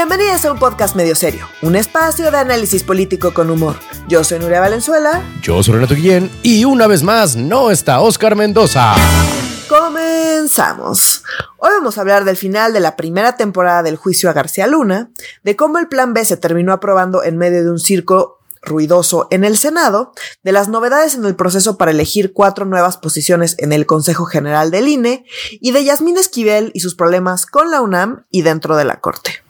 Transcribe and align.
Bienvenidos 0.00 0.46
a 0.46 0.52
un 0.52 0.58
podcast 0.58 0.96
medio 0.96 1.14
serio, 1.14 1.46
un 1.60 1.76
espacio 1.76 2.30
de 2.30 2.38
análisis 2.38 2.82
político 2.82 3.34
con 3.34 3.50
humor. 3.50 3.76
Yo 4.08 4.24
soy 4.24 4.38
Nuria 4.38 4.58
Valenzuela. 4.58 5.22
Yo 5.42 5.62
soy 5.62 5.74
Renato 5.74 5.94
Guillén 5.94 6.30
y 6.42 6.64
una 6.64 6.86
vez 6.86 7.02
más 7.02 7.36
no 7.36 7.70
está 7.70 8.00
Oscar 8.00 8.34
Mendoza. 8.34 8.94
Comenzamos. 9.68 11.22
Hoy 11.58 11.72
vamos 11.72 11.98
a 11.98 12.00
hablar 12.00 12.24
del 12.24 12.38
final 12.38 12.72
de 12.72 12.80
la 12.80 12.96
primera 12.96 13.36
temporada 13.36 13.82
del 13.82 13.96
juicio 13.96 14.30
a 14.30 14.32
García 14.32 14.66
Luna, 14.66 15.10
de 15.42 15.54
cómo 15.54 15.76
el 15.76 15.88
Plan 15.88 16.14
B 16.14 16.24
se 16.24 16.38
terminó 16.38 16.72
aprobando 16.72 17.22
en 17.22 17.36
medio 17.36 17.62
de 17.62 17.70
un 17.70 17.78
circo 17.78 18.40
ruidoso 18.62 19.28
en 19.30 19.44
el 19.44 19.58
Senado, 19.58 20.14
de 20.42 20.52
las 20.52 20.68
novedades 20.68 21.14
en 21.14 21.26
el 21.26 21.36
proceso 21.36 21.76
para 21.76 21.90
elegir 21.90 22.32
cuatro 22.32 22.64
nuevas 22.64 22.96
posiciones 22.96 23.54
en 23.58 23.74
el 23.74 23.84
Consejo 23.84 24.24
General 24.24 24.70
del 24.70 24.88
INE 24.88 25.26
y 25.60 25.72
de 25.72 25.84
Yasmín 25.84 26.16
Esquivel 26.16 26.70
y 26.72 26.80
sus 26.80 26.94
problemas 26.94 27.44
con 27.44 27.70
la 27.70 27.82
UNAM 27.82 28.24
y 28.30 28.40
dentro 28.40 28.76
de 28.76 28.86
la 28.86 28.98
Corte. 29.00 29.42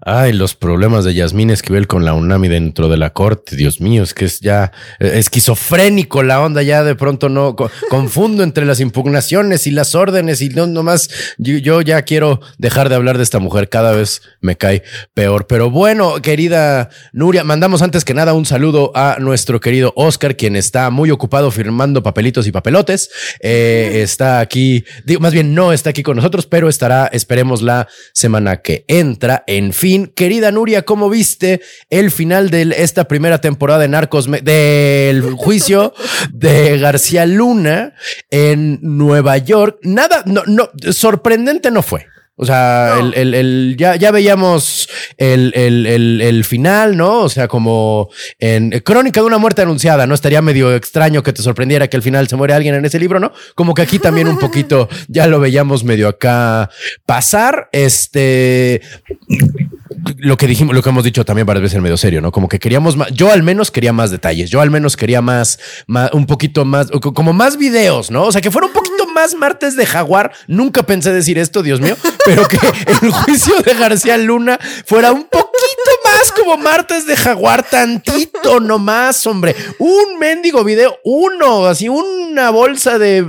Ay, 0.00 0.32
los 0.32 0.54
problemas 0.54 1.04
de 1.04 1.14
Yasmín 1.14 1.50
Esquivel 1.50 1.86
con 1.88 2.04
la 2.04 2.14
UNAMI 2.14 2.48
dentro 2.48 2.88
de 2.88 2.96
la 2.96 3.10
corte. 3.10 3.56
Dios 3.56 3.80
mío, 3.80 4.04
es 4.04 4.14
que 4.14 4.24
es 4.24 4.40
ya 4.40 4.72
eh, 5.00 5.12
esquizofrénico 5.14 6.22
la 6.22 6.40
onda. 6.40 6.62
Ya 6.62 6.84
de 6.84 6.94
pronto 6.94 7.28
no 7.28 7.56
confundo 7.90 8.42
entre 8.42 8.64
las 8.64 8.80
impugnaciones 8.80 9.66
y 9.66 9.72
las 9.72 9.94
órdenes 9.94 10.40
y 10.42 10.50
no 10.50 10.66
nomás 10.66 11.10
yo, 11.38 11.82
ya 11.82 12.02
quiero 12.02 12.40
dejar 12.58 12.88
de 12.88 12.94
hablar 12.94 13.16
de 13.16 13.24
esta 13.24 13.40
mujer. 13.40 13.68
Cada 13.68 13.92
vez 13.92 14.22
me 14.40 14.56
cae 14.56 14.84
peor. 15.14 15.46
Pero 15.46 15.70
bueno, 15.70 16.22
querida 16.22 16.90
Nuria, 17.12 17.42
mandamos 17.42 17.82
antes 17.82 18.04
que 18.04 18.14
nada 18.14 18.34
un 18.34 18.46
saludo 18.46 18.92
a 18.94 19.16
nuestro 19.18 19.60
querido 19.60 19.92
Oscar, 19.96 20.36
quien 20.36 20.54
está 20.54 20.90
muy 20.90 21.10
ocupado 21.10 21.50
firmando 21.50 22.02
papelitos 22.02 22.46
y 22.46 22.52
papelotes. 22.52 23.10
Eh, 23.40 24.00
está 24.02 24.38
aquí, 24.38 24.84
digo, 25.04 25.20
más 25.20 25.32
bien 25.32 25.54
no 25.54 25.72
está 25.72 25.90
aquí 25.90 26.02
con 26.02 26.16
nosotros, 26.16 26.46
pero 26.46 26.68
estará, 26.68 27.08
esperemos, 27.12 27.62
la 27.62 27.88
semana 28.12 28.58
que 28.58 28.84
entra 28.88 29.44
en 29.48 29.72
fin, 29.72 30.12
querida 30.14 30.52
Nuria, 30.52 30.82
¿cómo 30.82 31.08
viste 31.08 31.62
el 31.88 32.10
final 32.10 32.50
de 32.50 32.70
esta 32.76 33.08
primera 33.08 33.40
temporada 33.40 33.80
de 33.80 33.88
Narcos, 33.88 34.28
del 34.42 35.22
juicio 35.32 35.94
de 36.34 36.78
García 36.78 37.24
Luna 37.24 37.94
en 38.30 38.78
Nueva 38.82 39.38
York? 39.38 39.78
Nada, 39.84 40.22
no, 40.26 40.42
no, 40.46 40.68
sorprendente 40.92 41.70
no 41.70 41.82
fue. 41.82 42.04
O 42.40 42.46
sea, 42.46 43.00
el, 43.00 43.34
el, 43.34 43.74
ya, 43.76 43.96
ya 43.96 44.12
veíamos 44.12 44.88
el, 45.16 45.52
el, 45.54 46.44
final, 46.44 46.96
¿no? 46.96 47.22
O 47.22 47.28
sea, 47.28 47.48
como 47.48 48.10
en 48.38 48.70
Crónica 48.84 49.20
de 49.20 49.26
una 49.26 49.38
muerte 49.38 49.62
anunciada, 49.62 50.06
¿no? 50.06 50.14
Estaría 50.14 50.40
medio 50.40 50.72
extraño 50.72 51.24
que 51.24 51.32
te 51.32 51.42
sorprendiera 51.42 51.88
que 51.88 51.96
al 51.96 52.02
final 52.02 52.28
se 52.28 52.36
muere 52.36 52.54
alguien 52.54 52.76
en 52.76 52.84
ese 52.84 53.00
libro, 53.00 53.18
¿no? 53.18 53.32
Como 53.56 53.74
que 53.74 53.82
aquí 53.82 53.98
también 53.98 54.28
un 54.28 54.38
poquito 54.38 54.88
ya 55.08 55.26
lo 55.26 55.40
veíamos 55.40 55.82
medio 55.82 56.06
acá 56.06 56.70
pasar. 57.04 57.68
Este 57.72 58.82
lo 60.16 60.36
que 60.36 60.46
dijimos, 60.46 60.74
lo 60.74 60.82
que 60.82 60.88
hemos 60.88 61.04
dicho 61.04 61.24
también 61.24 61.46
varias 61.46 61.62
veces 61.62 61.76
en 61.76 61.82
medio 61.82 61.96
serio, 61.96 62.20
¿no? 62.20 62.32
Como 62.32 62.48
que 62.48 62.58
queríamos 62.58 62.96
más, 62.96 63.08
yo 63.12 63.32
al 63.32 63.42
menos 63.42 63.70
quería 63.70 63.92
más 63.92 64.10
detalles, 64.10 64.50
yo 64.50 64.60
al 64.60 64.70
menos 64.70 64.96
quería 64.96 65.20
más, 65.20 65.58
más 65.86 66.12
un 66.12 66.26
poquito 66.26 66.64
más, 66.64 66.88
como 66.90 67.32
más 67.32 67.56
videos, 67.56 68.10
¿no? 68.10 68.24
O 68.24 68.32
sea, 68.32 68.40
que 68.40 68.50
fuera 68.50 68.66
un 68.66 68.72
poquito 68.72 68.97
más 69.18 69.34
martes 69.34 69.74
de 69.74 69.84
jaguar. 69.84 70.30
Nunca 70.46 70.84
pensé 70.84 71.12
decir 71.12 71.38
esto, 71.38 71.64
Dios 71.64 71.80
mío, 71.80 71.96
pero 72.24 72.46
que 72.46 72.58
el 73.02 73.10
juicio 73.10 73.60
de 73.62 73.74
García 73.74 74.16
Luna 74.16 74.58
fuera 74.86 75.10
un 75.10 75.24
poquito 75.24 75.90
más 76.04 76.30
como 76.30 76.56
martes 76.56 77.04
de 77.04 77.16
jaguar, 77.16 77.64
tantito 77.68 78.60
nomás, 78.60 79.26
hombre. 79.26 79.56
Un 79.80 80.20
mendigo 80.20 80.62
video, 80.62 80.98
uno, 81.04 81.66
así 81.66 81.88
una 81.88 82.50
bolsa 82.50 82.98
de, 82.98 83.22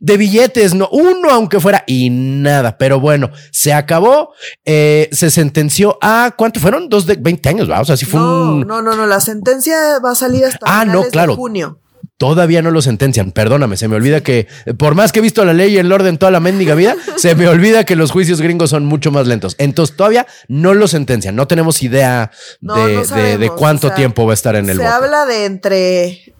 de, 0.00 0.16
billetes, 0.16 0.74
no, 0.74 0.88
uno 0.90 1.30
aunque 1.30 1.60
fuera 1.60 1.84
y 1.86 2.10
nada, 2.10 2.76
pero 2.76 2.98
bueno, 2.98 3.30
se 3.52 3.72
acabó, 3.72 4.32
eh, 4.64 5.08
se 5.12 5.30
sentenció 5.30 5.98
a, 6.02 6.34
¿cuánto 6.36 6.58
fueron? 6.58 6.88
Dos 6.88 7.06
de 7.06 7.14
20 7.14 7.48
años, 7.48 7.70
¿va? 7.70 7.80
O 7.80 7.84
sea, 7.84 7.96
si 7.96 8.06
fue 8.06 8.18
no, 8.18 8.54
un... 8.54 8.66
No, 8.66 8.82
no, 8.82 8.96
no, 8.96 9.06
la 9.06 9.20
sentencia 9.20 10.00
va 10.04 10.10
a 10.10 10.16
salir 10.16 10.44
hasta 10.44 10.58
ah, 10.66 10.84
no, 10.84 11.04
claro. 11.04 11.32
de 11.32 11.36
junio. 11.36 11.80
Todavía 12.18 12.62
no 12.62 12.70
lo 12.70 12.80
sentencian. 12.80 13.32
Perdóname, 13.32 13.76
se 13.76 13.88
me 13.88 13.96
olvida 13.96 14.22
que, 14.22 14.46
por 14.78 14.94
más 14.94 15.12
que 15.12 15.18
he 15.18 15.22
visto 15.22 15.44
la 15.44 15.52
ley 15.52 15.74
y 15.74 15.78
el 15.78 15.92
orden 15.92 16.16
toda 16.16 16.32
la 16.32 16.40
mendiga 16.40 16.74
vida, 16.74 16.96
se 17.16 17.34
me 17.34 17.46
olvida 17.46 17.84
que 17.84 17.96
los 17.96 18.10
juicios 18.10 18.40
gringos 18.40 18.70
son 18.70 18.86
mucho 18.86 19.10
más 19.10 19.26
lentos. 19.26 19.54
Entonces, 19.58 19.96
todavía 19.96 20.26
no 20.48 20.72
lo 20.72 20.88
sentencian. 20.88 21.36
No 21.36 21.46
tenemos 21.46 21.82
idea 21.82 22.30
de, 22.60 23.50
cuánto 23.56 23.92
tiempo 23.92 24.24
va 24.24 24.32
a 24.32 24.34
estar 24.34 24.56
en 24.56 24.70
el 24.70 24.78
Se 24.78 24.86
habla 24.86 25.26
de 25.26 25.44
entre 25.44 26.35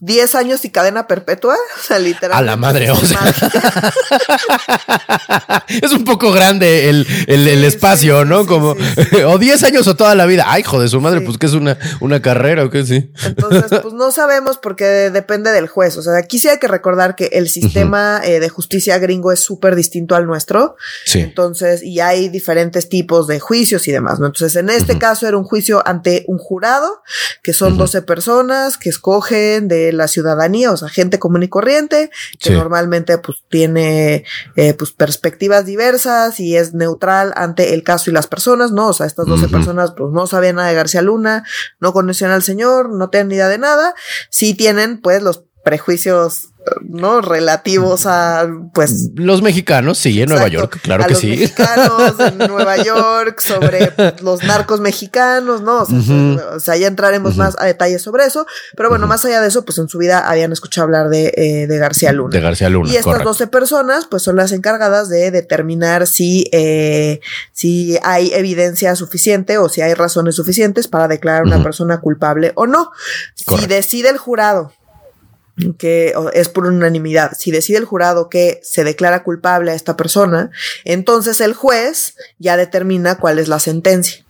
10 0.00 0.34
años 0.36 0.64
y 0.64 0.70
cadena 0.70 1.06
perpetua, 1.06 1.54
o 1.78 1.82
sea, 1.82 1.98
literal. 1.98 2.38
A 2.38 2.42
la 2.42 2.56
madre, 2.56 2.90
o 2.90 2.96
sea. 2.96 3.20
es 5.68 5.92
un 5.92 6.04
poco 6.04 6.32
grande 6.32 6.88
el, 6.88 7.06
el, 7.26 7.64
espacio, 7.64 8.24
¿no? 8.24 8.46
Como, 8.46 8.74
o 9.26 9.38
10 9.38 9.62
años 9.64 9.86
o 9.86 9.96
toda 9.96 10.14
la 10.14 10.24
vida. 10.26 10.44
Ay, 10.46 10.62
joder, 10.62 10.88
su 10.88 11.00
madre, 11.00 11.20
pues 11.20 11.36
que 11.36 11.46
es 11.46 11.52
una, 11.52 11.76
una 12.00 12.22
carrera 12.22 12.64
o 12.64 12.70
qué, 12.70 12.86
sí. 12.86 13.12
Entonces, 13.24 13.80
pues 13.82 13.92
no 13.92 14.10
sabemos 14.12 14.58
porque 14.58 15.10
depende 15.10 15.52
del 15.52 15.68
juez. 15.68 15.96
O 15.98 16.02
sea, 16.02 16.16
aquí 16.16 16.38
sí 16.38 16.48
hay 16.48 16.58
que 16.58 16.68
recordar 16.68 17.14
que 17.14 17.26
el 17.32 17.48
sistema 17.48 18.20
eh, 18.24 18.40
de 18.40 18.48
justicia 18.48 18.98
gringo 18.98 19.32
es 19.32 19.40
súper 19.40 19.76
distinto 19.76 20.14
al 20.14 20.26
nuestro. 20.26 20.76
Sí. 21.04 21.20
Entonces, 21.20 21.82
y 21.82 22.00
hay 22.00 22.28
diferentes 22.28 22.88
tipos 22.88 23.26
de 23.26 23.40
juicios 23.40 23.86
y 23.88 23.92
demás, 23.92 24.20
¿no? 24.20 24.26
Entonces, 24.26 24.56
en 24.56 24.70
este 24.70 24.98
caso 24.98 25.28
era 25.28 25.36
un 25.36 25.44
juicio 25.44 25.86
ante 25.86 26.24
un 26.28 26.38
jurado, 26.38 27.02
que 27.42 27.52
son 27.52 27.76
12 27.76 28.02
personas 28.02 28.78
que 28.78 28.88
de 29.60 29.92
la 29.92 30.06
ciudadanía, 30.06 30.70
o 30.70 30.76
sea, 30.76 30.88
gente 30.88 31.18
común 31.18 31.42
y 31.42 31.48
corriente, 31.48 32.10
que 32.38 32.52
normalmente 32.52 33.18
pues 33.18 33.38
tiene 33.48 34.24
eh, 34.54 34.74
pues 34.74 34.92
perspectivas 34.92 35.66
diversas 35.66 36.38
y 36.38 36.56
es 36.56 36.74
neutral 36.74 37.32
ante 37.34 37.74
el 37.74 37.82
caso 37.82 38.10
y 38.10 38.12
las 38.12 38.28
personas, 38.28 38.70
¿no? 38.70 38.88
O 38.88 38.92
sea, 38.92 39.06
estas 39.06 39.26
12 39.26 39.48
personas 39.48 39.92
pues 39.96 40.12
no 40.12 40.28
sabían 40.28 40.56
nada 40.56 40.68
de 40.68 40.74
García 40.74 41.02
Luna, 41.02 41.44
no 41.80 41.92
conocían 41.92 42.30
al 42.30 42.44
señor, 42.44 42.90
no 42.90 43.10
tenían 43.10 43.28
ni 43.28 43.34
idea 43.34 43.48
de 43.48 43.58
nada, 43.58 43.94
sí 44.30 44.54
tienen 44.54 45.00
pues 45.00 45.22
los 45.22 45.44
prejuicios 45.64 46.50
¿no? 46.82 47.20
Relativos 47.20 48.06
a, 48.06 48.46
pues. 48.74 49.10
Los 49.14 49.42
mexicanos, 49.42 49.98
sí, 49.98 50.20
en 50.20 50.28
Nueva 50.28 50.48
York, 50.48 50.78
claro 50.82 51.04
que 51.04 51.12
los 51.12 51.20
sí. 51.20 51.30
Mexicanos 51.30 52.14
en 52.20 52.38
Nueva 52.48 52.76
York, 52.76 53.40
sobre 53.40 53.92
los 54.22 54.42
narcos 54.44 54.80
mexicanos, 54.80 55.62
¿no? 55.62 55.86
O 56.54 56.60
sea, 56.60 56.76
ya 56.76 56.86
entraremos 56.86 57.36
más 57.36 57.56
a 57.58 57.64
detalles 57.64 58.02
sobre 58.02 58.24
eso. 58.24 58.46
Pero 58.76 58.88
bueno, 58.88 59.06
más 59.06 59.24
allá 59.24 59.40
de 59.40 59.48
eso, 59.48 59.64
pues 59.64 59.78
en 59.78 59.88
su 59.88 59.98
vida 59.98 60.28
habían 60.28 60.52
escuchado 60.52 60.84
hablar 60.84 61.08
de, 61.08 61.32
eh, 61.36 61.66
de 61.66 61.78
García 61.78 62.12
Luna. 62.12 62.30
De 62.30 62.40
García 62.40 62.68
Luna. 62.68 62.92
Y 62.92 62.96
estas 62.96 63.24
12 63.24 63.46
personas, 63.46 64.06
pues 64.06 64.22
son 64.22 64.36
las 64.36 64.52
encargadas 64.52 65.08
de 65.08 65.30
determinar 65.30 66.06
si, 66.06 66.48
eh, 66.52 67.20
si 67.52 67.98
hay 68.02 68.32
evidencia 68.34 68.94
suficiente 68.96 69.58
o 69.58 69.68
si 69.68 69.80
hay 69.80 69.94
razones 69.94 70.36
suficientes 70.36 70.88
para 70.88 71.08
declarar 71.08 71.42
a 71.42 71.46
una 71.46 71.62
persona 71.62 72.00
culpable 72.00 72.52
o 72.54 72.66
no. 72.66 72.90
Si 73.34 73.66
decide 73.66 74.10
el 74.10 74.18
jurado 74.18 74.72
que 75.78 76.14
es 76.32 76.48
por 76.48 76.66
unanimidad. 76.66 77.32
Si 77.38 77.50
decide 77.50 77.78
el 77.78 77.84
jurado 77.84 78.28
que 78.28 78.60
se 78.62 78.84
declara 78.84 79.22
culpable 79.22 79.72
a 79.72 79.74
esta 79.74 79.96
persona, 79.96 80.50
entonces 80.84 81.40
el 81.40 81.54
juez 81.54 82.16
ya 82.38 82.56
determina 82.56 83.18
cuál 83.18 83.38
es 83.38 83.48
la 83.48 83.60
sentencia. 83.60 84.24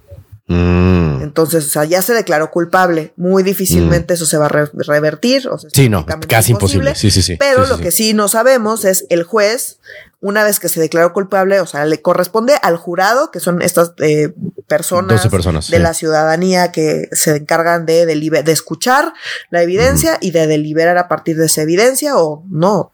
Mm. 0.51 1.23
Entonces, 1.23 1.65
o 1.67 1.69
sea, 1.69 1.85
ya 1.85 2.03
se 2.03 2.13
declaró 2.13 2.51
culpable. 2.51 3.13
Muy 3.17 3.45
difícilmente 3.45 4.13
mm. 4.13 4.17
eso 4.17 4.27
se 4.27 4.37
va 4.37 4.47
a 4.47 4.49
revertir. 4.49 5.49
O 5.49 5.59
sí, 5.59 5.89
no, 5.89 6.05
casi 6.05 6.53
imposible. 6.53 6.97
Sí, 6.97 7.13
sí, 7.13 7.23
sí. 7.23 7.37
Pero 7.37 7.67
lo 7.67 7.79
que 7.79 7.93
sí 7.93 8.15
no 8.15 8.27
sabemos 8.27 8.85
es 8.85 9.07
el 9.11 9.23
juez, 9.23 9.79
una 10.21 10.43
vez 10.43 10.59
que 10.59 10.69
se 10.69 10.81
declaró 10.81 11.13
culpable, 11.13 11.61
o 11.61 11.67
sea, 11.67 11.85
le 11.85 12.03
corresponde 12.03 12.55
al 12.63 12.77
jurado, 12.77 13.31
que 13.31 13.39
son 13.39 13.63
estas 13.63 13.93
eh, 13.99 14.35
personas, 14.71 15.69
de 15.69 15.79
la 15.81 15.93
ciudadanía 15.93 16.73
que 16.73 17.09
se 17.13 17.37
encargan 17.37 17.85
de, 17.85 18.07
de 18.07 18.53
escuchar 18.53 19.13
la 19.51 19.63
evidencia 19.63 20.17
y 20.21 20.31
de 20.31 20.47
deliberar 20.47 20.97
a 20.97 21.09
partir 21.09 21.37
de 21.37 21.47
esa 21.47 21.63
evidencia 21.63 22.17
o 22.17 22.45
no 22.49 22.93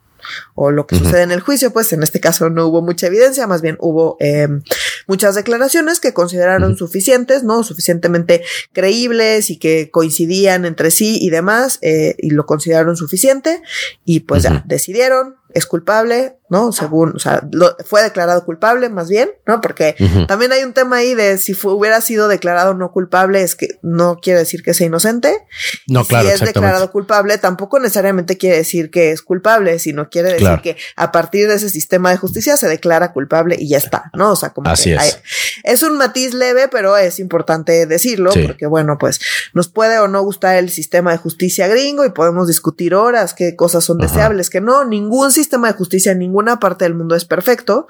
o 0.55 0.71
lo 0.71 0.87
que 0.87 0.97
sucede 0.97 1.21
en 1.21 1.31
el 1.31 1.41
juicio, 1.41 1.71
pues 1.71 1.93
en 1.93 2.03
este 2.03 2.19
caso 2.19 2.49
no 2.49 2.67
hubo 2.67 2.81
mucha 2.81 3.07
evidencia, 3.07 3.47
más 3.47 3.61
bien 3.61 3.77
hubo 3.79 4.17
em, 4.19 4.61
muchas 5.07 5.35
declaraciones 5.35 5.99
que 5.99 6.13
consideraron 6.13 6.77
suficientes, 6.77 7.43
¿no? 7.43 7.63
Suficientemente 7.63 8.43
creíbles 8.73 9.49
y 9.49 9.57
que 9.57 9.89
coincidían 9.91 10.65
entre 10.65 10.91
sí 10.91 11.17
y 11.21 11.29
demás, 11.29 11.79
eh, 11.81 12.15
y 12.17 12.31
lo 12.31 12.45
consideraron 12.45 12.97
suficiente, 12.97 13.61
y 14.05 14.21
pues 14.21 14.43
ya 14.43 14.63
decidieron, 14.65 15.35
es 15.53 15.65
culpable, 15.65 16.36
¿no? 16.49 16.71
Según, 16.71 17.15
o 17.15 17.19
sea, 17.19 17.41
fue 17.85 18.01
declarado 18.01 18.45
culpable 18.45 18.89
más 18.89 19.09
bien, 19.09 19.29
¿no? 19.45 19.59
Porque 19.59 19.95
también 20.27 20.51
hay 20.51 20.63
un 20.63 20.73
tema 20.73 20.97
ahí 20.97 21.13
de 21.13 21.37
si 21.37 21.55
hubiera 21.63 21.99
sido 22.01 22.27
declarado 22.27 22.73
no 22.73 22.91
culpable, 22.91 23.41
es 23.41 23.55
que 23.55 23.79
no 23.81 24.19
quiere 24.21 24.39
decir 24.39 24.63
que 24.63 24.73
sea 24.73 24.87
inocente. 24.87 25.45
No, 25.87 26.05
claro. 26.05 26.27
Si 26.27 26.33
es 26.33 26.39
declarado 26.41 26.91
culpable, 26.91 27.37
tampoco 27.37 27.79
necesariamente 27.79 28.37
quiere 28.37 28.57
decir 28.57 28.91
que 28.91 29.11
es 29.11 29.21
culpable, 29.21 29.79
sino 29.79 30.09
quiere 30.09 30.33
decir 30.33 30.59
que 30.63 30.77
a 30.95 31.11
partir 31.11 31.47
de 31.47 31.55
ese 31.55 31.69
sistema 31.69 32.11
de 32.11 32.17
justicia 32.17 32.55
se 32.55 32.67
declara 32.67 33.11
culpable 33.11 33.57
y 33.59 33.69
ya 33.69 33.77
está, 33.77 34.09
¿no? 34.13 34.31
O 34.31 34.35
sea, 34.35 34.51
como 34.51 34.69
Así 34.69 34.91
que 34.91 34.95
es. 34.95 35.19
es 35.63 35.83
un 35.83 35.97
matiz 35.97 36.33
leve, 36.33 36.67
pero 36.69 36.97
es 36.97 37.19
importante 37.19 37.85
decirlo, 37.85 38.31
porque 38.45 38.67
bueno, 38.67 38.97
pues 38.97 39.19
nos 39.53 39.67
puede 39.67 39.99
o 39.99 40.07
no 40.07 40.21
gustar 40.23 40.57
el 40.57 40.69
sistema 40.69 41.11
de 41.11 41.17
justicia 41.17 41.67
gringo 41.67 42.05
y 42.05 42.09
podemos 42.09 42.47
discutir 42.47 42.95
horas 42.95 43.33
qué 43.33 43.55
cosas 43.55 43.83
son 43.83 43.97
deseables, 43.97 44.49
que 44.49 44.61
no, 44.61 44.85
ningún 44.85 45.31
sistema 45.31 45.67
de 45.67 45.77
justicia 45.77 46.13
en 46.13 46.19
ninguna 46.37 46.59
parte 46.59 46.85
del 46.85 46.93
mundo 46.93 47.15
es 47.15 47.25
perfecto, 47.25 47.87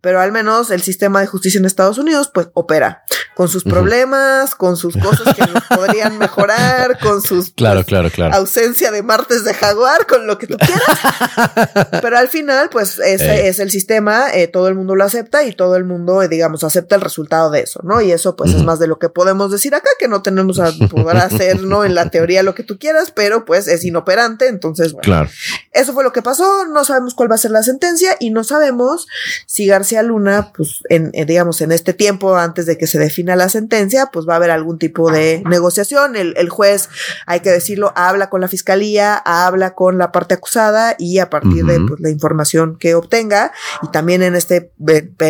pero 0.00 0.20
al 0.20 0.32
menos 0.32 0.72
el 0.72 0.82
sistema 0.82 1.20
de 1.20 1.28
justicia 1.28 1.58
en 1.58 1.64
Estados 1.64 1.96
Unidos 1.98 2.28
pues 2.34 2.48
opera 2.52 3.04
con 3.36 3.48
sus 3.48 3.64
problemas, 3.64 4.54
con 4.54 4.76
sus 4.76 4.96
cosas 4.96 5.34
que 5.34 5.42
nos 5.42 5.64
podrían 5.68 6.18
mejorar, 6.18 6.98
con 7.00 7.20
sus 7.20 7.50
claro, 7.50 7.78
pues, 7.78 7.86
claro, 7.86 8.10
claro. 8.10 8.34
ausencia 8.34 8.90
de 8.90 9.02
martes 9.02 9.44
de 9.44 9.54
jaguar, 9.54 10.06
con 10.06 10.26
lo 10.26 10.38
que 10.38 10.46
tú 10.46 10.56
quieras. 10.56 11.88
pero 12.02 12.16
al 12.16 12.28
final, 12.28 12.68
pues 12.70 12.98
ese 12.98 13.48
es 13.48 13.58
el 13.58 13.70
sistema, 13.70 14.32
eh, 14.32 14.46
todo 14.46 14.68
el 14.68 14.74
mundo 14.74 14.94
lo 14.94 15.04
acepta 15.04 15.44
y 15.44 15.52
todo 15.52 15.76
el 15.76 15.84
mundo, 15.84 16.22
eh, 16.22 16.28
digamos, 16.28 16.62
acepta 16.62 16.94
el 16.94 17.00
resultado 17.00 17.50
de 17.50 17.60
eso, 17.60 17.80
¿no? 17.82 18.00
Y 18.00 18.12
eso 18.12 18.36
pues 18.36 18.52
es 18.52 18.62
más 18.62 18.78
de 18.78 18.86
lo 18.86 18.98
que 18.98 19.08
podemos 19.08 19.50
decir 19.50 19.74
acá, 19.74 19.90
que 19.98 20.08
no 20.08 20.22
tenemos 20.22 20.60
a 20.60 20.72
poder 20.88 21.16
hacer, 21.18 21.60
¿no? 21.62 21.84
En 21.84 21.94
la 21.94 22.10
teoría 22.10 22.42
lo 22.42 22.54
que 22.54 22.62
tú 22.62 22.78
quieras, 22.78 23.10
pero 23.10 23.44
pues 23.44 23.66
es 23.66 23.84
inoperante, 23.84 24.48
entonces, 24.48 24.92
bueno. 24.92 25.04
Claro. 25.04 25.30
Eso 25.72 25.92
fue 25.92 26.04
lo 26.04 26.12
que 26.12 26.22
pasó, 26.22 26.66
no 26.66 26.84
sabemos 26.84 27.14
cuál 27.14 27.30
va 27.30 27.34
a 27.34 27.38
ser 27.38 27.50
la 27.50 27.62
sentencia 27.62 27.83
y 28.20 28.30
no 28.30 28.44
sabemos 28.44 29.06
si 29.46 29.66
García 29.66 30.02
Luna, 30.02 30.52
pues, 30.56 30.82
en, 30.88 31.10
digamos, 31.26 31.60
en 31.60 31.72
este 31.72 31.92
tiempo 31.92 32.36
antes 32.36 32.66
de 32.66 32.78
que 32.78 32.86
se 32.86 32.98
defina 32.98 33.36
la 33.36 33.48
sentencia, 33.48 34.10
pues 34.12 34.26
va 34.28 34.34
a 34.34 34.36
haber 34.36 34.50
algún 34.50 34.78
tipo 34.78 35.10
de 35.10 35.42
negociación. 35.46 36.16
El, 36.16 36.34
el 36.36 36.48
juez, 36.48 36.88
hay 37.26 37.40
que 37.40 37.50
decirlo, 37.50 37.92
habla 37.96 38.30
con 38.30 38.40
la 38.40 38.48
fiscalía, 38.48 39.16
habla 39.16 39.74
con 39.74 39.98
la 39.98 40.12
parte 40.12 40.34
acusada 40.34 40.96
y 40.98 41.18
a 41.18 41.30
partir 41.30 41.64
de 41.64 41.80
pues, 41.80 42.00
la 42.00 42.10
información 42.10 42.76
que 42.78 42.94
obtenga 42.94 43.52
y 43.82 43.88
también 43.88 44.22
en 44.22 44.34
este 44.34 44.72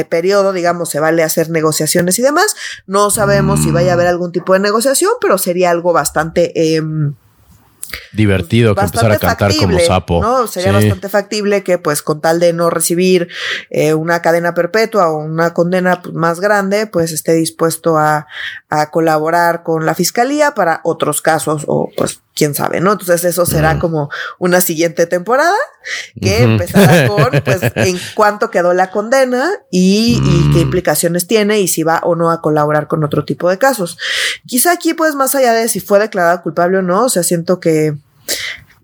periodo, 0.09 0.53
digamos, 0.53 0.91
se 0.91 1.01
vale 1.01 1.23
hacer 1.23 1.51
negociaciones 1.51 2.19
y 2.19 2.23
demás. 2.23 2.55
No 2.87 3.11
sabemos 3.11 3.63
si 3.63 3.71
vaya 3.71 3.93
a 3.93 3.95
haber 3.95 4.07
algún 4.07 4.33
tipo 4.33 4.53
de 4.53 4.61
negociación, 4.61 5.13
pero 5.21 5.39
sería 5.39 5.71
algo 5.71 5.93
bastante... 5.93 6.53
Eh, 6.55 6.83
divertido 8.13 8.75
que 8.75 8.83
empezar 8.83 9.13
a 9.13 9.19
cantar 9.19 9.55
como 9.57 9.79
sapo. 9.81 10.21
¿no? 10.21 10.47
Sería 10.47 10.73
bastante 10.73 11.09
factible 11.09 11.63
que, 11.63 11.79
pues, 11.79 12.03
con 12.03 12.21
tal 12.21 12.41
de 12.41 12.53
no 12.53 12.71
recibir 12.71 13.29
eh, 13.71 13.95
una 13.95 14.23
cadena 14.23 14.55
perpetua 14.55 15.11
o 15.11 15.19
una 15.19 15.55
condena 15.55 16.03
pues, 16.03 16.15
más 16.15 16.41
grande, 16.41 16.87
pues 16.87 17.13
esté 17.13 17.35
dispuesto 17.35 17.99
a, 17.99 18.27
a, 18.69 18.91
colaborar 18.91 19.63
con 19.63 19.87
la 19.87 19.95
fiscalía 19.95 20.53
para 20.55 20.81
otros 20.85 21.23
casos 21.23 21.65
o, 21.67 21.91
pues, 21.97 22.21
quién 22.35 22.55
sabe, 22.55 22.81
¿no? 22.81 22.93
Entonces 22.93 23.25
eso 23.25 23.47
será 23.47 23.79
como 23.79 24.11
una 24.39 24.61
siguiente 24.61 25.07
temporada 25.07 25.57
que 26.21 26.43
empezará 26.43 27.09
con, 27.09 27.31
pues, 27.45 27.61
en 27.77 27.99
cuánto 28.15 28.51
quedó 28.51 28.75
la 28.75 28.91
condena 28.91 29.51
y, 29.71 30.21
y, 30.25 30.53
qué 30.53 30.59
mm. 30.59 30.63
implicaciones 30.63 31.27
tiene 31.27 31.61
y 31.61 31.69
si 31.69 31.83
va 31.83 32.01
o 32.03 32.17
no 32.17 32.31
a 32.31 32.41
colaborar 32.41 32.89
con 32.89 33.05
otro 33.05 33.25
tipo 33.25 33.49
de 33.49 33.59
casos. 33.59 33.99
Quizá 34.47 34.73
aquí, 34.73 34.95
pues, 34.95 35.15
más 35.15 35.35
allá 35.35 35.53
de 35.53 35.69
si 35.69 35.81
fue 35.81 35.99
declarado 35.99 36.43
culpable 36.43 36.79
o 36.79 36.83
no, 36.83 37.05
o 37.05 37.09
sea, 37.09 37.23
siento 37.23 37.61
que 37.61 37.95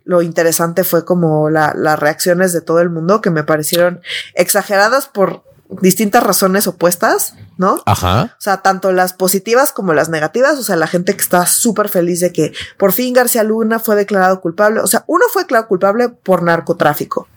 lo 0.04 0.22
interesante 0.22 0.84
fue 0.84 1.04
como 1.04 1.50
la, 1.50 1.72
las 1.76 1.98
reacciones 1.98 2.52
de 2.52 2.60
todo 2.60 2.80
el 2.80 2.90
mundo 2.90 3.20
que 3.20 3.30
me 3.30 3.44
parecieron 3.44 4.00
exageradas 4.34 5.06
por 5.06 5.44
distintas 5.80 6.22
razones 6.22 6.66
opuestas, 6.66 7.34
¿no? 7.56 7.82
Ajá. 7.86 8.34
O 8.38 8.40
sea, 8.40 8.58
tanto 8.58 8.92
las 8.92 9.12
positivas 9.12 9.72
como 9.72 9.92
las 9.92 10.08
negativas, 10.08 10.58
o 10.58 10.62
sea, 10.62 10.76
la 10.76 10.86
gente 10.86 11.14
que 11.14 11.22
estaba 11.22 11.46
súper 11.46 11.88
feliz 11.88 12.20
de 12.20 12.32
que 12.32 12.52
por 12.76 12.92
fin 12.92 13.14
García 13.14 13.44
Luna 13.44 13.78
fue 13.78 13.96
declarado 13.96 14.40
culpable, 14.40 14.80
o 14.80 14.86
sea, 14.86 15.04
uno 15.06 15.24
fue 15.32 15.42
declarado 15.42 15.68
culpable 15.68 16.08
por 16.08 16.42
narcotráfico 16.42 17.28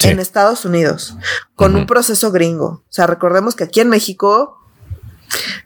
en 0.00 0.18
Estados 0.18 0.64
Unidos, 0.64 1.16
con 1.54 1.74
un 1.76 1.86
proceso 1.86 2.30
gringo. 2.32 2.66
O 2.66 2.92
sea, 2.92 3.06
recordemos 3.06 3.54
que 3.54 3.64
aquí 3.64 3.80
en 3.80 3.88
México, 3.88 4.58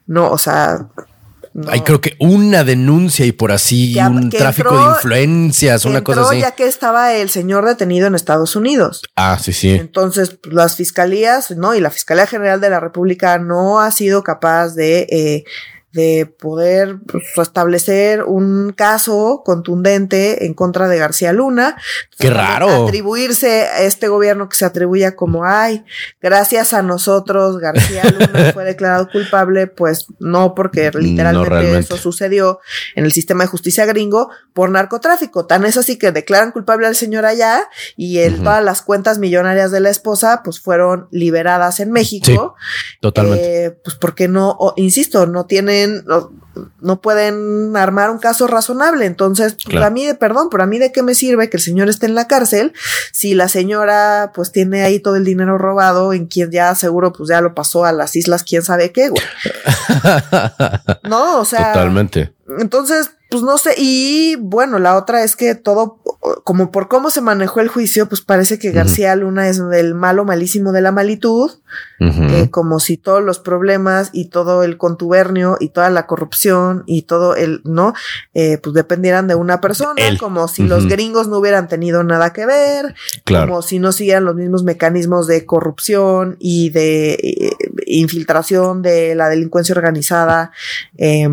no, 0.06 0.31
o 0.31 0.38
sea, 0.38 0.88
hay 1.69 1.82
creo 1.82 2.00
que 2.00 2.16
una 2.19 2.64
denuncia 2.64 3.26
y 3.26 3.32
por 3.32 3.52
así 3.52 3.96
un 3.99 4.31
tráfico 4.31 4.76
de 4.76 4.94
influencias, 4.94 5.84
una 5.84 6.02
cosa 6.02 6.22
así. 6.22 6.40
ya 6.40 6.52
que 6.52 6.66
estaba 6.66 7.14
el 7.14 7.28
señor 7.28 7.66
detenido 7.66 8.06
en 8.06 8.14
Estados 8.14 8.56
Unidos. 8.56 9.02
Ah, 9.16 9.38
sí, 9.40 9.52
sí. 9.52 9.70
Entonces, 9.70 10.38
pues, 10.43 10.54
las 10.54 10.76
fiscalías, 10.76 11.50
¿no? 11.50 11.75
Y 11.75 11.81
la 11.81 11.90
Fiscalía 11.90 12.26
General 12.26 12.60
de 12.60 12.70
la 12.70 12.81
República 12.81 13.38
no 13.38 13.81
ha 13.81 13.90
sido 13.90 14.22
capaz 14.22 14.75
de 14.75 15.06
eh, 15.10 15.44
de 15.93 16.27
poder 16.27 16.99
pues, 17.06 17.25
establecer 17.37 18.23
un 18.23 18.73
caso 18.73 19.43
contundente 19.44 20.47
en 20.47 20.55
contra 20.55 20.89
de 20.89 20.99
García 20.99 21.33
Luna. 21.35 21.77
Qué 22.19 22.31
raro. 22.31 22.87
Atribuirse 22.87 23.65
a 23.65 23.83
este 23.83 24.09
gobierno 24.09 24.49
que 24.49 24.56
se 24.56 24.65
atribuya 24.65 25.17
como, 25.17 25.44
ay, 25.44 25.85
gracias 26.21 26.73
a 26.73 26.83
nosotros 26.83 27.59
García 27.59 28.05
Luna 28.05 28.53
fue 28.55 28.65
declarado 28.65 29.09
culpable, 29.11 29.67
pues 29.67 30.06
no, 30.19 30.55
porque 30.55 30.91
literalmente 30.94 31.79
eso 31.79 31.99
sucedió 31.99 32.61
en 32.94 33.05
el 33.05 33.12
sistema 33.12 33.44
de 33.44 33.49
justicia 33.49 33.85
gringo 33.85 34.31
por 34.55 34.71
narcotráfico. 34.71 35.47
Tan 35.47 35.67
es 35.67 35.77
así 35.77 35.99
que 35.99 36.11
declaran 36.11 36.53
culpable 36.53 36.87
al 36.87 36.97
señor 36.97 37.27
allá 37.27 37.69
y 37.97 38.19
el, 38.19 38.39
todas 38.39 38.65
las 38.65 38.81
cuentas 38.81 39.19
millonarias 39.19 39.71
de 39.71 39.81
la 39.81 39.91
esposa 39.91 40.41
pues 40.43 40.59
fueron 40.59 41.09
liberadas 41.11 41.81
en 41.81 41.93
México. 41.93 42.55
totalmente. 43.00 43.67
Eh, 43.67 43.71
pues 43.85 43.97
porque 43.97 44.29
no, 44.29 44.56
insisto, 44.77 45.27
no 45.27 45.44
tiene 45.44 45.81
también, 45.82 46.05
no, 46.81 47.00
pueden 47.00 47.76
armar 47.76 48.10
un 48.10 48.19
caso 48.19 48.46
razonable. 48.46 49.06
Entonces, 49.06 49.56
pues, 49.64 49.82
a 49.82 49.90
mí, 49.90 50.06
de 50.06 50.14
perdón, 50.14 50.49
pero 50.50 50.62
a 50.62 50.66
mí 50.66 50.78
de 50.78 50.93
qué 50.93 51.02
me 51.02 51.14
sirve 51.14 51.50
que 51.50 51.56
el 51.56 51.62
señor 51.62 51.88
esté 51.88 52.06
en 52.06 52.14
la 52.14 52.28
cárcel 52.28 52.72
si 53.12 53.34
la 53.34 53.49
señora 53.49 54.32
pues 54.34 54.52
tiene 54.52 54.82
ahí 54.82 54.99
todo 54.99 55.16
el 55.16 55.25
dinero 55.25 55.58
robado 55.58 56.12
en 56.12 56.26
quien 56.26 56.50
ya 56.50 56.75
seguro 56.75 57.12
pues 57.12 57.28
ya 57.28 57.40
lo 57.40 57.54
pasó 57.54 57.84
a 57.84 57.93
las 57.93 58.16
islas, 58.16 58.44
quién 58.44 58.62
sabe 58.62 58.93
qué, 58.93 59.10
no, 61.08 61.40
o 61.40 61.44
sea. 61.44 61.72
Totalmente. 61.72 62.32
Entonces, 62.58 63.12
pues 63.31 63.43
no 63.43 63.56
sé, 63.56 63.75
y 63.78 64.37
bueno, 64.37 64.78
la 64.78 64.96
otra 64.96 65.25
es 65.25 65.37
que 65.37 65.55
todo, 65.55 66.00
como 66.44 66.70
por 66.70 66.88
cómo 66.88 67.08
se 67.08 67.22
manejó 67.22 67.60
el 67.60 67.69
juicio, 67.69 68.06
pues 68.06 68.20
parece 68.20 68.58
que 68.58 68.72
García 68.72 69.16
Luna 69.16 69.48
es 69.48 69.58
el 69.72 69.94
malo 69.94 70.26
malísimo 70.26 70.72
de 70.72 70.82
la 70.82 70.93
malitud, 70.93 71.50
eh, 71.98 72.50
como 72.50 72.78
si 72.78 72.98
todos 72.98 73.22
los 73.22 73.38
problemas 73.38 74.10
y 74.12 74.28
todo 74.28 74.64
el 74.64 74.76
contubernio 74.76 75.56
y 75.60 75.70
toda 75.70 75.88
la 75.88 76.06
corrupción 76.06 76.42
y 76.87 77.03
todo 77.03 77.37
el, 77.37 77.61
¿no? 77.65 77.94
Eh, 78.35 78.59
pues 78.59 78.75
dependieran 78.75 79.29
de 79.29 79.35
una 79.35 79.61
persona, 79.61 80.03
como 80.19 80.49
si 80.49 80.62
los 80.62 80.87
gringos 80.87 81.29
no 81.29 81.39
hubieran 81.39 81.69
tenido 81.69 82.03
nada 82.05 82.33
que 82.33 82.47
ver, 82.47 82.94
como 83.25 83.62
si 83.62 83.79
no 83.79 83.93
siguieran 83.93 84.25
los 84.25 84.35
mismos 84.35 84.65
mecanismos 84.65 85.27
de 85.27 85.47
corrupción 85.47 86.37
y 86.39 86.71
de 86.71 87.12
eh, 87.15 87.56
infiltración 87.87 88.83
de 88.83 89.15
la 89.15 89.29
delincuencia 89.29 89.75
organizada. 89.75 90.53
Eh, 90.97 91.29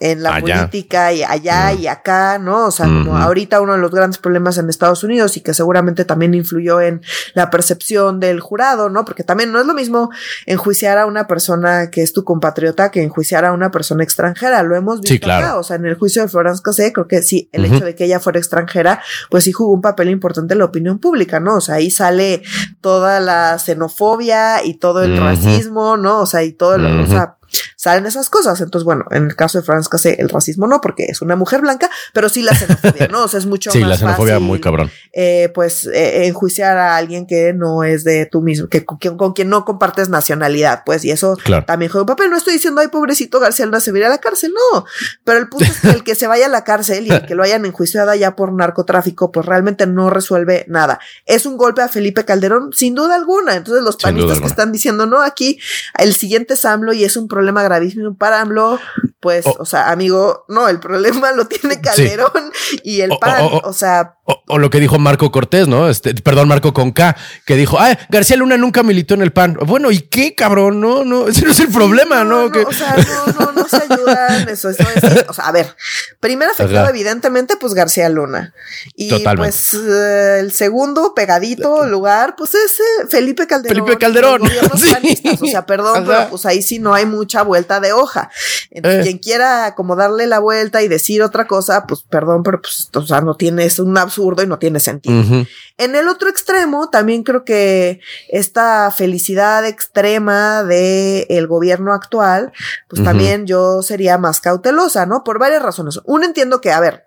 en 0.00 0.22
la 0.22 0.40
política 0.40 1.12
y 1.12 1.22
allá 1.22 1.72
y 1.74 1.86
acá, 1.86 2.38
¿no? 2.38 2.66
O 2.66 2.70
sea, 2.70 2.86
como 2.86 3.16
ahorita 3.16 3.60
uno 3.60 3.74
de 3.74 3.78
los 3.78 3.90
grandes 3.90 4.18
problemas 4.18 4.56
en 4.58 4.68
Estados 4.70 5.04
Unidos 5.04 5.36
y 5.36 5.42
que 5.42 5.52
seguramente 5.52 6.06
también 6.06 6.34
influyó 6.34 6.80
en 6.80 7.02
la 7.34 7.50
percepción 7.50 8.18
del 8.18 8.40
jurado, 8.40 8.88
¿no? 8.88 9.04
Porque 9.04 9.24
también 9.24 9.52
no 9.52 9.60
es 9.60 9.66
lo 9.66 9.74
mismo 9.74 10.10
enjuiciar 10.46 10.96
a 10.96 11.06
una 11.06 11.26
persona 11.26 11.90
que 11.90 12.02
es 12.02 12.14
tu 12.14 12.24
compatriota 12.24 12.90
que 12.90 13.02
enjuiciar 13.02 13.44
a 13.44 13.52
una 13.52 13.70
persona 13.70 14.02
extranjera. 14.02 14.62
Lo 14.62 14.74
hemos 14.74 15.02
visto 15.02 15.22
claro. 15.22 15.46
acá. 15.46 15.58
O 15.58 15.62
sea, 15.62 15.76
en 15.76 15.84
el 15.84 15.96
juicio 15.96 16.22
de 16.22 16.28
Florence 16.28 16.62
Cassé, 16.64 16.92
creo 16.92 17.06
que 17.06 17.20
sí, 17.22 17.50
el 17.52 17.66
hecho 17.66 17.84
de 17.84 17.94
que 17.94 18.06
ella 18.06 18.20
fuera 18.20 18.38
extranjera, 18.38 19.02
pues 19.28 19.44
sí 19.44 19.52
jugó 19.52 19.74
un 19.74 19.82
papel 19.82 20.08
importante 20.08 20.54
en 20.54 20.60
la 20.60 20.64
opinión 20.64 20.98
pública, 20.98 21.40
¿no? 21.40 21.56
O 21.56 21.60
sea, 21.60 21.74
ahí 21.74 21.90
sale 21.90 22.42
toda 22.80 23.20
la 23.20 23.58
xenofobia 23.58 24.64
y 24.64 24.74
todo 24.74 25.02
el 25.02 25.18
racismo, 25.18 25.98
¿no? 25.98 26.20
O 26.20 26.26
sea, 26.26 26.42
y 26.42 26.52
todo 26.52 26.78
lo, 26.78 27.02
o 27.02 27.06
sea, 27.06 27.36
salen 27.76 28.06
esas 28.06 28.30
cosas. 28.30 28.60
Entonces, 28.60 28.84
bueno, 28.84 29.04
en 29.10 29.26
el 29.26 29.36
caso 29.36 29.58
de 29.58 29.64
Franz 29.64 29.88
Cassé, 29.88 30.16
el 30.20 30.28
racismo 30.28 30.66
no, 30.66 30.80
porque 30.80 31.04
es 31.04 31.22
una 31.22 31.36
mujer 31.36 31.60
blanca, 31.60 31.90
pero 32.12 32.28
sí 32.28 32.42
la 32.42 32.54
xenofobia, 32.54 33.08
¿no? 33.08 33.24
O 33.24 33.28
sea, 33.28 33.38
es 33.38 33.46
mucho 33.46 33.70
sí, 33.70 33.80
la 33.80 33.96
xenofobia 33.96 34.38
muy 34.38 34.60
cabrón. 34.60 34.90
Eh, 35.12 35.50
pues 35.54 35.86
eh, 35.86 36.26
enjuiciar 36.26 36.78
a 36.78 36.96
alguien 36.96 37.26
que 37.26 37.52
no 37.52 37.84
es 37.84 38.04
de 38.04 38.26
tú 38.26 38.42
mismo, 38.42 38.68
que 38.68 38.84
con, 38.84 39.32
quien 39.32 39.48
no 39.48 39.64
compartes 39.64 40.08
nacionalidad, 40.08 40.82
pues, 40.84 41.04
y 41.04 41.10
eso 41.10 41.36
también 41.66 41.90
juega 41.90 42.02
un 42.02 42.06
papel. 42.06 42.30
No 42.30 42.36
estoy 42.36 42.54
diciendo, 42.54 42.80
ay, 42.80 42.88
pobrecito 42.88 43.40
García 43.40 43.66
Luna 43.66 43.80
se 43.80 43.92
va 43.92 44.06
a 44.06 44.10
la 44.10 44.18
cárcel, 44.18 44.52
no. 44.72 44.84
Pero 45.24 45.38
el 45.38 45.48
punto 45.48 45.66
es 45.66 45.80
que 45.80 45.90
el 45.90 46.04
que 46.04 46.14
se 46.14 46.26
vaya 46.26 46.46
a 46.46 46.48
la 46.48 46.64
cárcel 46.64 47.06
y 47.06 47.10
el 47.10 47.26
que 47.26 47.34
lo 47.34 47.42
hayan 47.42 47.64
enjuiciado 47.64 48.14
ya 48.14 48.36
por 48.36 48.52
narcotráfico, 48.52 49.32
pues 49.32 49.46
realmente 49.46 49.86
no 49.86 50.10
resuelve 50.10 50.64
nada. 50.68 51.00
Es 51.26 51.46
un 51.46 51.56
golpe 51.56 51.82
a 51.82 51.88
Felipe 51.88 52.24
Calderón, 52.24 52.72
sin 52.72 52.94
duda 52.94 53.14
alguna. 53.14 53.56
Entonces, 53.56 53.82
los 53.82 53.96
panistas 53.96 54.40
que 54.40 54.46
están 54.46 54.72
diciendo, 54.72 55.06
no, 55.06 55.20
aquí 55.20 55.58
el 55.98 56.14
siguiente 56.14 56.54
es 56.54 56.64
AMLO 56.64 56.92
y 56.92 57.04
es 57.04 57.16
un 57.16 57.28
problema 57.28 57.39
gravísimo 57.44 58.14
para 58.14 58.40
AMLO. 58.40 58.78
pues, 59.20 59.44
o 59.46 59.66
sea, 59.66 59.90
amigo, 59.90 60.46
no, 60.48 60.68
el 60.68 60.80
problema 60.80 61.30
lo 61.32 61.46
tiene 61.46 61.80
Calderón 61.80 62.52
y 62.82 63.02
el 63.02 63.10
PAN, 63.20 63.50
o, 63.64 63.72
sea. 63.74 64.14
O, 64.46 64.58
lo 64.58 64.70
que 64.70 64.80
dijo 64.80 64.98
Marco 64.98 65.30
Cortés, 65.30 65.68
¿no? 65.68 65.90
Este, 65.90 66.14
perdón, 66.14 66.48
Marco 66.48 66.72
con 66.72 66.92
K, 66.92 67.14
que 67.44 67.56
dijo, 67.56 67.78
ah, 67.78 67.98
García 68.08 68.36
Luna 68.38 68.56
nunca 68.56 68.82
militó 68.82 69.12
en 69.14 69.22
el 69.22 69.32
PAN. 69.32 69.58
Bueno, 69.66 69.90
¿y 69.90 70.00
qué, 70.00 70.34
cabrón? 70.34 70.80
No, 70.80 71.04
no, 71.04 71.28
ese 71.28 71.44
no 71.44 71.50
es 71.50 71.60
el 71.60 71.68
problema, 71.68 72.24
¿no? 72.24 72.46
O 72.46 72.72
sea, 72.72 72.96
no, 72.96 73.32
no, 73.38 73.52
no 73.52 73.68
se 73.68 73.76
ayudan, 73.76 74.48
eso, 74.48 74.70
eso 74.70 74.84
es, 74.94 75.28
o 75.28 75.32
sea, 75.34 75.46
a 75.46 75.52
ver, 75.52 75.76
primero 76.18 76.52
afectado 76.52 76.88
evidentemente, 76.88 77.56
pues 77.56 77.74
García 77.74 78.08
Luna. 78.08 78.54
Y 78.94 79.12
pues 79.36 79.74
eh, 79.74 80.38
el 80.40 80.52
segundo 80.52 81.14
pegadito 81.14 81.84
lugar, 81.86 82.36
pues 82.36 82.54
es 82.54 82.80
eh, 82.80 83.06
Felipe 83.08 83.46
Calderón. 83.46 83.84
Felipe 83.84 83.98
Calderón. 83.98 84.42
o 85.40 85.46
sea, 85.46 85.66
perdón, 85.66 86.04
pero 86.06 86.28
pues 86.30 86.46
ahí 86.46 86.62
sí 86.62 86.78
no 86.78 86.94
hay 86.94 87.04
mucha 87.30 87.42
vuelta 87.42 87.78
de 87.78 87.92
hoja. 87.92 88.30
Eh. 88.72 89.00
Quien 89.02 89.18
quiera 89.18 89.74
como 89.76 89.94
darle 89.94 90.26
la 90.26 90.40
vuelta 90.40 90.82
y 90.82 90.88
decir 90.88 91.22
otra 91.22 91.46
cosa, 91.46 91.86
pues 91.86 92.02
perdón, 92.02 92.42
pero 92.42 92.60
pues, 92.60 92.88
o 92.92 93.06
sea, 93.06 93.20
no 93.20 93.36
tiene, 93.36 93.64
es 93.64 93.78
un 93.78 93.96
absurdo 93.96 94.42
y 94.42 94.48
no 94.48 94.58
tiene 94.58 94.80
sentido. 94.80 95.46
En 95.78 95.94
el 95.94 96.08
otro 96.08 96.28
extremo, 96.28 96.90
también 96.90 97.22
creo 97.22 97.44
que 97.44 98.00
esta 98.28 98.90
felicidad 98.90 99.64
extrema 99.64 100.64
del 100.64 101.26
el 101.28 101.46
gobierno 101.46 101.92
actual, 101.92 102.52
pues 102.88 103.04
también 103.04 103.46
yo 103.46 103.82
sería 103.82 104.18
más 104.18 104.40
cautelosa, 104.40 105.06
¿no? 105.06 105.22
Por 105.22 105.38
varias 105.38 105.62
razones. 105.62 106.00
Uno 106.04 106.26
entiendo 106.26 106.60
que, 106.60 106.72
a 106.72 106.80
ver, 106.80 107.06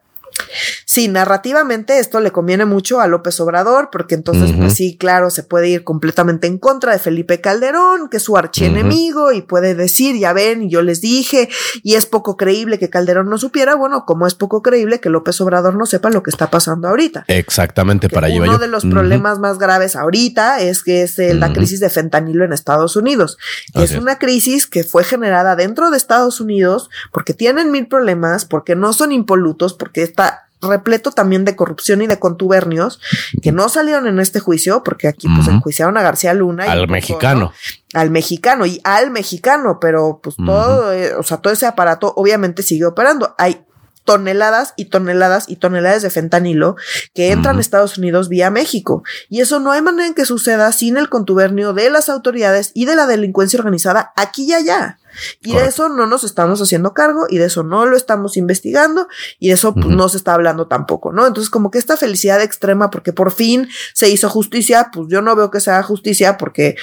Sí, 0.86 1.08
narrativamente 1.08 2.00
esto 2.00 2.20
le 2.20 2.32
conviene 2.32 2.66
mucho 2.66 3.02
a 3.02 3.08
López 3.08 3.40
Obrador, 3.40 3.90
porque 3.92 4.16
entonces, 4.16 4.52
pues 4.58 4.74
sí, 4.74 4.98
claro, 4.98 5.30
se 5.30 5.44
puede 5.44 5.70
ir 5.70 5.84
completamente 5.84 6.48
en 6.48 6.58
contra 6.58 6.92
de 6.92 7.00
Felipe 7.00 7.42
Calderón, 7.42 8.10
que 8.10 8.18
es 8.18 8.24
su 8.24 8.38
archienemigo, 8.38 9.32
y 9.32 9.42
puede 9.42 9.76
decir, 9.76 10.18
ya 10.18 10.34
ven, 10.34 10.70
yo 10.70 10.82
les 10.82 11.02
dije, 11.02 11.50
y 11.82 11.96
es 11.96 12.06
poco 12.06 12.38
creíble 12.38 12.80
que 12.80 12.90
Calderón 12.90 13.30
no 13.30 13.38
supiera, 13.38 13.76
bueno, 13.76 14.06
como 14.06 14.28
es 14.28 14.36
poco 14.36 14.62
creíble 14.62 15.00
que 15.00 15.10
López 15.10 15.40
Obrador 15.42 15.76
no 15.76 15.86
sepa 15.86 16.10
lo 16.10 16.24
que 16.24 16.30
está 16.30 16.50
pasando 16.50 16.88
ahorita. 16.88 17.26
Exactamente, 17.28 18.10
para 18.10 18.28
allá. 18.28 18.42
Uno 18.42 18.58
de 18.58 18.68
los 18.68 18.86
problemas 18.86 19.40
más 19.40 19.58
graves 19.58 19.96
ahorita 19.96 20.60
es 20.60 20.84
que 20.84 21.04
es 21.04 21.20
eh, 21.20 21.34
la 21.34 21.54
crisis 21.54 21.80
de 21.80 21.90
fentanilo 21.90 22.46
en 22.46 22.54
Estados 22.54 22.96
Unidos, 22.96 23.38
es 23.74 23.92
una 23.96 24.18
crisis 24.18 24.68
que 24.68 24.84
fue 24.84 25.04
generada 25.04 25.56
dentro 25.56 25.90
de 25.90 25.98
Estados 25.98 26.40
Unidos 26.40 26.90
porque 27.12 27.34
tienen 27.34 27.72
mil 27.72 27.88
problemas, 27.88 28.46
porque 28.46 28.76
no 28.76 28.94
son 28.94 29.12
impolutos, 29.12 29.74
porque 29.74 30.04
está 30.04 30.43
repleto 30.64 31.12
también 31.12 31.46
de 31.46 31.56
corrupción 31.56 32.02
y 32.02 32.08
de 32.08 32.20
contubernios 32.20 33.00
que 33.42 33.52
no 33.52 33.70
salieron 33.70 34.08
en 34.08 34.20
este 34.20 34.40
juicio, 34.40 34.84
porque 34.84 35.08
aquí 35.08 35.28
pues 35.28 35.48
enjuiciaron 35.48 35.98
a 35.98 36.02
García 36.02 36.34
Luna. 36.34 36.72
Al 36.72 36.88
mexicano. 36.88 37.54
Al 37.94 38.10
mexicano 38.10 38.66
y 38.66 38.82
al 38.84 39.12
mexicano, 39.12 39.80
pero 39.80 40.20
pues 40.24 40.36
todo, 40.36 40.92
eh, 40.94 41.14
o 41.16 41.24
sea, 41.24 41.38
todo 41.38 41.54
ese 41.54 41.66
aparato 41.66 42.14
obviamente 42.16 42.64
sigue 42.64 42.86
operando. 42.86 43.36
Hay 43.38 43.64
toneladas 44.04 44.74
y 44.76 44.86
toneladas 44.86 45.46
y 45.48 45.58
toneladas 45.58 46.02
de 46.02 46.10
fentanilo 46.10 46.76
que 47.14 47.32
entran 47.32 47.58
a 47.58 47.62
Estados 47.62 47.98
Unidos 47.98 48.30
vía 48.30 48.50
México. 48.50 49.04
Y 49.30 49.42
eso 49.42 49.60
no 49.60 49.72
hay 49.72 49.82
manera 49.82 50.08
en 50.08 50.14
que 50.14 50.26
suceda 50.26 50.72
sin 50.72 50.98
el 50.98 51.10
contubernio 51.10 51.74
de 51.74 51.90
las 51.90 52.10
autoridades 52.10 52.72
y 52.74 52.86
de 52.86 52.96
la 52.96 53.08
delincuencia 53.08 53.60
organizada 53.60 54.12
aquí 54.16 54.46
y 54.46 54.54
allá. 54.54 55.00
Y 55.42 55.54
de 55.56 55.66
eso 55.66 55.90
no 55.90 56.08
nos 56.08 56.24
estamos 56.24 56.62
haciendo 56.62 56.94
cargo 56.94 57.26
y 57.30 57.38
de 57.38 57.46
eso 57.46 57.64
no 57.64 57.86
lo 57.86 57.96
estamos 57.96 58.38
investigando 58.38 59.08
y 59.40 59.50
de 59.50 59.54
eso 59.56 59.74
pues, 59.74 59.88
no 59.88 60.10
se 60.10 60.18
está 60.18 60.34
hablando 60.34 60.68
tampoco, 60.68 61.12
¿no? 61.12 61.28
Entonces 61.28 61.50
como 61.50 61.72
que 61.72 61.80
esta 61.80 61.98
felicidad 61.98 62.42
extrema 62.42 62.90
porque 62.90 63.14
por 63.14 63.32
fin 63.32 63.68
se 63.94 64.10
hizo 64.10 64.30
justicia, 64.30 64.90
pues 64.94 65.08
yo 65.10 65.22
no 65.22 65.36
veo 65.36 65.52
que 65.52 65.60
sea 65.60 65.84
justicia 65.84 66.38
porque 66.38 66.76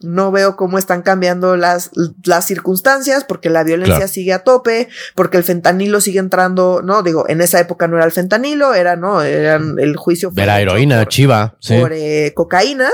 no 0.00 0.30
veo 0.30 0.56
cómo 0.56 0.78
están 0.78 1.02
cambiando 1.02 1.56
las, 1.56 1.90
las 2.24 2.46
circunstancias, 2.46 3.24
porque 3.24 3.48
la 3.50 3.64
violencia 3.64 4.08
sigue 4.08 4.32
a 4.32 4.40
tope, 4.40 4.88
porque 5.14 5.38
el 5.38 5.44
fentanilo 5.44 6.00
sigue 6.00 6.18
entrando, 6.18 6.82
no, 6.82 7.02
digo, 7.02 7.28
en 7.28 7.40
esa 7.40 7.60
época 7.60 7.88
no 7.88 7.96
era 7.96 8.04
el 8.04 8.12
fentanilo, 8.12 8.74
era, 8.74 8.96
no, 8.96 9.22
era 9.22 9.56
el 9.56 9.96
juicio. 9.96 10.32
Era 10.36 10.60
heroína, 10.60 11.06
chiva, 11.06 11.56
Por 11.80 11.92
eh, 11.92 12.32
cocaína. 12.34 12.90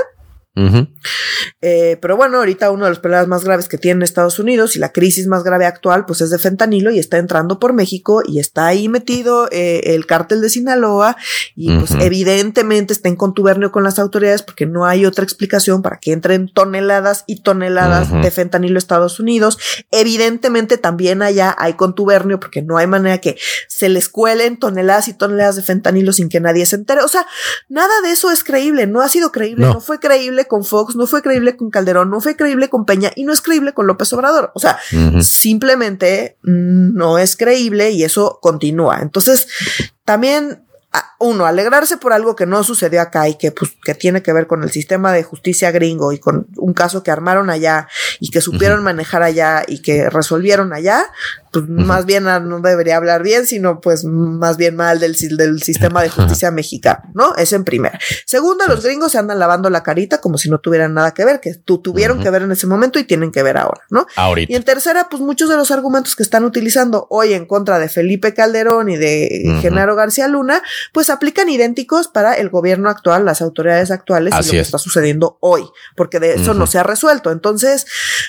Eh, 1.61 1.97
pero 2.01 2.15
bueno, 2.15 2.37
ahorita 2.37 2.69
uno 2.69 2.85
de 2.85 2.91
los 2.91 2.99
problemas 2.99 3.27
más 3.27 3.43
graves 3.43 3.67
que 3.67 3.77
tiene 3.77 4.05
Estados 4.05 4.37
Unidos 4.37 4.75
y 4.75 4.79
la 4.79 4.91
crisis 4.91 5.27
más 5.27 5.43
grave 5.43 5.65
actual, 5.65 6.05
pues 6.05 6.21
es 6.21 6.29
de 6.29 6.37
fentanilo 6.37 6.91
y 6.91 6.99
está 6.99 7.17
entrando 7.17 7.57
por 7.59 7.73
México 7.73 8.21
y 8.25 8.39
está 8.39 8.67
ahí 8.67 8.87
metido 8.87 9.47
eh, 9.51 9.81
el 9.95 10.05
cártel 10.05 10.41
de 10.41 10.49
Sinaloa 10.49 11.17
y 11.55 11.75
pues 11.77 11.91
evidentemente 11.99 12.93
está 12.93 13.09
en 13.09 13.15
contubernio 13.15 13.71
con 13.71 13.83
las 13.83 13.97
autoridades 13.97 14.43
porque 14.43 14.65
no 14.65 14.85
hay 14.85 15.05
otra 15.05 15.23
explicación 15.23 15.81
para 15.81 15.99
que 15.99 16.11
entren 16.11 16.51
toneladas 16.53 17.23
y 17.27 17.41
toneladas 17.41 18.11
de 18.11 18.29
fentanilo 18.29 18.77
a 18.77 18.79
Estados 18.79 19.19
Unidos. 19.19 19.57
Evidentemente 19.91 20.77
también 20.77 21.21
allá 21.21 21.55
hay 21.57 21.73
contubernio 21.73 22.39
porque 22.39 22.61
no 22.61 22.77
hay 22.77 22.87
manera 22.87 23.17
que 23.19 23.37
se 23.67 23.89
les 23.89 24.09
cuelen 24.09 24.57
toneladas 24.57 25.07
y 25.07 25.13
toneladas 25.13 25.55
de 25.55 25.63
fentanilo 25.63 26.13
sin 26.13 26.29
que 26.29 26.39
nadie 26.39 26.65
se 26.65 26.75
entere. 26.75 27.01
O 27.01 27.07
sea, 27.07 27.25
nada 27.69 27.93
de 28.03 28.11
eso 28.11 28.31
es 28.31 28.43
creíble, 28.43 28.85
no 28.85 29.01
ha 29.01 29.09
sido 29.09 29.31
creíble, 29.31 29.65
no 29.65 29.81
fue 29.81 29.99
creíble 29.99 30.42
con 30.47 30.63
Fox, 30.63 30.95
no 30.95 31.07
fue 31.07 31.21
creíble 31.21 31.57
con 31.57 31.69
Calderón, 31.69 32.09
no 32.09 32.21
fue 32.21 32.35
creíble 32.35 32.69
con 32.69 32.85
Peña 32.85 33.11
y 33.15 33.23
no 33.23 33.33
es 33.33 33.41
creíble 33.41 33.73
con 33.73 33.87
López 33.87 34.11
Obrador. 34.13 34.51
O 34.55 34.59
sea, 34.59 34.79
simplemente 35.21 36.37
no 36.41 37.17
es 37.17 37.35
creíble 37.35 37.91
y 37.91 38.03
eso 38.03 38.39
continúa. 38.41 38.99
Entonces, 39.01 39.47
también 40.05 40.65
uno, 41.23 41.45
alegrarse 41.45 41.97
por 41.97 42.13
algo 42.13 42.35
que 42.35 42.45
no 42.45 42.63
sucedió 42.63 43.01
acá 43.01 43.27
y 43.27 43.35
que, 43.35 43.51
pues, 43.51 43.71
que 43.83 43.95
tiene 43.95 44.21
que 44.21 44.33
ver 44.33 44.47
con 44.47 44.63
el 44.63 44.71
sistema 44.71 45.11
de 45.11 45.23
justicia 45.23 45.71
gringo 45.71 46.11
y 46.11 46.19
con 46.19 46.47
un 46.57 46.73
caso 46.73 47.03
que 47.03 47.11
armaron 47.11 47.49
allá 47.49 47.87
y 48.19 48.29
que 48.29 48.41
supieron 48.41 48.83
manejar 48.83 49.23
allá 49.23 49.63
y 49.67 49.81
que 49.81 50.09
resolvieron 50.09 50.73
allá, 50.73 51.05
pues 51.53 51.69
más 51.69 52.05
bien 52.05 52.23
no 52.23 52.59
debería 52.59 52.97
hablar 52.97 53.21
bien, 53.21 53.45
sino 53.45 53.79
pues 53.79 54.03
más 54.03 54.57
bien 54.57 54.75
mal 54.75 54.99
del, 54.99 55.15
del 55.37 55.61
sistema 55.61 56.01
de 56.01 56.09
justicia 56.09 56.49
mexicano, 56.51 57.03
¿no? 57.13 57.35
Eso 57.35 57.55
en 57.55 57.63
primera. 57.63 57.99
Segunda, 58.25 58.65
los 58.67 58.83
gringos 58.83 59.11
se 59.11 59.19
andan 59.19 59.37
lavando 59.37 59.69
la 59.69 59.83
carita 59.83 60.19
como 60.19 60.37
si 60.37 60.49
no 60.49 60.59
tuvieran 60.59 60.95
nada 60.95 61.13
que 61.13 61.23
ver, 61.23 61.39
que 61.39 61.53
tú 61.53 61.77
tuvieron 61.77 62.21
que 62.21 62.29
ver 62.31 62.41
en 62.41 62.51
ese 62.51 62.65
momento 62.65 62.97
y 62.97 63.03
tienen 63.03 63.31
que 63.31 63.43
ver 63.43 63.57
ahora, 63.57 63.81
¿no? 63.91 64.07
Ahorita. 64.15 64.51
Y 64.51 64.55
en 64.55 64.63
tercera, 64.63 65.07
pues 65.09 65.21
muchos 65.21 65.47
de 65.47 65.55
los 65.55 65.69
argumentos 65.69 66.15
que 66.15 66.23
están 66.23 66.43
utilizando 66.43 67.07
hoy 67.11 67.33
en 67.33 67.45
contra 67.45 67.77
de 67.77 67.87
Felipe 67.87 68.33
Calderón 68.33 68.89
y 68.89 68.97
de 68.97 69.59
Genaro 69.61 69.95
García 69.95 70.27
Luna, 70.27 70.63
pues 70.91 71.11
aplican 71.13 71.49
idénticos 71.49 72.07
para 72.07 72.33
el 72.33 72.49
gobierno 72.49 72.89
actual, 72.89 73.25
las 73.25 73.41
autoridades 73.41 73.91
actuales 73.91 74.33
y 74.39 74.45
lo 74.45 74.51
que 74.51 74.59
está 74.59 74.77
sucediendo 74.77 75.37
hoy, 75.39 75.63
porque 75.95 76.19
de 76.19 76.33
eso 76.35 76.53
no 76.53 76.67
se 76.67 76.79
ha 76.79 76.83
resuelto. 76.83 77.31
Entonces, 77.31 77.85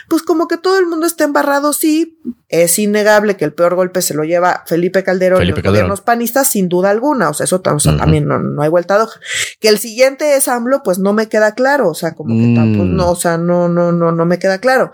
pues 0.08 0.22
como 0.22 0.48
que 0.48 0.56
todo 0.56 0.78
el 0.78 0.86
mundo 0.86 1.06
está 1.06 1.24
embarrado, 1.24 1.72
sí, 1.72 2.20
es 2.48 2.78
innegable 2.78 3.36
que 3.36 3.44
el 3.44 3.52
peor 3.52 3.74
golpe 3.74 4.02
se 4.02 4.14
lo 4.14 4.24
lleva 4.24 4.62
Felipe 4.66 5.02
Calderón 5.02 5.42
y 5.42 5.46
los 5.46 5.62
gobiernos 5.62 6.00
panistas, 6.00 6.48
sin 6.48 6.68
duda 6.68 6.90
alguna. 6.90 7.30
O 7.30 7.34
sea, 7.34 7.44
eso 7.44 7.60
también 7.60 8.26
no, 8.26 8.62
hay 8.62 8.68
vuelta 8.68 8.96
de 8.96 9.04
hoja. 9.04 9.20
Que 9.60 9.68
el 9.68 9.78
siguiente 9.78 10.36
es 10.36 10.48
AMLO, 10.48 10.82
pues 10.82 10.98
no 10.98 11.12
me 11.12 11.28
queda 11.28 11.54
claro. 11.54 11.88
O 11.90 11.94
sea, 11.94 12.14
como 12.14 12.34
que 12.34 12.76
pues, 12.76 12.88
no, 12.88 13.10
o 13.10 13.16
sea, 13.16 13.38
no, 13.38 13.68
no, 13.68 13.92
no, 13.92 14.12
no 14.12 14.26
me 14.26 14.38
queda 14.38 14.58
claro. 14.58 14.92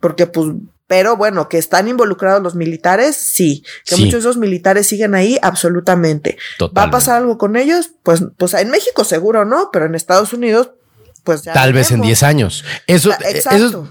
Porque, 0.00 0.26
pues, 0.26 0.48
pero 0.86 1.16
bueno, 1.16 1.48
que 1.48 1.58
están 1.58 1.88
involucrados 1.88 2.42
los 2.42 2.54
militares, 2.54 3.16
sí. 3.16 3.64
Que 3.86 3.96
muchos 3.96 4.12
de 4.12 4.18
esos 4.18 4.36
militares 4.36 4.86
siguen 4.86 5.14
ahí, 5.14 5.38
absolutamente. 5.40 6.36
¿Va 6.76 6.84
a 6.84 6.90
pasar 6.90 7.16
algo 7.16 7.38
con 7.38 7.56
ellos? 7.56 7.92
Pues, 8.02 8.22
pues 8.36 8.54
en 8.54 8.70
México 8.70 9.04
seguro 9.04 9.44
no, 9.44 9.70
pero 9.72 9.86
en 9.86 9.94
Estados 9.94 10.32
Unidos, 10.32 10.72
pues 11.24 11.42
ya. 11.42 11.54
Tal 11.54 11.72
vez 11.72 11.90
en 11.90 12.02
10 12.02 12.22
años. 12.22 12.64
Eso, 12.86 13.10
Exacto. 13.12 13.88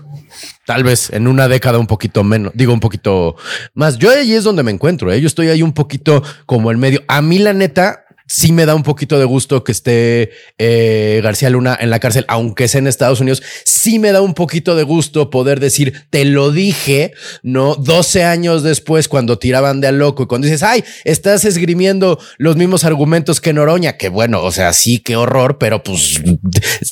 Tal 0.65 0.83
vez 0.83 1.09
en 1.09 1.27
una 1.27 1.47
década 1.47 1.77
un 1.77 1.87
poquito 1.87 2.23
menos, 2.23 2.53
digo 2.55 2.73
un 2.73 2.79
poquito 2.79 3.35
más. 3.73 3.97
Yo 3.97 4.11
ahí 4.11 4.33
es 4.33 4.45
donde 4.45 4.63
me 4.63 4.71
encuentro, 4.71 5.11
¿eh? 5.11 5.19
yo 5.19 5.27
estoy 5.27 5.49
ahí 5.49 5.61
un 5.61 5.73
poquito 5.73 6.23
como 6.45 6.71
en 6.71 6.79
medio. 6.79 7.03
A 7.07 7.21
mí 7.21 7.37
la 7.39 7.53
neta, 7.53 8.02
sí 8.33 8.51
me 8.51 8.65
da 8.65 8.73
un 8.73 8.81
poquito 8.81 9.19
de 9.19 9.25
gusto 9.25 9.63
que 9.63 9.71
esté 9.71 10.31
eh, 10.57 11.21
García 11.23 11.51
Luna 11.51 11.77
en 11.79 11.91
la 11.91 11.99
cárcel, 11.99 12.25
aunque 12.27 12.67
sea 12.67 12.79
en 12.79 12.87
Estados 12.87 13.19
Unidos. 13.21 13.43
Sí 13.63 13.99
me 13.99 14.11
da 14.11 14.21
un 14.21 14.33
poquito 14.33 14.75
de 14.75 14.81
gusto 14.81 15.29
poder 15.29 15.59
decir, 15.59 16.05
te 16.09 16.25
lo 16.25 16.51
dije, 16.51 17.13
¿no? 17.43 17.75
12 17.75 18.23
años 18.23 18.63
después, 18.63 19.07
cuando 19.07 19.37
tiraban 19.37 19.81
de 19.81 19.87
a 19.87 19.91
loco 19.91 20.23
y 20.23 20.25
cuando 20.25 20.47
dices, 20.47 20.63
ay, 20.63 20.83
estás 21.03 21.45
esgrimiendo 21.45 22.17
los 22.39 22.55
mismos 22.55 22.85
argumentos 22.85 23.39
que 23.39 23.53
Noroña, 23.53 23.97
que 23.97 24.09
bueno, 24.09 24.41
o 24.41 24.51
sea, 24.51 24.73
sí, 24.73 24.97
qué 24.97 25.15
horror, 25.15 25.59
pero 25.59 25.83
pues 25.83 26.19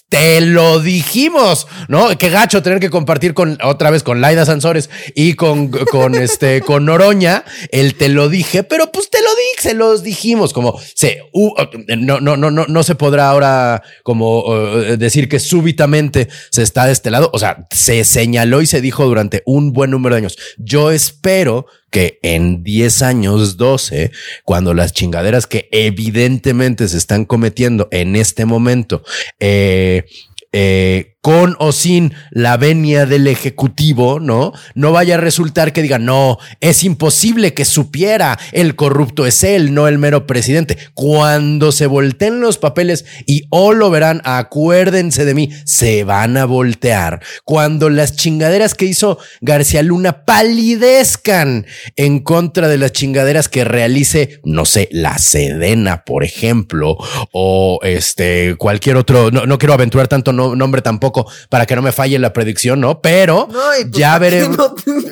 te 0.10 0.42
lo 0.42 0.80
dijimos, 0.80 1.66
¿no? 1.88 2.16
Qué 2.20 2.30
gacho 2.30 2.62
tener 2.62 2.80
que 2.80 2.92
compartir 2.92 3.34
con 3.34 3.58
otra 3.64 3.90
vez 3.90 4.04
con 4.04 4.22
Laida 4.22 4.46
Sansores 4.46 4.92
y 5.16 5.34
con, 5.34 5.70
con 5.70 6.14
este, 6.14 6.62
con 6.62 6.86
Noroña, 6.86 7.46
el 7.72 7.96
te 7.96 8.10
lo 8.10 8.30
dije, 8.30 8.62
pero 8.62 8.92
pues 8.92 9.10
te 9.10 9.24
lo 9.24 9.30
dije, 9.30 9.70
se 9.70 9.74
los 9.74 10.04
dijimos, 10.04 10.54
como 10.54 10.80
se 10.94 11.31
No, 11.34 12.20
no, 12.20 12.38
no, 12.38 12.52
no, 12.52 12.66
no 12.68 12.84
se 12.84 12.96
podrá 12.96 13.30
ahora 13.30 13.82
como 14.04 14.56
decir 14.98 15.30
que 15.30 15.40
súbitamente 15.40 16.28
se 16.50 16.64
está 16.64 16.86
de 16.86 16.94
este 16.94 17.12
lado. 17.12 17.30
O 17.34 17.40
sea, 17.40 17.68
se 17.72 18.04
señaló 18.04 18.62
y 18.62 18.66
se 18.66 18.82
dijo 18.82 19.06
durante 19.06 19.44
un 19.46 19.74
buen 19.74 19.92
número 19.92 20.16
de 20.16 20.22
años. 20.22 20.38
Yo 20.58 20.92
espero 20.92 21.66
que 21.92 22.20
en 22.24 22.64
10 22.64 23.02
años, 23.02 23.58
12, 23.58 24.12
cuando 24.46 24.74
las 24.74 24.94
chingaderas 24.94 25.46
que 25.46 25.68
evidentemente 25.72 26.88
se 26.88 26.98
están 26.98 27.26
cometiendo 27.26 27.90
en 27.92 28.16
este 28.16 28.46
momento, 28.46 29.04
eh, 29.40 30.06
eh, 30.54 31.11
con 31.22 31.56
o 31.60 31.72
sin 31.72 32.14
la 32.32 32.58
venia 32.58 33.06
del 33.06 33.28
Ejecutivo, 33.28 34.20
¿no? 34.20 34.54
No 34.74 34.92
vaya 34.92 35.16
a 35.16 35.20
resultar 35.20 35.72
que 35.72 35.84
digan, 35.84 36.04
no, 36.04 36.40
es 36.60 36.84
imposible 36.84 37.54
que 37.54 37.64
supiera, 37.64 38.40
el 38.52 38.76
corrupto 38.76 39.28
es 39.28 39.44
él, 39.44 39.74
no 39.74 39.88
el 39.88 40.00
mero 40.00 40.26
presidente. 40.26 40.78
Cuando 40.96 41.72
se 41.72 41.86
volteen 41.86 42.42
los 42.42 42.58
papeles 42.58 43.06
y 43.28 43.44
o 43.50 43.74
lo 43.74 43.92
verán, 43.92 44.22
acuérdense 44.24 45.24
de 45.24 45.36
mí, 45.36 45.50
se 45.64 46.04
van 46.04 46.38
a 46.38 46.46
voltear. 46.46 47.22
Cuando 47.46 47.90
las 47.90 48.16
chingaderas 48.16 48.74
que 48.74 48.86
hizo 48.86 49.20
García 49.42 49.84
Luna 49.84 50.26
palidezcan 50.26 51.68
en 51.96 52.20
contra 52.20 52.68
de 52.68 52.78
las 52.78 52.94
chingaderas 52.94 53.48
que 53.48 53.64
realice, 53.64 54.40
no 54.44 54.66
sé, 54.66 54.90
la 54.92 55.20
Sedena, 55.20 56.04
por 56.04 56.24
ejemplo, 56.24 56.98
o 57.32 57.80
este, 57.84 58.56
cualquier 58.58 58.96
otro, 58.96 59.30
no, 59.30 59.58
quiero 59.60 59.74
aventurar 59.74 60.08
tanto 60.08 60.34
nombre 60.34 60.82
tampoco 60.82 61.11
para 61.50 61.66
que 61.66 61.76
no 61.76 61.82
me 61.82 61.92
falle 61.92 62.18
la 62.20 62.34
predicción, 62.34 62.80
¿no? 62.80 63.02
Pero 63.02 63.48
pues, 63.48 63.92
ya 63.92 64.18
veremos. 64.18 64.58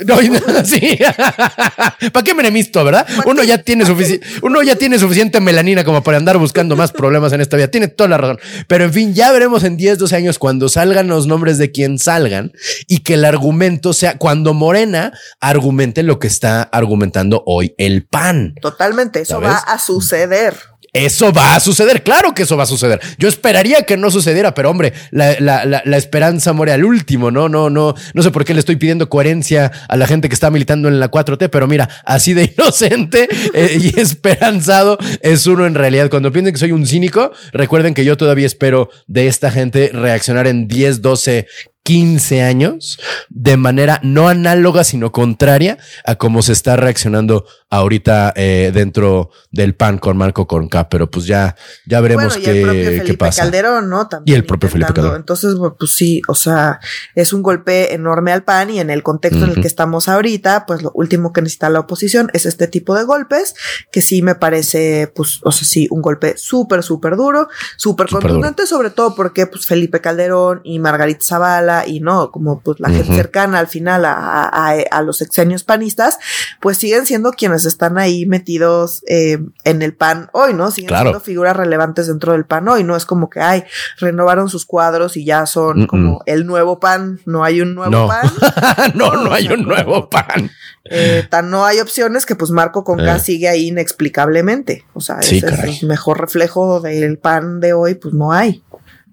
No, 0.05 0.17
sí. 0.65 0.97
¿Para 2.11 2.23
qué 2.23 2.33
me 2.33 2.41
enemisto, 2.41 2.83
verdad? 2.83 3.07
Uno 3.25 3.43
ya 3.43 3.59
tiene 3.59 3.85
suficiente, 3.85 4.25
uno 4.41 4.61
ya 4.63 4.75
tiene 4.75 4.99
suficiente 4.99 5.39
melanina 5.39 5.83
como 5.83 6.03
para 6.03 6.17
andar 6.17 6.37
buscando 6.37 6.75
más 6.75 6.91
problemas 6.91 7.33
en 7.33 7.41
esta 7.41 7.57
vida. 7.57 7.69
Tiene 7.69 7.87
toda 7.87 8.09
la 8.09 8.17
razón. 8.17 8.39
Pero 8.67 8.83
en 8.85 8.93
fin, 8.93 9.13
ya 9.13 9.31
veremos 9.31 9.63
en 9.63 9.77
10, 9.77 9.99
12 9.99 10.15
años 10.15 10.39
cuando 10.39 10.69
salgan 10.69 11.07
los 11.07 11.27
nombres 11.27 11.57
de 11.57 11.71
quien 11.71 11.99
salgan 11.99 12.51
y 12.87 12.99
que 12.99 13.15
el 13.15 13.25
argumento 13.25 13.93
sea 13.93 14.17
cuando 14.17 14.53
Morena 14.53 15.13
argumente 15.39 16.03
lo 16.03 16.19
que 16.19 16.27
está 16.27 16.63
argumentando 16.63 17.43
hoy 17.45 17.73
el 17.77 18.05
PAN. 18.05 18.55
Totalmente, 18.61 19.21
eso 19.21 19.41
va 19.41 19.57
a 19.57 19.79
suceder. 19.79 20.55
Eso 20.93 21.31
va 21.31 21.55
a 21.55 21.59
suceder, 21.59 22.03
claro 22.03 22.33
que 22.33 22.43
eso 22.43 22.57
va 22.57 22.63
a 22.63 22.67
suceder. 22.67 22.99
Yo 23.17 23.29
esperaría 23.29 23.83
que 23.83 23.97
no 23.97 24.09
sucediera, 24.09 24.53
pero 24.53 24.71
hombre, 24.71 24.93
la, 25.11 25.81
esperanza 25.97 26.53
muere 26.53 26.71
al 26.71 26.83
último, 26.83 27.29
¿no? 27.29 27.47
No, 27.49 27.69
no, 27.69 27.93
no 28.13 28.23
sé 28.23 28.31
por 28.31 28.45
qué 28.45 28.53
le 28.53 28.59
estoy 28.59 28.77
pidiendo 28.77 29.09
coherencia 29.09 29.71
a 29.87 29.97
la 29.97 30.07
gente 30.07 30.29
que 30.29 30.33
está 30.33 30.49
militando 30.49 30.87
en 30.87 30.99
la 30.99 31.11
4T, 31.11 31.49
pero 31.49 31.67
mira, 31.67 31.89
así 32.05 32.33
de 32.33 32.53
inocente 32.57 33.27
eh, 33.53 33.77
y 33.79 33.99
esperanzado 33.99 34.97
es 35.21 35.45
uno 35.45 35.67
en 35.67 35.75
realidad. 35.75 36.09
Cuando 36.09 36.31
piensen 36.31 36.53
que 36.53 36.59
soy 36.59 36.71
un 36.71 36.87
cínico, 36.87 37.31
recuerden 37.51 37.93
que 37.93 38.05
yo 38.05 38.17
todavía 38.17 38.47
espero 38.47 38.89
de 39.07 39.27
esta 39.27 39.51
gente 39.51 39.91
reaccionar 39.93 40.47
en 40.47 40.67
10, 40.67 41.01
12, 41.01 41.47
15 41.89 42.43
años 42.43 42.99
de 43.29 43.57
manera 43.57 43.99
no 44.03 44.29
análoga, 44.29 44.83
sino 44.83 45.11
contraria 45.11 45.79
a 46.05 46.17
cómo 46.17 46.43
se 46.43 46.53
está 46.53 46.75
reaccionando 46.75 47.47
ahorita 47.71 48.31
eh, 48.35 48.69
dentro 48.71 49.31
del 49.49 49.73
PAN 49.73 49.97
con 49.97 50.15
Marco 50.15 50.45
Conca. 50.45 50.87
Pero 50.87 51.09
pues 51.09 51.25
ya, 51.25 51.55
ya 51.87 51.99
veremos 51.99 52.37
qué, 52.37 53.01
qué, 53.03 53.13
pasa. 53.15 53.41
Calderón, 53.41 53.89
¿no? 53.89 54.07
También 54.07 54.35
y 54.35 54.37
el 54.37 54.45
propio 54.45 54.69
Felipe 54.69 54.93
Calderón. 54.93 55.17
Entonces, 55.17 55.55
pues 55.79 55.95
sí, 55.95 56.21
o 56.27 56.35
sea, 56.35 56.79
es 57.15 57.33
un 57.33 57.41
golpe 57.41 57.91
enorme 57.95 58.33
al 58.33 58.43
PAN 58.43 58.69
y 58.69 58.79
en 58.79 58.91
el 58.91 59.01
contexto 59.01 59.45
en 59.45 59.49
el 59.49 59.61
que 59.61 59.67
estamos 59.67 60.07
ahorita, 60.07 60.67
pues 60.67 60.83
lo 60.83 60.91
último 60.93 61.33
que 61.33 61.41
necesita 61.41 61.71
la 61.71 61.79
oposición 61.79 62.29
es 62.33 62.45
este 62.45 62.67
tipo 62.67 62.93
de 62.93 63.03
golpes, 63.03 63.55
que 63.91 64.01
sí 64.01 64.21
me 64.21 64.35
parece, 64.35 65.11
pues, 65.15 65.39
o 65.41 65.51
sea, 65.51 65.67
sí, 65.67 65.87
un 65.89 66.03
golpe 66.03 66.37
súper, 66.37 66.83
súper 66.83 67.15
duro, 67.15 67.49
súper 67.77 68.09
contundente, 68.09 68.67
sobre 68.67 68.91
todo 68.91 69.15
porque 69.15 69.47
pues 69.47 69.65
Felipe 69.65 70.01
Calderón 70.01 70.61
y 70.63 70.77
Margarita 70.77 71.25
Zavala 71.25 71.78
y 71.87 71.99
no, 71.99 72.31
como 72.31 72.61
pues 72.61 72.79
la 72.79 72.89
gente 72.89 73.15
cercana 73.15 73.59
al 73.59 73.67
final 73.67 74.03
a, 74.05 75.01
los 75.03 75.17
sexenios 75.17 75.63
panistas, 75.63 76.19
pues 76.59 76.77
siguen 76.77 77.05
siendo 77.05 77.31
quienes 77.31 77.65
están 77.65 77.97
ahí 77.97 78.25
metidos 78.25 79.03
eh, 79.07 79.39
en 79.63 79.81
el 79.81 79.93
PAN 79.93 80.29
hoy, 80.33 80.53
¿no? 80.53 80.71
Siguen 80.71 80.89
siendo 80.89 81.19
figuras 81.19 81.55
relevantes 81.55 82.07
dentro 82.07 82.33
del 82.33 82.45
PAN 82.45 82.67
hoy, 82.67 82.83
no 82.83 82.95
es 82.95 83.05
como 83.05 83.29
que, 83.29 83.39
ay, 83.39 83.63
renovaron 83.99 84.49
sus 84.49 84.65
cuadros 84.65 85.17
y 85.17 85.25
ya 85.25 85.45
son 85.45 85.87
como 85.87 86.21
el 86.25 86.45
nuevo 86.45 86.79
PAN, 86.79 87.19
no 87.25 87.43
hay 87.43 87.61
un 87.61 87.75
nuevo 87.75 88.07
PAN. 88.07 88.31
no, 88.95 89.11
no, 89.13 89.33
hay 89.33 89.47
un 89.47 89.63
nuevo 89.63 90.09
PAN. 90.09 90.49
Eh, 90.85 91.25
tan 91.29 91.49
no 91.49 91.65
hay 91.65 91.79
opciones 91.79 92.25
que 92.25 92.35
pues 92.35 92.51
Marco 92.51 92.83
Conca 92.83 93.17
eh. 93.17 93.19
sigue 93.19 93.47
ahí 93.47 93.67
inexplicablemente. 93.67 94.85
O 94.93 95.01
sea, 95.01 95.19
es 95.19 95.31
el 95.31 95.87
mejor 95.87 96.19
reflejo 96.19 96.79
del 96.79 97.17
PAN 97.17 97.59
de 97.59 97.73
hoy, 97.73 97.95
pues 97.95 98.13
no 98.13 98.31
hay. 98.31 98.63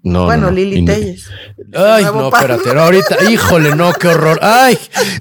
No, 0.03 0.25
bueno, 0.25 0.51
Lili 0.51 0.85
Telles. 0.85 1.25
Ay, 1.73 2.05
no, 2.05 2.29
espérate, 2.29 2.69
ahorita, 2.69 3.17
híjole, 3.29 3.75
no, 3.75 3.91
qué 3.93 4.07
horror. 4.07 4.39
Ay, 4.41 4.77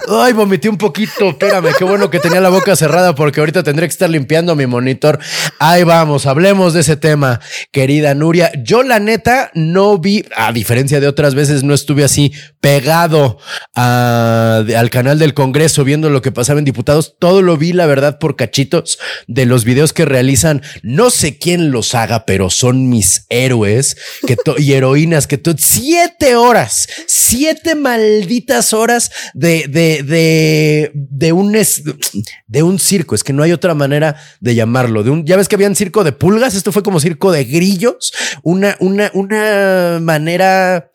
ay, 0.08 0.32
vomité 0.32 0.68
un 0.68 0.76
poquito, 0.76 1.30
espérame, 1.30 1.70
qué 1.76 1.84
bueno 1.84 2.08
que 2.08 2.20
tenía 2.20 2.40
la 2.40 2.50
boca 2.50 2.76
cerrada 2.76 3.14
porque 3.14 3.40
ahorita 3.40 3.62
tendré 3.62 3.86
que 3.86 3.92
estar 3.92 4.08
limpiando 4.08 4.54
mi 4.54 4.66
monitor. 4.66 5.18
Ahí 5.58 5.82
vamos, 5.82 6.26
hablemos 6.26 6.74
de 6.74 6.80
ese 6.80 6.96
tema, 6.96 7.40
querida 7.72 8.14
Nuria. 8.14 8.52
Yo 8.62 8.82
la 8.82 9.00
neta 9.00 9.50
no 9.54 9.98
vi, 9.98 10.24
a 10.36 10.52
diferencia 10.52 11.00
de 11.00 11.08
otras 11.08 11.34
veces, 11.34 11.64
no 11.64 11.74
estuve 11.74 12.04
así 12.04 12.32
pegado 12.60 13.38
al 13.74 14.90
canal 14.90 15.18
del 15.18 15.34
Congreso 15.34 15.84
viendo 15.84 16.10
lo 16.10 16.22
que 16.22 16.32
pasaba 16.32 16.58
en 16.58 16.64
diputados. 16.64 17.16
Todo 17.18 17.42
lo 17.42 17.56
vi, 17.56 17.72
la 17.72 17.86
verdad, 17.86 18.18
por 18.18 18.36
cachitos 18.36 18.98
de 19.26 19.46
los 19.46 19.64
videos 19.64 19.92
que 19.92 20.04
realizan. 20.04 20.62
No 20.82 21.10
sé 21.10 21.38
quién 21.38 21.70
los 21.70 21.94
haga, 21.94 22.24
pero 22.24 22.50
son 22.50 22.88
mis 22.88 23.26
héroes 23.30 23.96
que 24.26 24.36
y 24.66 24.72
heroínas 24.72 25.28
que 25.28 25.38
tú, 25.38 25.54
siete 25.56 26.34
horas, 26.34 26.88
siete 27.06 27.76
malditas 27.76 28.72
horas 28.72 29.12
de, 29.32 29.68
de, 29.68 30.02
de, 30.02 30.90
de 30.92 31.32
un, 31.32 31.56
de 32.48 32.62
un 32.64 32.78
circo. 32.80 33.14
Es 33.14 33.22
que 33.22 33.32
no 33.32 33.44
hay 33.44 33.52
otra 33.52 33.74
manera 33.74 34.16
de 34.40 34.56
llamarlo. 34.56 35.04
De 35.04 35.10
un, 35.10 35.24
ya 35.24 35.36
ves 35.36 35.46
que 35.46 35.54
habían 35.54 35.76
circo 35.76 36.02
de 36.02 36.10
pulgas. 36.10 36.56
Esto 36.56 36.72
fue 36.72 36.82
como 36.82 36.98
circo 36.98 37.30
de 37.30 37.44
grillos. 37.44 38.12
Una, 38.42 38.76
una, 38.80 39.12
una 39.14 40.00
manera 40.02 40.90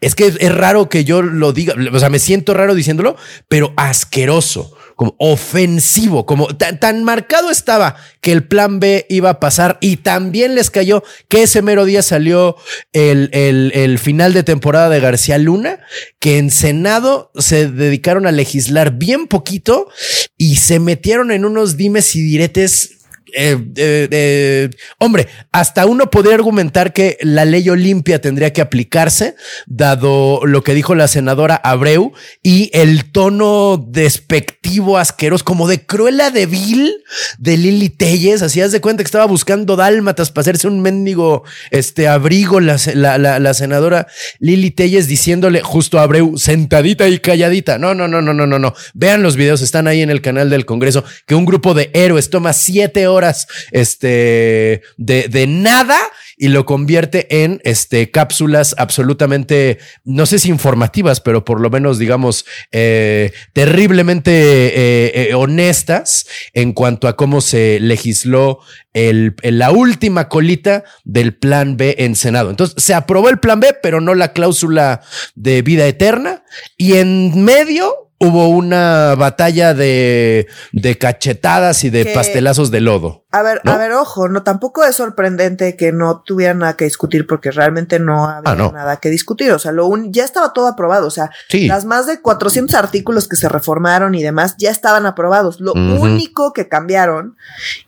es 0.00 0.16
que 0.16 0.26
es, 0.26 0.54
raro 0.54 0.88
que 0.88 1.04
yo 1.04 1.22
lo 1.22 1.52
diga, 1.52 1.74
o 1.92 1.98
sea, 1.98 2.10
me 2.10 2.18
siento 2.18 2.54
raro 2.54 2.74
diciéndolo, 2.74 3.16
pero 3.48 3.72
asqueroso 3.76 4.76
como 4.98 5.14
ofensivo, 5.20 6.26
como 6.26 6.48
tan, 6.56 7.04
marcado 7.04 7.52
estaba 7.52 7.94
que 8.20 8.32
el 8.32 8.48
plan 8.48 8.80
B 8.80 9.06
iba 9.08 9.30
a 9.30 9.38
pasar 9.38 9.78
y 9.80 9.98
también 9.98 10.56
les 10.56 10.70
cayó 10.70 11.04
que 11.28 11.44
ese 11.44 11.62
mero 11.62 11.84
día 11.84 12.02
salió 12.02 12.56
el, 12.92 13.30
el, 13.32 13.70
el 13.76 14.00
final 14.00 14.32
de 14.32 14.42
temporada 14.42 14.88
de 14.88 14.98
García 14.98 15.38
Luna, 15.38 15.78
que 16.18 16.38
en 16.38 16.50
Senado 16.50 17.30
se 17.38 17.70
dedicaron 17.70 18.26
a 18.26 18.32
legislar 18.32 18.98
bien 18.98 19.28
poquito 19.28 19.88
y 20.36 20.56
se 20.56 20.80
metieron 20.80 21.30
en 21.30 21.44
unos 21.44 21.76
dimes 21.76 22.16
y 22.16 22.20
diretes 22.20 22.98
eh, 23.34 24.70
hombre, 24.98 25.28
hasta 25.52 25.86
uno 25.86 26.10
podría 26.10 26.34
argumentar 26.34 26.92
que 26.92 27.18
la 27.20 27.44
ley 27.44 27.68
Olimpia 27.68 28.20
tendría 28.20 28.52
que 28.52 28.60
aplicarse, 28.60 29.34
dado 29.66 30.40
lo 30.46 30.62
que 30.62 30.74
dijo 30.74 30.94
la 30.94 31.08
senadora 31.08 31.56
Abreu 31.56 32.12
y 32.42 32.70
el 32.72 33.10
tono 33.12 33.76
despectivo, 33.76 34.57
asqueroso, 34.98 35.44
como 35.44 35.68
de 35.68 35.84
cruela 35.84 36.30
de 36.30 36.46
vil 36.46 36.96
de 37.38 37.56
Lili 37.56 37.88
Telles. 37.88 38.42
Hacías 38.42 38.72
de 38.72 38.80
cuenta 38.80 39.02
que 39.02 39.06
estaba 39.08 39.26
buscando 39.26 39.76
dálmatas 39.76 40.30
para 40.30 40.42
hacerse 40.42 40.68
un 40.68 40.80
mendigo 40.80 41.44
este, 41.70 42.08
abrigo, 42.08 42.60
la, 42.60 42.78
la, 43.18 43.54
senadora 43.54 44.06
Lili 44.38 44.70
Telles 44.70 45.06
diciéndole 45.06 45.62
justo 45.62 45.98
a 45.98 46.02
Abreu, 46.02 46.36
sentadita 46.36 47.08
y 47.08 47.18
calladita. 47.18 47.78
No, 47.78 47.94
no, 47.94 48.08
no, 48.08 48.20
no, 48.20 48.32
no, 48.32 48.46
no, 48.46 48.58
no. 48.58 48.74
Vean 48.94 49.22
los 49.22 49.36
videos, 49.36 49.62
están 49.62 49.88
ahí 49.88 50.02
en 50.02 50.10
el 50.10 50.20
canal 50.20 50.50
del 50.50 50.66
Congreso, 50.66 51.04
que 51.26 51.34
un 51.34 51.44
grupo 51.44 51.74
de 51.74 51.90
héroes 51.94 52.30
toma 52.30 52.52
siete 52.52 53.06
horas 53.06 53.46
este, 53.72 54.82
de, 54.96 55.28
de 55.28 55.46
nada 55.46 55.98
y 56.38 56.48
lo 56.48 56.64
convierte 56.64 57.42
en 57.44 57.60
este, 57.64 58.10
cápsulas 58.10 58.74
absolutamente, 58.78 59.78
no 60.04 60.24
sé 60.24 60.38
si 60.38 60.48
informativas, 60.48 61.20
pero 61.20 61.44
por 61.44 61.60
lo 61.60 61.68
menos, 61.68 61.98
digamos, 61.98 62.46
eh, 62.70 63.32
terriblemente 63.52 64.30
eh, 64.32 65.30
eh, 65.30 65.34
honestas 65.34 66.26
en 66.52 66.72
cuanto 66.72 67.08
a 67.08 67.16
cómo 67.16 67.40
se 67.40 67.80
legisló 67.80 68.60
el, 68.92 69.34
la 69.42 69.72
última 69.72 70.28
colita 70.28 70.84
del 71.04 71.34
plan 71.34 71.76
B 71.76 71.96
en 71.98 72.14
Senado. 72.14 72.50
Entonces, 72.50 72.82
se 72.82 72.94
aprobó 72.94 73.28
el 73.28 73.38
plan 73.38 73.60
B, 73.60 73.74
pero 73.82 74.00
no 74.00 74.14
la 74.14 74.32
cláusula 74.32 75.02
de 75.34 75.62
vida 75.62 75.86
eterna. 75.86 76.44
Y 76.76 76.94
en 76.94 77.44
medio 77.44 78.07
hubo 78.20 78.48
una 78.48 79.14
batalla 79.14 79.74
de, 79.74 80.48
de 80.72 80.98
cachetadas 80.98 81.84
y 81.84 81.90
de 81.90 82.06
pastelazos 82.06 82.70
de 82.70 82.80
lodo. 82.80 83.24
A 83.30 83.42
ver, 83.42 83.60
a 83.66 83.76
ver, 83.76 83.92
ojo, 83.92 84.26
no 84.28 84.42
tampoco 84.42 84.84
es 84.84 84.96
sorprendente 84.96 85.76
que 85.76 85.92
no 85.92 86.22
tuvieran 86.22 86.60
nada 86.60 86.76
que 86.76 86.86
discutir 86.86 87.26
porque 87.26 87.50
realmente 87.50 87.98
no 87.98 88.26
había 88.26 88.52
ah, 88.52 88.70
nada 88.72 88.96
que 88.96 89.10
discutir. 89.10 89.52
O 89.52 89.58
sea, 89.58 89.70
lo 89.70 89.86
un, 89.86 90.14
ya 90.14 90.24
estaba 90.24 90.54
todo 90.54 90.66
aprobado. 90.66 91.06
O 91.06 91.10
sea, 91.10 91.30
las 91.52 91.84
más 91.84 92.06
de 92.06 92.22
400 92.22 92.74
artículos 92.74 93.28
que 93.28 93.36
se 93.36 93.50
reformaron 93.50 94.14
y 94.14 94.22
demás 94.22 94.54
ya 94.56 94.70
estaban 94.70 95.04
aprobados. 95.04 95.60
Lo 95.60 95.74
único 95.74 96.54
que 96.54 96.68
cambiaron 96.68 97.36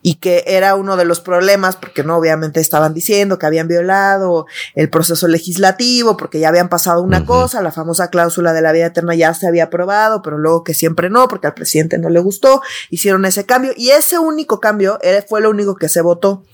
y 0.03 0.16
que 0.16 0.45
era 0.47 0.75
uno 0.75 0.99
de 0.99 1.07
los 1.07 1.21
problemas, 1.21 1.77
porque 1.77 2.05
no 2.05 2.19
obviamente 2.19 2.61
estaban 2.61 2.93
diciendo 2.93 3.38
que 3.38 3.47
habían 3.47 3.66
violado 3.66 4.45
el 4.75 4.90
proceso 4.90 5.27
legislativo 5.27 6.19
porque 6.19 6.38
ya 6.38 6.51
habían 6.51 6.69
pasado 6.69 7.03
una 7.03 7.25
cosa, 7.25 7.62
la 7.62 7.73
famosa 7.73 8.11
cláusula 8.11 8.53
de 8.53 8.61
la 8.61 8.73
vida 8.73 8.87
eterna 8.87 9.14
ya 9.14 9.33
se 9.33 9.49
había 9.49 9.64
aprobado 9.64 10.19
aprobado, 10.20 10.22
pero 10.22 10.38
luego 10.38 10.64
que 10.64 10.74
siempre 10.74 11.11
no, 11.11 11.28
porque 11.28 11.46
al 11.46 11.54
presidente 11.54 11.98
no 11.98 12.09
le 12.09 12.20
gustó, 12.20 12.62
hicieron 12.90 13.24
ese 13.24 13.46
cambio 13.46 13.72
y 13.76 13.90
ese 13.90 14.18
único 14.18 14.61
cambio 14.61 14.98
fue 15.28 15.40
lo 15.40 15.50
único 15.50 15.76
que 15.76 15.88
se 15.88 16.00
votó. 16.00 16.44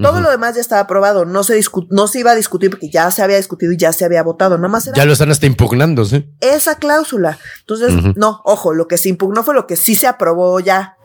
Todo 0.00 0.20
lo 0.20 0.30
demás 0.30 0.54
ya 0.54 0.60
estaba 0.60 0.82
aprobado, 0.82 1.24
no 1.24 1.42
se 1.44 1.60
no 1.90 2.06
se 2.06 2.20
iba 2.20 2.30
a 2.30 2.34
discutir 2.34 2.70
porque 2.70 2.90
ya 2.90 3.10
se 3.10 3.22
había 3.22 3.36
discutido 3.36 3.72
y 3.72 3.76
ya 3.76 3.92
se 3.92 4.04
había 4.04 4.22
votado, 4.22 4.56
nada 4.56 4.68
más 4.68 4.90
Ya 4.94 5.04
lo 5.04 5.12
están 5.12 5.30
hasta 5.30 5.46
impugnando, 5.46 6.04
sí. 6.04 6.28
Esa 6.40 6.76
cláusula. 6.76 7.38
Entonces, 7.60 8.16
no, 8.16 8.40
ojo, 8.44 8.72
lo 8.74 8.86
que 8.88 8.98
se 8.98 9.08
impugnó 9.08 9.42
fue 9.42 9.54
lo 9.54 9.66
que 9.66 9.76
sí 9.76 9.94
se 9.94 10.06
aprobó 10.06 10.60
ya. 10.60 10.96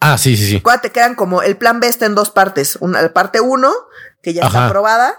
Ah, 0.00 0.16
sí, 0.16 0.36
sí, 0.36 0.46
sí. 0.46 0.56
Acuérdate 0.56 0.90
que 0.90 1.00
eran 1.00 1.14
como 1.14 1.42
el 1.42 1.56
plan 1.56 1.78
B 1.80 1.86
está 1.86 2.06
en 2.06 2.14
dos 2.14 2.30
partes. 2.30 2.78
Una, 2.80 3.02
la 3.02 3.12
parte 3.12 3.40
uno, 3.40 3.72
que 4.22 4.32
ya 4.32 4.46
está 4.46 4.66
aprobada, 4.66 5.14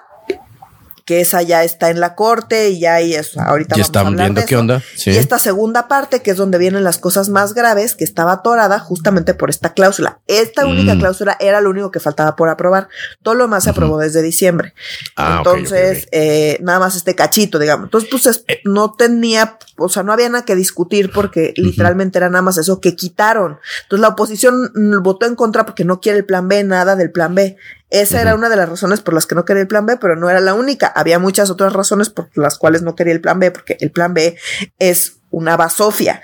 que 1.05 1.21
esa 1.21 1.41
ya 1.41 1.63
está 1.63 1.89
en 1.89 1.99
la 1.99 2.15
corte 2.15 2.69
y 2.69 2.79
ya 2.79 2.95
ahí 2.95 3.13
es, 3.13 3.37
ahorita 3.37 3.75
ya 3.75 3.81
están 3.81 4.15
viendo 4.15 4.45
qué 4.45 4.55
onda. 4.55 4.81
Y 5.05 5.11
esta 5.11 5.39
segunda 5.39 5.87
parte, 5.87 6.21
que 6.21 6.31
es 6.31 6.37
donde 6.37 6.57
vienen 6.57 6.83
las 6.83 6.97
cosas 6.97 7.29
más 7.29 7.53
graves, 7.53 7.95
que 7.95 8.03
estaba 8.03 8.33
atorada 8.33 8.79
justamente 8.79 9.33
por 9.33 9.49
esta 9.49 9.73
cláusula. 9.73 10.19
Esta 10.27 10.65
única 10.65 10.95
mm. 10.95 10.99
cláusula 10.99 11.37
era 11.39 11.61
lo 11.61 11.69
único 11.69 11.91
que 11.91 11.99
faltaba 11.99 12.35
por 12.35 12.49
aprobar. 12.49 12.89
Todo 13.21 13.35
lo 13.35 13.43
demás 13.45 13.63
se 13.63 13.71
aprobó 13.71 13.97
desde 13.97 14.21
diciembre. 14.21 14.73
Ah, 15.15 15.37
Entonces, 15.39 16.07
Eh, 16.11 16.57
nada 16.61 16.79
más 16.79 16.95
este 16.95 17.15
cachito, 17.15 17.59
digamos. 17.59 17.85
Entonces, 17.85 18.09
pues 18.09 18.43
eh. 18.47 18.61
no 18.65 18.93
tenía, 18.93 19.57
o 19.77 19.89
sea, 19.89 20.03
no 20.03 20.13
había 20.13 20.29
nada 20.29 20.45
que 20.45 20.55
discutir 20.55 21.11
porque 21.11 21.53
literalmente 21.57 22.17
era 22.17 22.29
nada 22.29 22.41
más 22.41 22.57
eso 22.57 22.79
que 22.79 22.95
quitaron. 22.95 23.59
Entonces, 23.83 24.01
la 24.01 24.09
oposición 24.09 24.71
votó 25.01 25.25
en 25.25 25.35
contra 25.35 25.65
porque 25.65 25.85
no 25.85 25.99
quiere 25.99 26.19
el 26.19 26.25
plan 26.25 26.47
B, 26.47 26.63
nada 26.63 26.95
del 26.95 27.11
plan 27.11 27.33
B. 27.35 27.57
Esa 27.91 28.21
era 28.21 28.35
una 28.35 28.49
de 28.49 28.55
las 28.55 28.69
razones 28.69 29.01
por 29.01 29.13
las 29.13 29.27
que 29.27 29.35
no 29.35 29.45
quería 29.45 29.61
el 29.61 29.67
plan 29.67 29.85
B, 29.85 29.97
pero 29.97 30.15
no 30.15 30.29
era 30.29 30.39
la 30.39 30.53
única. 30.53 30.87
Había 30.87 31.19
muchas 31.19 31.49
otras 31.49 31.73
razones 31.73 32.09
por 32.09 32.29
las 32.35 32.57
cuales 32.57 32.81
no 32.81 32.95
quería 32.95 33.13
el 33.13 33.21
plan 33.21 33.39
B, 33.39 33.51
porque 33.51 33.77
el 33.81 33.91
plan 33.91 34.13
B 34.13 34.37
es 34.79 35.17
una 35.31 35.57
basofia. 35.57 36.21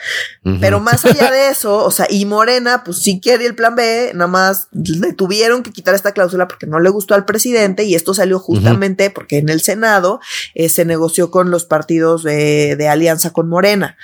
Pero 0.61 0.79
más 0.79 1.03
allá 1.05 1.31
de 1.31 1.49
eso, 1.49 1.83
o 1.83 1.91
sea, 1.91 2.07
y 2.09 2.25
Morena, 2.25 2.83
pues 2.83 2.99
sí 2.99 3.19
quiere 3.21 3.45
el 3.45 3.55
plan 3.55 3.75
B, 3.75 4.11
nada 4.13 4.27
más 4.27 4.67
le 4.71 5.13
tuvieron 5.13 5.63
que 5.63 5.71
quitar 5.71 5.95
esta 5.95 6.11
cláusula 6.11 6.47
porque 6.47 6.67
no 6.67 6.79
le 6.79 6.89
gustó 6.89 7.15
al 7.15 7.25
presidente 7.25 7.83
y 7.83 7.95
esto 7.95 8.13
salió 8.13 8.39
justamente 8.39 9.09
porque 9.09 9.37
en 9.37 9.49
el 9.49 9.61
Senado 9.61 10.19
eh, 10.55 10.69
se 10.69 10.85
negoció 10.85 11.31
con 11.31 11.51
los 11.51 11.65
partidos 11.65 12.23
de, 12.23 12.75
de 12.75 12.87
alianza 12.87 13.31
con 13.31 13.49
Morena. 13.49 13.97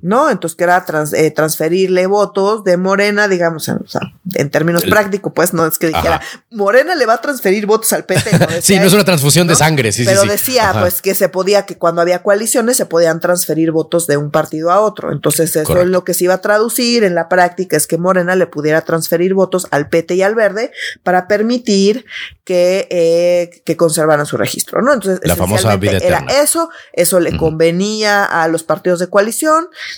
¿no? 0.00 0.30
Entonces, 0.30 0.56
que 0.56 0.62
era 0.62 0.84
eh, 1.14 1.30
transferirle 1.32 2.06
votos 2.06 2.62
de 2.62 2.76
Morena, 2.76 3.26
digamos, 3.26 3.68
o 3.68 3.88
sea, 3.88 4.00
en 4.36 4.50
términos 4.50 4.84
prácticos, 4.84 5.32
pues 5.34 5.52
no 5.52 5.66
es 5.66 5.78
que 5.78 5.88
dijera, 5.88 6.20
Morena 6.50 6.94
le 6.94 7.06
va 7.06 7.14
a 7.14 7.20
transferir 7.20 7.66
votos 7.66 7.92
al 7.92 8.04
PT. 8.04 8.30
sí, 8.62 8.78
no 8.78 8.86
es 8.86 8.92
una 8.92 9.04
transfusión 9.04 9.46
de 9.46 9.54
sangre, 9.54 9.92
sí, 9.92 10.04
Pero 10.04 10.22
sí, 10.22 10.28
decía, 10.28 10.74
pues, 10.78 11.02
que 11.02 11.14
se 11.14 11.28
podía, 11.28 11.66
que 11.66 11.78
cuando 11.78 12.00
había 12.00 12.22
coaliciones 12.22 12.76
se 12.76 12.86
podían 12.86 13.20
transferir 13.20 13.72
votos 13.72 14.06
de 14.06 14.16
un 14.16 14.30
partido 14.30 14.70
a 14.70 14.80
otro. 14.80 15.12
Entonces, 15.12 15.54
eso 15.56 15.80
es 15.80 15.86
lo 15.86 16.04
que 16.04 16.14
se 16.14 16.24
iba 16.24 16.34
a 16.34 16.40
traducir 16.40 17.04
en 17.04 17.14
la 17.14 17.28
práctica, 17.28 17.76
es 17.76 17.86
que 17.86 17.98
Morena 17.98 18.36
le 18.36 18.46
pudiera 18.46 18.82
transferir 18.82 19.34
votos 19.34 19.66
al 19.70 19.88
PT 19.88 20.16
y 20.16 20.22
al 20.22 20.34
Verde 20.34 20.72
para 21.02 21.28
permitir 21.28 22.04
que, 22.44 22.86
eh, 22.90 23.62
que 23.64 23.76
conservaran 23.76 24.26
su 24.26 24.36
registro, 24.36 24.82
¿no? 24.82 24.92
Entonces, 24.92 25.20
la 25.24 25.36
famosa 25.36 25.76
vida 25.76 25.98
era 25.98 26.24
eso, 26.42 26.70
eso 26.92 27.20
le 27.20 27.36
convenía 27.36 28.24
a 28.24 28.46
los 28.48 28.62
partidos 28.62 29.00
de 29.00 29.08
coalición 29.08 29.36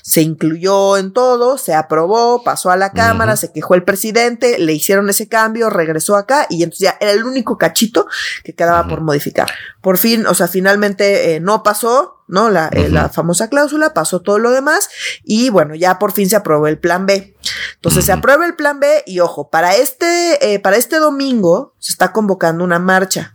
se 0.02 0.22
incluyó 0.22 0.96
en 0.96 1.12
todo, 1.12 1.58
se 1.58 1.74
aprobó, 1.74 2.42
pasó 2.42 2.70
a 2.70 2.76
la 2.76 2.92
Cámara, 2.92 3.36
se 3.36 3.52
quejó 3.52 3.74
el 3.74 3.82
presidente, 3.82 4.18
le 4.58 4.72
hicieron 4.72 5.08
ese 5.08 5.28
cambio, 5.28 5.70
regresó 5.70 6.16
acá 6.16 6.46
y 6.50 6.62
entonces 6.62 6.84
ya 6.84 6.96
era 7.00 7.12
el 7.12 7.24
único 7.24 7.56
cachito 7.56 8.06
que 8.44 8.54
quedaba 8.54 8.86
por 8.88 9.00
modificar. 9.00 9.50
Por 9.80 9.98
fin, 9.98 10.26
o 10.26 10.34
sea, 10.34 10.48
finalmente 10.48 11.34
eh, 11.34 11.40
no 11.40 11.62
pasó, 11.62 12.22
¿no? 12.28 12.50
La, 12.50 12.68
eh, 12.68 12.88
la, 12.90 13.08
famosa 13.08 13.48
cláusula, 13.48 13.94
pasó 13.94 14.20
todo 14.20 14.38
lo 14.38 14.50
demás 14.50 14.88
y 15.24 15.50
bueno, 15.50 15.74
ya 15.74 15.98
por 15.98 16.12
fin 16.12 16.28
se 16.28 16.36
aprobó 16.36 16.66
el 16.66 16.78
plan 16.78 17.06
B. 17.06 17.34
Entonces 17.76 18.04
se 18.04 18.12
aprueba 18.12 18.44
el 18.44 18.54
plan 18.54 18.80
B 18.80 19.02
y 19.06 19.20
ojo, 19.20 19.48
para 19.50 19.76
este, 19.76 20.52
eh, 20.52 20.58
para 20.58 20.76
este 20.76 20.98
domingo 20.98 21.74
se 21.78 21.92
está 21.92 22.12
convocando 22.12 22.64
una 22.64 22.78
marcha, 22.78 23.34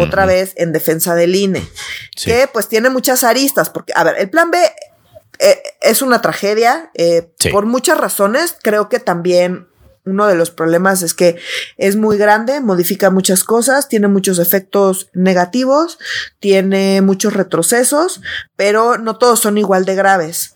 otra 0.00 0.26
vez 0.26 0.54
en 0.56 0.72
defensa 0.72 1.14
del 1.14 1.34
INE, 1.34 1.66
que 2.14 2.48
pues 2.52 2.68
tiene 2.68 2.90
muchas 2.90 3.24
aristas, 3.24 3.70
porque, 3.70 3.92
a 3.96 4.04
ver, 4.04 4.16
el 4.18 4.30
plan 4.30 4.50
B 4.50 4.58
eh, 5.40 5.62
es 5.80 6.02
una 6.02 6.20
tragedia 6.20 6.90
eh, 6.94 7.30
por 7.52 7.66
muchas 7.66 7.98
razones. 7.98 8.56
Creo 8.60 8.88
que 8.88 8.98
también 8.98 9.67
uno 10.08 10.26
de 10.26 10.34
los 10.34 10.50
problemas 10.50 11.02
es 11.02 11.14
que 11.14 11.36
es 11.76 11.96
muy 11.96 12.18
grande, 12.18 12.60
modifica 12.60 13.10
muchas 13.10 13.44
cosas, 13.44 13.88
tiene 13.88 14.08
muchos 14.08 14.38
efectos 14.38 15.08
negativos, 15.12 15.98
tiene 16.40 17.02
muchos 17.02 17.34
retrocesos, 17.34 18.20
pero 18.56 18.98
no 18.98 19.16
todos 19.16 19.40
son 19.40 19.58
igual 19.58 19.84
de 19.84 19.94
graves. 19.94 20.54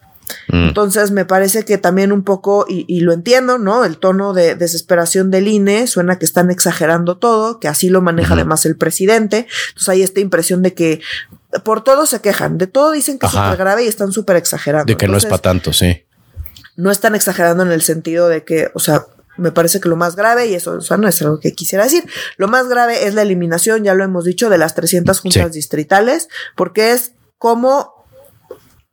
Mm. 0.49 0.69
Entonces 0.69 1.11
me 1.11 1.25
parece 1.25 1.65
que 1.65 1.79
también 1.79 2.13
un 2.13 2.23
poco, 2.23 2.65
y, 2.69 3.01
lo 3.01 3.13
entiendo, 3.13 3.59
¿no? 3.59 3.85
El 3.85 3.99
tono 3.99 4.33
de 4.33 4.55
desesperación 4.55 5.31
del 5.31 5.49
INE 5.49 5.87
suena 5.87 6.19
que 6.19 6.25
están 6.25 6.51
exagerando 6.51 7.19
todo, 7.19 7.61
que 7.61 7.69
así 7.69 7.89
lo 7.89 8.01
maneja 8.01 8.35
además 8.35 8.67
el 8.67 8.77
presidente. 8.77 9.47
Entonces 9.69 9.89
hay 9.89 10.03
esta 10.03 10.21
impresión 10.21 10.63
de 10.63 10.75
que 10.75 11.01
por 11.65 11.85
todo 11.85 12.07
se 12.07 12.21
quejan, 12.21 12.59
de 12.59 12.67
todo 12.67 12.93
dicen 12.93 13.19
que 13.19 13.27
es 13.27 13.33
súper 13.33 13.57
grave 13.57 13.85
y 13.85 13.89
están 13.89 14.13
súper 14.13 14.37
exagerando. 14.37 14.91
De 14.91 14.97
que 14.97 15.09
no 15.09 15.17
es 15.17 15.27
para 15.27 15.39
tanto, 15.39 15.73
sí. 15.73 16.05
No 16.77 16.91
están 16.91 17.15
exagerando 17.15 17.63
en 17.63 17.73
el 17.73 17.83
sentido 17.83 18.29
de 18.29 18.45
que, 18.45 18.71
o 18.75 18.81
sea, 18.81 19.07
me 19.37 19.53
parece 19.53 19.81
que 19.81 19.89
lo 19.89 19.97
más 19.97 20.17
grave, 20.17 20.47
y 20.47 20.55
eso 20.55 20.79
no 20.99 21.09
es 21.09 21.23
algo 21.23 21.41
que 21.41 21.53
quisiera 21.53 21.85
decir, 21.85 22.05
lo 22.37 22.49
más 22.49 22.69
grave 22.69 23.07
es 23.07 23.15
la 23.15 23.23
eliminación, 23.23 23.85
ya 23.85 23.95
lo 23.95 24.05
hemos 24.05 24.25
dicho, 24.25 24.51
de 24.51 24.59
las 24.59 24.75
300 24.75 25.21
juntas 25.21 25.53
distritales, 25.53 26.29
porque 26.57 26.93
es 26.93 27.13
como 27.39 28.02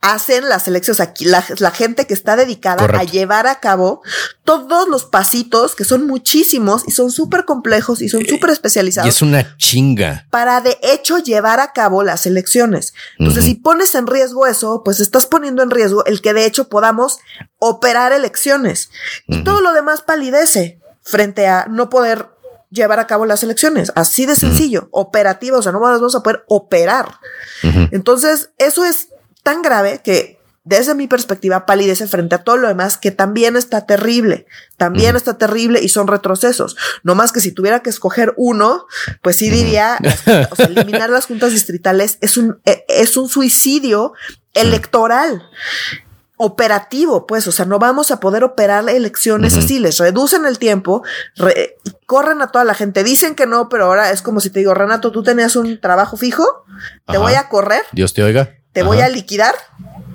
hacen 0.02 0.48
las 0.48 0.68
elecciones 0.68 1.02
aquí, 1.02 1.26
la, 1.26 1.42
gente 1.72 2.08
que 2.08 2.14
está 2.14 2.38
dedicada 2.38 2.86
a 2.98 3.04
llevar 3.04 3.48
a 3.48 3.60
cabo 3.60 4.02
todos 4.46 4.88
los 4.88 5.06
pasitos, 5.06 5.76
que 5.76 5.84
son 5.84 6.08
muchísimos 6.08 6.84
y 6.88 6.92
son 6.92 7.12
súper 7.12 7.44
complejos 7.44 8.02
y 8.02 8.08
son 8.08 8.22
eh, 8.22 8.30
súper 8.30 8.52
especializados. 8.52 9.08
Y 9.08 9.10
es 9.10 9.22
una 9.22 9.58
chinga. 9.58 10.26
Para 10.30 10.62
de 10.62 10.78
hecho 10.82 11.20
llevar 11.20 11.60
a 11.60 11.74
cabo 11.74 12.04
las 12.04 12.26
elecciones. 12.26 12.94
Entonces, 13.18 13.44
si 13.44 13.56
pones 13.56 13.94
en 13.96 14.08
riesgo 14.08 14.48
eso, 14.48 14.84
pues 14.86 15.02
estás 15.02 15.26
poniendo 15.26 15.64
en 15.64 15.70
riesgo 15.70 16.06
el 16.06 16.22
que 16.22 16.34
de 16.34 16.46
hecho 16.46 16.70
podamos 16.70 17.20
operar 17.58 18.14
elecciones. 18.14 18.92
Y 19.28 19.44
todo 19.44 19.60
lo 19.60 19.74
demás 19.74 20.02
palidece 20.02 20.80
frente 21.02 21.48
a 21.48 21.66
no 21.70 21.90
poder 21.90 22.30
llevar 22.72 23.00
a 23.00 23.08
cabo 23.08 23.26
las 23.26 23.44
elecciones. 23.44 23.92
Así 23.96 24.26
de 24.26 24.36
sencillo, 24.36 24.88
operativa, 24.92 25.58
o 25.58 25.62
sea, 25.62 25.74
no 25.74 25.80
vamos 25.82 26.16
a 26.16 26.24
poder 26.24 26.46
operar. 26.48 27.20
Entonces, 27.92 28.52
eso 28.58 28.86
es 28.86 29.10
tan 29.50 29.64
grave 29.64 30.02
que 30.04 30.38
desde 30.64 30.94
mi 30.94 31.08
perspectiva 31.08 31.66
palidece 31.66 32.06
frente 32.06 32.36
a 32.36 32.44
todo 32.44 32.58
lo 32.58 32.68
demás 32.68 33.00
que 33.00 33.10
también 33.10 33.56
está 33.56 33.88
terrible, 33.88 34.46
también 34.78 35.16
está 35.16 35.40
terrible 35.40 35.82
y 35.82 35.90
son 35.90 36.06
retrocesos. 36.08 36.78
No 37.02 37.16
más 37.16 37.32
que 37.32 37.40
si 37.40 37.52
tuviera 37.52 37.80
que 37.80 37.90
escoger 37.90 38.36
uno, 38.38 38.86
pues 39.24 39.38
sí 39.38 39.50
diría, 39.50 39.98
o 40.52 40.56
sea, 40.56 40.68
eliminar 40.68 41.10
las 41.10 41.26
juntas 41.26 41.50
distritales 41.52 42.20
es 42.22 42.38
un, 42.38 42.60
e, 42.66 42.86
es 42.90 43.18
un 43.18 43.28
suicidio 43.28 44.14
electoral 44.54 45.50
operativo, 46.38 47.26
pues, 47.26 47.48
o 47.48 47.52
sea, 47.52 47.66
no 47.66 47.80
vamos 47.80 48.12
a 48.12 48.20
poder 48.20 48.44
operar 48.44 48.88
elecciones 48.88 49.58
así, 49.58 49.80
les 49.80 49.98
reducen 49.98 50.46
el 50.46 50.60
tiempo, 50.60 51.02
corren 52.06 52.44
a 52.44 52.52
toda 52.52 52.64
la 52.64 52.76
gente, 52.76 53.04
dicen 53.04 53.34
que 53.34 53.48
no, 53.48 53.68
pero 53.68 53.86
ahora 53.86 54.12
es 54.12 54.22
como 54.22 54.40
si 54.40 54.52
te 54.52 54.60
digo, 54.60 54.76
Renato, 54.76 55.12
tú 55.12 55.24
tenías 55.24 55.56
un 55.56 55.82
trabajo 55.82 56.16
fijo, 56.16 56.46
te 57.12 57.18
voy 57.18 57.34
a 57.34 57.50
correr. 57.50 57.82
Dios 57.92 58.14
te 58.14 58.24
oiga 58.24 58.59
te 58.74 58.84
voy 58.84 59.02
a 59.02 59.10
liquidar. 59.10 59.56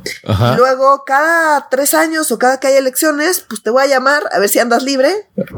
Y 0.05 0.57
luego 0.57 1.05
cada 1.07 1.69
tres 1.71 1.95
años 1.95 2.31
o 2.31 2.39
cada 2.39 2.61
que 2.61 2.67
hay 2.67 2.77
elecciones, 2.77 3.45
pues 3.49 3.63
te 3.63 3.71
voy 3.71 3.85
a 3.85 3.87
llamar 3.87 4.23
a 4.33 4.39
ver 4.39 4.51
si 4.51 4.59
andas 4.59 4.83
libre 4.83 5.11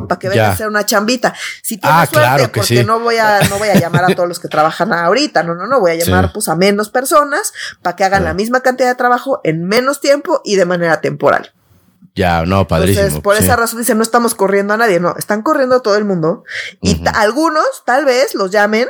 para 0.08 0.18
que 0.20 0.28
vengas 0.28 0.50
a 0.50 0.52
hacer 0.52 0.68
una 0.68 0.86
chambita. 0.86 1.34
Si 1.62 1.78
tienes 1.78 1.98
ah, 1.98 2.06
suerte, 2.06 2.48
porque 2.48 2.84
no 2.84 3.00
voy 3.00 3.16
a, 3.16 3.40
no 3.48 3.58
voy 3.58 3.68
a 3.68 3.74
llamar 3.74 4.04
a 4.04 4.14
todos 4.14 4.28
los 4.28 4.38
que 4.38 4.46
trabajan 4.48 4.92
ahorita, 4.92 5.42
no, 5.42 5.56
no, 5.56 5.66
no, 5.66 5.80
voy 5.80 5.92
a 5.92 5.94
llamar 5.96 6.32
pues 6.32 6.48
a 6.48 6.54
menos 6.54 6.90
personas 6.90 7.52
para 7.82 7.96
que 7.96 8.04
hagan 8.04 8.24
la 8.24 8.34
misma 8.34 8.60
cantidad 8.60 8.88
de 8.88 8.94
trabajo 8.94 9.40
en 9.42 9.64
menos 9.64 10.00
tiempo 10.00 10.40
y 10.44 10.54
de 10.54 10.64
manera 10.64 11.00
temporal. 11.00 11.52
Ya, 12.14 12.46
no, 12.46 12.66
padrísimo. 12.66 13.02
Entonces, 13.02 13.22
por 13.22 13.36
esa 13.36 13.56
razón 13.56 13.80
dicen, 13.80 13.98
no 13.98 14.02
estamos 14.02 14.34
corriendo 14.34 14.72
a 14.72 14.76
nadie, 14.76 15.00
no, 15.00 15.14
están 15.18 15.42
corriendo 15.42 15.76
a 15.76 15.82
todo 15.82 15.96
el 15.96 16.04
mundo 16.04 16.44
y 16.80 17.02
algunos 17.14 17.66
tal 17.84 18.04
vez 18.04 18.34
los 18.34 18.50
llamen 18.50 18.88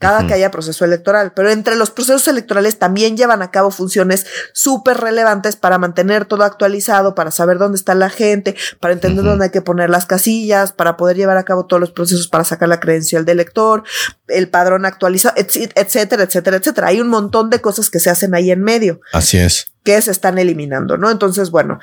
cada 0.00 0.26
que 0.26 0.32
haya 0.32 0.50
proceso 0.50 0.84
electoral. 0.84 1.32
Pero 1.34 1.50
entre 1.50 1.76
los 1.76 1.90
procesos 1.90 2.26
electorales 2.26 2.78
también 2.78 3.18
llevan 3.18 3.42
a 3.42 3.50
cabo 3.50 3.70
funciones 3.70 4.26
súper 4.54 4.96
relevantes 4.96 5.56
para 5.56 5.78
mantener 5.78 6.24
todo 6.24 6.42
actualizado, 6.42 7.14
para 7.14 7.30
saber 7.30 7.58
dónde 7.58 7.76
está 7.76 7.94
la 7.94 8.08
gente, 8.08 8.56
para 8.80 8.94
entender 8.94 9.22
dónde 9.24 9.44
hay 9.44 9.50
que 9.50 9.60
poner 9.60 9.90
las 9.90 10.06
casillas, 10.06 10.72
para 10.72 10.96
poder 10.96 11.18
llevar 11.18 11.36
a 11.36 11.44
cabo 11.44 11.66
todos 11.66 11.80
los 11.80 11.90
procesos 11.92 12.28
para 12.28 12.44
sacar 12.44 12.70
la 12.70 12.80
credencial 12.80 13.26
del 13.26 13.40
elector, 13.40 13.84
el 14.26 14.48
padrón 14.48 14.86
actualizado, 14.86 15.34
etcétera, 15.36 16.24
etcétera, 16.24 16.56
etcétera. 16.56 16.86
Hay 16.88 17.00
un 17.00 17.08
montón 17.08 17.50
de 17.50 17.60
cosas 17.60 17.90
que 17.90 18.00
se 18.00 18.08
hacen 18.08 18.34
ahí 18.34 18.50
en 18.50 18.62
medio. 18.62 19.02
Así 19.12 19.36
es 19.36 19.66
que 19.82 20.00
se 20.02 20.10
están 20.10 20.38
eliminando, 20.38 20.98
¿no? 20.98 21.10
Entonces, 21.10 21.50
bueno, 21.50 21.78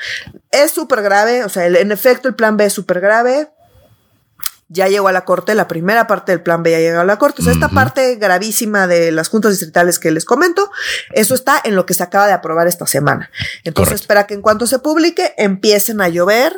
es 0.52 0.72
súper 0.72 1.02
grave, 1.02 1.44
o 1.44 1.50
sea, 1.50 1.66
en 1.66 1.92
efecto 1.92 2.28
el 2.28 2.36
plan 2.36 2.56
B 2.56 2.66
es 2.66 2.74
súper 2.74 3.00
grave, 3.00 3.50
ya 4.70 4.88
llegó 4.88 5.08
a 5.08 5.14
la 5.14 5.24
corte, 5.24 5.56
la 5.56 5.68
primera 5.68 6.08
parte 6.08 6.34
del 6.34 6.42
plan 6.42 6.62
B 6.62 6.72
ya 6.72 6.80
llegó 6.80 7.00
a 7.00 7.06
la 7.06 7.18
corte. 7.18 7.42
O 7.42 7.46
sea, 7.46 7.54
esta 7.54 7.70
parte 7.70 8.16
gravísima 8.16 8.86
de 8.88 9.12
las 9.12 9.30
juntas 9.30 9.52
distritales 9.52 9.98
que 9.98 10.12
les 10.12 10.26
comento, 10.26 10.70
eso 11.12 11.36
está 11.36 11.62
en 11.64 11.76
lo 11.76 11.86
que 11.86 11.94
se 11.94 12.04
acaba 12.04 12.28
de 12.28 12.34
aprobar 12.34 12.68
esta 12.68 12.86
semana. 12.86 13.32
Entonces, 13.64 13.96
espera 13.96 14.28
que 14.28 14.34
en 14.34 14.42
cuanto 14.42 14.68
se 14.68 14.80
publique, 14.80 15.34
empiecen 15.38 16.02
a 16.02 16.10
llover 16.10 16.54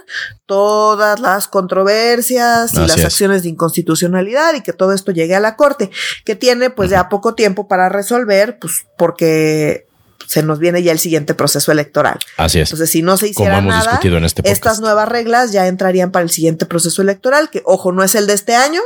todas 0.48 1.20
las 1.20 1.48
controversias 1.48 2.74
y 2.74 2.80
las 2.80 3.04
acciones 3.04 3.44
de 3.44 3.50
inconstitucionalidad 3.50 4.56
y 4.56 4.62
que 4.62 4.74
todo 4.74 4.94
esto 4.94 5.12
llegue 5.12 5.36
a 5.36 5.40
la 5.40 5.56
corte, 5.56 5.92
que 6.26 6.36
tiene 6.36 6.72
pues 6.72 6.90
ya 6.90 7.10
poco 7.10 7.36
tiempo 7.36 7.68
para 7.68 7.90
resolver, 7.90 8.58
pues 8.60 8.86
porque 8.98 9.89
se 10.30 10.44
nos 10.44 10.60
viene 10.60 10.84
ya 10.84 10.92
el 10.92 11.00
siguiente 11.00 11.34
proceso 11.34 11.72
electoral. 11.72 12.20
Así 12.38 12.60
es. 12.60 12.70
Entonces, 12.70 12.92
si 12.92 13.02
no 13.02 13.18
se 13.18 13.30
hiciera 13.30 13.62
nada, 13.62 14.00
este 14.24 14.48
estas 14.48 14.80
nuevas 14.80 15.10
reglas 15.10 15.52
ya 15.52 15.66
entrarían 15.66 16.12
para 16.12 16.22
el 16.22 16.30
siguiente 16.30 16.68
proceso 16.68 17.02
electoral, 17.02 17.50
que 17.50 17.64
ojo, 17.66 17.92
no 17.92 18.04
es 18.04 18.14
el 18.14 18.28
de 18.28 18.34
este 18.34 18.56
año, 18.56 18.80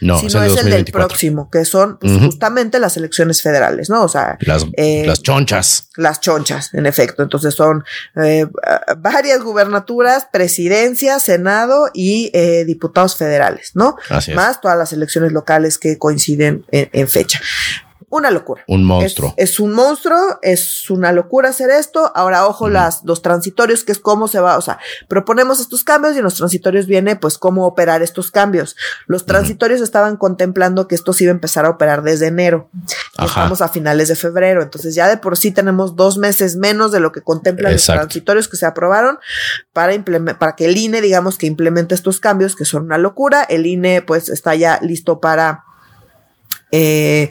no, 0.00 0.18
sino 0.18 0.42
es 0.42 0.56
el, 0.56 0.70
del 0.70 0.86
próximo, 0.86 1.50
que 1.50 1.66
son 1.66 1.98
pues, 1.98 2.16
justamente 2.18 2.78
las 2.78 2.96
elecciones 2.96 3.42
federales, 3.42 3.90
¿no? 3.90 4.02
O 4.02 4.08
sea, 4.08 4.38
las, 4.40 4.64
eh, 4.78 5.04
las 5.06 5.22
chonchas. 5.22 5.90
Las 5.96 6.22
chonchas, 6.22 6.72
en 6.72 6.86
efecto. 6.86 7.22
Entonces 7.22 7.52
son 7.52 7.84
eh, 8.16 8.46
varias 8.96 9.42
gubernaturas, 9.42 10.26
presidencia, 10.32 11.18
senado 11.18 11.90
y 11.92 12.30
eh, 12.32 12.64
diputados 12.64 13.14
federales, 13.14 13.72
¿no? 13.74 13.96
Así 14.08 14.30
es. 14.30 14.36
Más 14.38 14.62
todas 14.62 14.78
las 14.78 14.94
elecciones 14.94 15.32
locales 15.32 15.76
que 15.76 15.98
coinciden 15.98 16.64
en 16.70 17.08
fecha 17.08 17.42
una 18.10 18.30
locura. 18.30 18.64
Un 18.66 18.84
monstruo. 18.84 19.34
Es, 19.36 19.60
un 19.60 19.72
monstruo, 19.72 20.38
es 20.42 20.88
una 20.90 21.12
locura 21.12 21.50
hacer 21.50 21.70
esto. 21.70 22.10
Ahora, 22.14 22.46
ojo, 22.46 22.68
las, 22.68 23.04
los 23.04 23.20
transitorios, 23.20 23.84
que 23.84 23.92
es 23.92 23.98
cómo 23.98 24.28
se 24.28 24.40
va, 24.40 24.56
o 24.56 24.62
sea, 24.62 24.78
proponemos 25.08 25.60
estos 25.60 25.84
cambios 25.84 26.14
y 26.14 26.18
en 26.18 26.24
los 26.24 26.34
transitorios 26.34 26.86
viene, 26.86 27.16
pues, 27.16 27.36
cómo 27.36 27.66
operar 27.66 28.02
estos 28.02 28.30
cambios. 28.30 28.76
Los 29.06 29.26
transitorios 29.26 29.80
estaban 29.80 30.16
contemplando 30.16 30.88
que 30.88 30.94
esto 30.94 31.12
se 31.12 31.24
iba 31.24 31.32
a 31.32 31.34
empezar 31.34 31.66
a 31.66 31.70
operar 31.70 32.02
desde 32.02 32.28
enero. 32.28 32.70
Estamos 33.22 33.60
a 33.60 33.68
finales 33.68 34.08
de 34.08 34.16
febrero. 34.16 34.62
Entonces, 34.62 34.94
ya 34.94 35.06
de 35.06 35.18
por 35.18 35.36
sí 35.36 35.50
tenemos 35.50 35.94
dos 35.94 36.16
meses 36.16 36.56
menos 36.56 36.92
de 36.92 37.00
lo 37.00 37.12
que 37.12 37.20
contemplan 37.20 37.72
los 37.72 37.84
transitorios 37.84 38.48
que 38.48 38.56
se 38.56 38.66
aprobaron 38.66 39.18
para 39.72 39.92
para 40.38 40.56
que 40.56 40.66
el 40.66 40.76
INE, 40.76 41.00
digamos, 41.00 41.38
que 41.38 41.46
implemente 41.46 41.94
estos 41.94 42.20
cambios, 42.20 42.56
que 42.56 42.64
son 42.64 42.84
una 42.84 42.98
locura. 42.98 43.42
El 43.42 43.66
INE, 43.66 44.02
pues, 44.02 44.28
está 44.28 44.54
ya 44.54 44.78
listo 44.82 45.20
para 45.20 45.64
eh, 46.70 47.30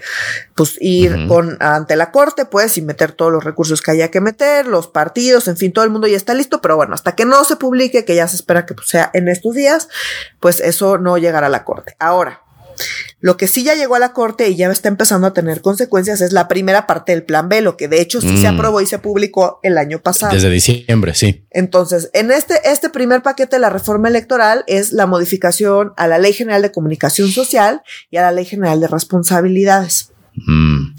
pues 0.56 0.78
ir 0.80 1.28
con 1.28 1.58
ante 1.60 1.96
la 1.96 2.12
corte, 2.12 2.46
pues, 2.46 2.78
y 2.78 2.82
meter 2.82 3.12
todos 3.12 3.32
los 3.32 3.44
recursos 3.44 3.82
que 3.82 3.92
haya 3.92 4.10
que 4.10 4.22
meter, 4.22 4.68
los 4.68 4.88
partidos, 4.88 5.48
en 5.48 5.58
fin, 5.58 5.72
todo 5.72 5.86
el 5.86 5.92
mundo 5.92 6.08
ya 6.08 6.18
está 6.18 6.34
listo, 6.34 6.62
pero 6.62 6.76
bueno, 6.76 6.96
hasta 6.96 7.16
que 7.16 7.26
no 7.26 7.44
se 7.44 7.56
publique, 7.56 8.06
que 8.06 8.16
ya 8.16 8.28
se 8.28 8.36
espera 8.36 8.66
que 8.66 8.74
pues, 8.74 8.88
sea 8.88 9.12
en 9.14 9.28
estos 9.28 9.54
días, 9.54 9.90
pues 10.40 10.60
eso 10.60 10.98
no 10.98 11.18
llegará 11.18 11.48
a 11.48 11.52
la 11.52 11.64
corte. 11.64 11.96
Ahora, 12.00 12.42
lo 13.20 13.38
que 13.38 13.48
sí 13.48 13.64
ya 13.64 13.76
llegó 13.76 13.96
a 13.96 14.00
la 14.00 14.14
corte 14.14 14.50
y 14.50 14.56
ya 14.56 14.70
está 14.72 14.90
empezando 14.90 15.28
a 15.28 15.34
tener 15.34 15.62
consecuencias 15.62 16.22
es 16.22 16.32
la 16.32 16.48
primera 16.48 16.88
parte 16.88 17.12
del 17.12 17.24
plan 17.24 17.50
B, 17.50 17.62
lo 17.62 17.78
que 17.78 17.88
de 17.88 18.02
hecho 18.02 18.22
sí 18.22 18.38
se 18.42 18.52
mm. 18.52 18.56
aprobó 18.56 18.82
y 18.82 18.86
se 18.86 19.00
publicó 19.00 19.60
el 19.64 19.78
año 19.78 20.00
pasado. 20.00 20.34
Desde 20.34 20.50
diciembre, 20.50 21.16
sí. 21.16 21.46
Entonces, 21.52 22.10
en 22.14 22.32
este, 22.32 22.56
este 22.66 22.90
primer 22.90 23.22
paquete 23.22 23.56
de 23.56 23.60
la 23.60 23.70
reforma 23.70 24.08
electoral 24.08 24.64
es 24.68 24.92
la 24.92 25.06
modificación 25.06 25.94
a 25.98 26.08
la 26.08 26.20
Ley 26.20 26.34
General 26.34 26.62
de 26.62 26.72
Comunicación 26.72 27.30
Social 27.30 27.82
y 28.12 28.18
a 28.18 28.22
la 28.22 28.32
Ley 28.32 28.46
General 28.46 28.80
de 28.80 28.88
Responsabilidades. 28.88 30.12
Mm. 30.46 30.94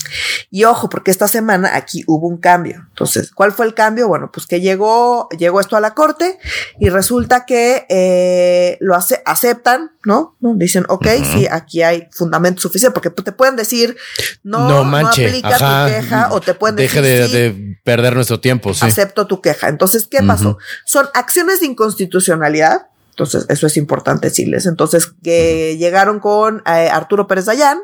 Y 0.51 0.64
ojo, 0.64 0.88
porque 0.88 1.11
esta 1.11 1.29
semana 1.29 1.77
aquí 1.77 2.03
hubo 2.07 2.27
un 2.27 2.38
cambio. 2.38 2.87
Entonces, 2.88 3.31
¿cuál 3.31 3.53
fue 3.53 3.66
el 3.66 3.74
cambio? 3.74 4.09
Bueno, 4.09 4.31
pues 4.33 4.46
que 4.46 4.61
llegó, 4.61 5.29
llegó 5.38 5.61
esto 5.61 5.77
a 5.77 5.81
la 5.81 5.94
corte 5.94 6.38
y 6.81 6.88
resulta 6.88 7.46
que 7.46 7.87
eh, 7.88 8.79
lo 8.81 8.94
hace, 8.94 9.22
aceptan, 9.24 9.92
¿no? 10.05 10.37
Dicen, 10.40 10.85
ok, 10.88 11.07
sí, 11.22 11.46
aquí 11.51 11.83
hay 11.83 12.09
fundamento 12.11 12.61
suficiente, 12.62 12.94
porque 12.94 13.11
te 13.11 13.33
pueden 13.33 13.57
decir, 13.57 13.96
no, 14.42 14.68
no, 14.68 14.85
manche, 14.85 15.29
aplica 15.29 15.57
tu 15.59 15.92
queja, 15.92 16.29
o 16.33 16.40
te 16.40 16.55
pueden 16.55 16.77
decir, 16.77 17.03
de, 17.03 17.29
de 17.29 17.79
perder 17.85 18.14
nuestro 18.14 18.40
tiempo. 18.40 18.74
Sí. 18.74 18.87
Acepto 18.87 19.27
tu 19.27 19.40
queja. 19.40 19.68
Entonces, 19.68 20.09
¿qué 20.11 20.22
pasó? 20.22 20.59
Son 20.85 21.07
acciones 21.14 21.61
de 21.61 21.66
inconstitucionalidad. 21.66 22.88
Entonces, 23.11 23.46
eso 23.48 23.66
es 23.66 23.77
importante 23.77 24.29
decirles. 24.29 24.66
Entonces, 24.66 25.12
que 25.24 25.77
llegaron 25.77 26.20
con 26.20 26.62
eh, 26.66 26.88
Arturo 26.88 27.27
Pérez 27.27 27.46
Dayán, 27.46 27.79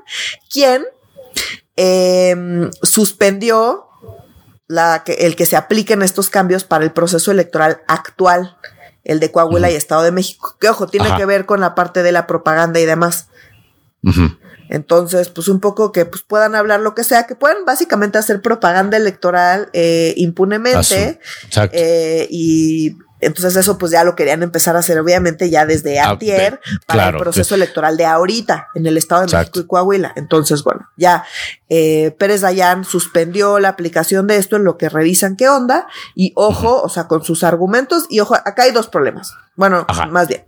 quien 0.48 0.84
Em, 1.76 2.70
suspendió 2.82 3.86
la, 4.68 5.02
que, 5.04 5.12
el 5.12 5.34
que 5.34 5.46
se 5.46 5.56
apliquen 5.56 6.02
estos 6.02 6.30
cambios 6.30 6.64
para 6.64 6.84
el 6.84 6.92
proceso 6.92 7.30
electoral 7.32 7.82
actual, 7.88 8.56
el 9.02 9.20
de 9.20 9.32
Coahuila 9.32 9.70
y 9.70 9.74
Estado 9.74 10.02
de 10.02 10.12
México, 10.12 10.56
que 10.60 10.68
ojo, 10.68 10.86
tiene 10.86 11.14
que 11.16 11.26
ver 11.26 11.46
con 11.46 11.60
la 11.60 11.74
parte 11.74 12.02
de 12.02 12.12
la 12.12 12.26
propaganda 12.26 12.80
y 12.80 12.86
demás. 12.86 13.28
Entonces, 14.70 15.28
pues 15.28 15.48
un 15.48 15.60
poco 15.60 15.92
que 15.92 16.04
pues, 16.06 16.22
puedan 16.22 16.54
hablar 16.54 16.80
lo 16.80 16.94
que 16.94 17.04
sea, 17.04 17.26
que 17.26 17.34
puedan 17.34 17.64
básicamente 17.64 18.18
hacer 18.18 18.40
propaganda 18.40 18.96
electoral 18.96 19.68
eh, 19.72 20.14
impunemente 20.16 21.20
eh, 21.72 22.26
y 22.30 22.96
entonces 23.24 23.56
eso 23.56 23.78
pues 23.78 23.92
ya 23.92 24.04
lo 24.04 24.14
querían 24.14 24.42
empezar 24.42 24.76
a 24.76 24.80
hacer 24.80 24.98
obviamente 24.98 25.50
ya 25.50 25.66
desde 25.66 25.98
ah, 26.00 26.10
antier 26.10 26.60
para 26.86 27.08
el 27.08 27.16
proceso 27.16 27.54
electoral 27.54 27.96
de 27.96 28.06
ahorita 28.06 28.68
en 28.74 28.86
el 28.86 28.96
Estado 28.96 29.26
de 29.26 29.36
México 29.36 29.60
y 29.60 29.66
Coahuila. 29.66 30.12
Entonces, 30.16 30.62
bueno, 30.62 30.88
ya 30.96 31.24
eh, 31.68 32.14
Pérez 32.18 32.42
Dayan 32.42 32.84
suspendió 32.84 33.58
la 33.58 33.68
aplicación 33.70 34.26
de 34.26 34.36
esto 34.36 34.56
en 34.56 34.64
lo 34.64 34.76
que 34.78 34.88
revisan 34.88 35.36
qué 35.36 35.48
onda 35.48 35.86
y 36.14 36.32
ojo, 36.36 36.82
o 36.82 36.88
sea, 36.88 37.06
con 37.08 37.24
sus 37.24 37.44
argumentos 37.44 38.06
y 38.08 38.20
ojo, 38.20 38.34
acá 38.34 38.64
hay 38.64 38.72
dos 38.72 38.88
problemas. 38.88 39.34
Bueno, 39.56 39.86
más 40.10 40.28
bien. 40.28 40.44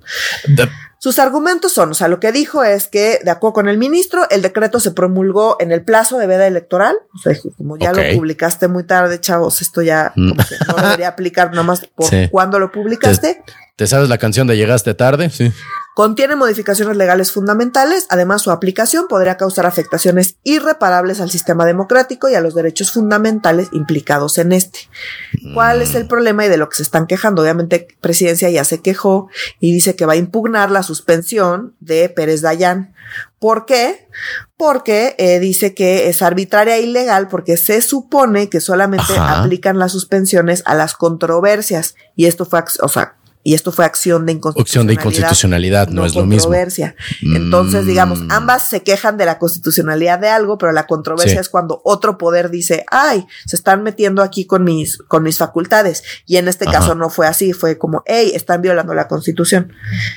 Sus 1.07 1.21
argumentos 1.21 1.73
son, 1.73 1.93
o 1.93 1.95
sea, 1.95 2.09
lo 2.09 2.19
que 2.19 2.33
dijo 2.33 2.65
es 2.65 2.89
que, 2.89 3.21
de 3.23 3.31
acuerdo 3.31 3.53
con 3.53 3.69
el 3.69 3.79
ministro, 3.79 4.29
el 4.29 4.43
decreto 4.43 4.81
se 4.81 4.91
promulgó 4.91 5.57
en 5.61 5.71
el 5.71 5.85
plazo 5.85 6.19
de 6.19 6.27
veda 6.27 6.49
electoral. 6.49 6.97
O 7.15 7.19
sea, 7.19 7.33
como 7.57 7.77
ya 7.79 7.93
lo 7.93 8.03
publicaste 8.17 8.67
muy 8.67 8.83
tarde, 8.83 9.21
chavos, 9.21 9.63
esto 9.63 9.83
ya 9.83 10.13
no 10.17 10.35
debería 10.83 11.07
aplicar 11.07 11.51
nada 11.53 11.63
más 11.63 11.87
por 11.95 12.09
cuándo 12.33 12.59
lo 12.59 12.73
publicaste. 12.73 13.41
¿Te 13.77 13.87
sabes 13.87 14.09
la 14.09 14.17
canción 14.17 14.47
de 14.47 14.57
Llegaste 14.57 14.95
tarde? 14.95 15.29
Sí. 15.29 15.53
Contiene 15.95 16.35
modificaciones 16.35 16.97
legales 16.97 17.31
fundamentales, 17.31 18.07
además 18.09 18.41
su 18.41 18.51
aplicación 18.51 19.07
podría 19.07 19.37
causar 19.37 19.67
afectaciones 19.67 20.37
irreparables 20.45 21.21
al 21.21 21.31
sistema 21.31 21.67
democrático 21.67 22.29
y 22.29 22.35
a 22.35 22.41
los 22.41 22.55
derechos 22.55 22.91
fundamentales 22.91 23.69
implicados 23.73 24.39
en 24.39 24.53
este. 24.53 24.79
¿Cuál 25.53 25.83
es 25.83 25.95
el 25.95 26.05
mm. 26.05 26.09
problema 26.09 26.47
y 26.47 26.49
de 26.49 26.57
lo 26.57 26.71
que 26.71 26.77
se 26.77 26.83
están 26.83 27.07
quejando? 27.07 27.43
Obviamente, 27.43 27.89
Presidencia 28.01 28.49
ya 28.49 28.65
se 28.65 28.81
quejó 28.81 29.29
y 29.61 29.73
dice 29.73 29.95
que 29.95 30.07
va 30.07 30.15
a 30.15 30.17
impugnar 30.17 30.71
la 30.71 30.83
suspensión 30.83 31.75
de 31.81 32.09
Pérez 32.09 32.41
Dayán. 32.41 32.95
¿Por 33.39 33.67
qué? 33.67 34.09
Porque 34.57 35.17
eh, 35.19 35.39
dice 35.39 35.75
que 35.75 36.09
es 36.09 36.23
arbitraria 36.23 36.77
e 36.77 36.83
ilegal 36.83 37.29
porque 37.29 37.59
se 37.59 37.83
supone 37.83 38.49
que 38.49 38.61
solamente 38.61 39.15
aplican 39.19 39.79
las 39.79 39.93
suspensiones 39.93 40.63
a 40.65 40.75
las 40.75 40.95
controversias 40.95 41.95
y 42.17 42.25
esto 42.27 42.45
fue, 42.45 42.63
o 42.81 42.89
sea, 42.89 43.17
y 43.47 43.55
esto 43.55 43.71
fue 43.71 43.85
acción 43.85 44.27
de 44.27 44.33
inconstitucionalidad. 44.33 44.89
de 44.89 45.01
inconstitucionalidad, 45.01 45.89
no, 45.91 46.05
es 46.05 46.17
lo 46.17 46.27
mismo. 46.27 46.49
Controversia. 46.49 46.97
Entonces, 47.23 47.87
digamos, 47.87 48.23
mm. 48.23 48.33
ambas 48.33 48.69
se 48.69 48.83
quejan 48.83 49.17
de 49.19 49.25
la 49.25 49.39
constitucionalidad 49.39 50.19
de 50.19 50.29
algo, 50.29 50.59
pero 50.59 50.73
la 50.73 50.89
controversia 50.89 51.43
es 51.43 51.49
cuando 51.49 51.81
otro 51.85 52.19
poder 52.19 52.51
dice, 52.51 52.85
ay, 52.91 53.25
se 53.45 53.55
están 53.55 53.85
metiendo 53.85 54.25
aquí 54.25 54.47
con 54.47 54.65
mis, 54.65 54.99
con 54.99 55.23
mis 55.23 55.39
facultades. 55.39 56.03
Y 56.27 56.39
en 56.39 56.49
este 56.49 56.65
caso 56.65 56.97
no 56.97 57.09
fue 57.09 57.29
así, 57.29 57.53
fue 57.53 57.79
como, 57.79 58.03
hey, 58.07 58.33
están 58.35 58.63
violando 58.63 58.95
la 58.95 59.07
constitución. 59.07 59.73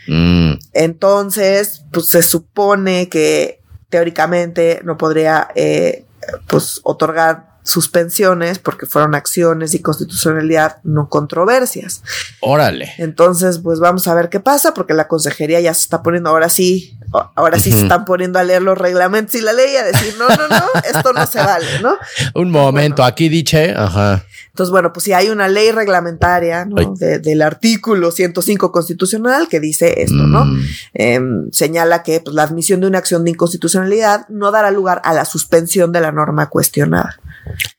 Mm. 0.07 0.53
Entonces, 0.73 1.83
pues 1.91 2.07
se 2.07 2.23
supone 2.23 3.09
que 3.09 3.61
teóricamente 3.89 4.81
no 4.83 4.97
podría, 4.97 5.49
eh, 5.53 6.03
pues, 6.47 6.79
otorgar 6.81 7.48
suspensiones 7.63 8.59
porque 8.59 8.85
fueron 8.85 9.15
acciones 9.15 9.73
y 9.73 9.81
constitucionalidad, 9.81 10.77
no 10.83 11.09
controversias. 11.09 12.03
Órale. 12.41 12.93
Entonces, 12.97 13.59
pues 13.59 13.79
vamos 13.79 14.07
a 14.07 14.15
ver 14.15 14.29
qué 14.29 14.39
pasa 14.39 14.73
porque 14.73 14.93
la 14.93 15.07
consejería 15.07 15.59
ya 15.59 15.73
se 15.73 15.81
está 15.81 16.01
poniendo, 16.01 16.29
ahora 16.29 16.49
sí, 16.49 16.97
ahora 17.35 17.59
sí 17.59 17.71
se 17.71 17.79
están 17.83 18.05
poniendo 18.05 18.39
a 18.39 18.43
leer 18.43 18.61
los 18.61 18.77
reglamentos 18.77 19.35
y 19.35 19.41
la 19.41 19.53
ley 19.53 19.75
a 19.75 19.83
decir, 19.83 20.15
no, 20.17 20.27
no, 20.29 20.47
no, 20.47 20.63
esto 20.89 21.13
no 21.13 21.25
se 21.27 21.39
vale, 21.39 21.79
¿no? 21.81 21.95
Un 22.35 22.51
momento, 22.51 23.03
aquí 23.03 23.29
dice, 23.29 23.73
ajá. 23.75 24.23
Entonces, 24.59 24.71
bueno, 24.71 24.91
pues 24.91 25.05
si 25.05 25.13
hay 25.13 25.29
una 25.29 25.47
ley 25.47 25.71
reglamentaria 25.71 26.65
¿no? 26.65 26.93
del 26.95 27.41
artículo 27.41 28.11
105 28.11 28.73
constitucional 28.73 29.47
que 29.47 29.61
dice 29.61 30.01
esto, 30.01 30.27
¿no? 30.27 30.43
Mm. 30.43 30.59
Em, 30.95 31.51
señala 31.51 32.03
que 32.03 32.19
pues, 32.19 32.35
la 32.35 32.43
admisión 32.43 32.81
de 32.81 32.87
una 32.87 32.97
acción 32.97 33.23
de 33.23 33.31
inconstitucionalidad 33.31 34.27
no 34.27 34.51
dará 34.51 34.71
lugar 34.71 35.01
a 35.05 35.13
la 35.13 35.23
suspensión 35.23 35.93
de 35.93 36.01
la 36.01 36.11
norma 36.11 36.49
cuestionada. 36.49 37.19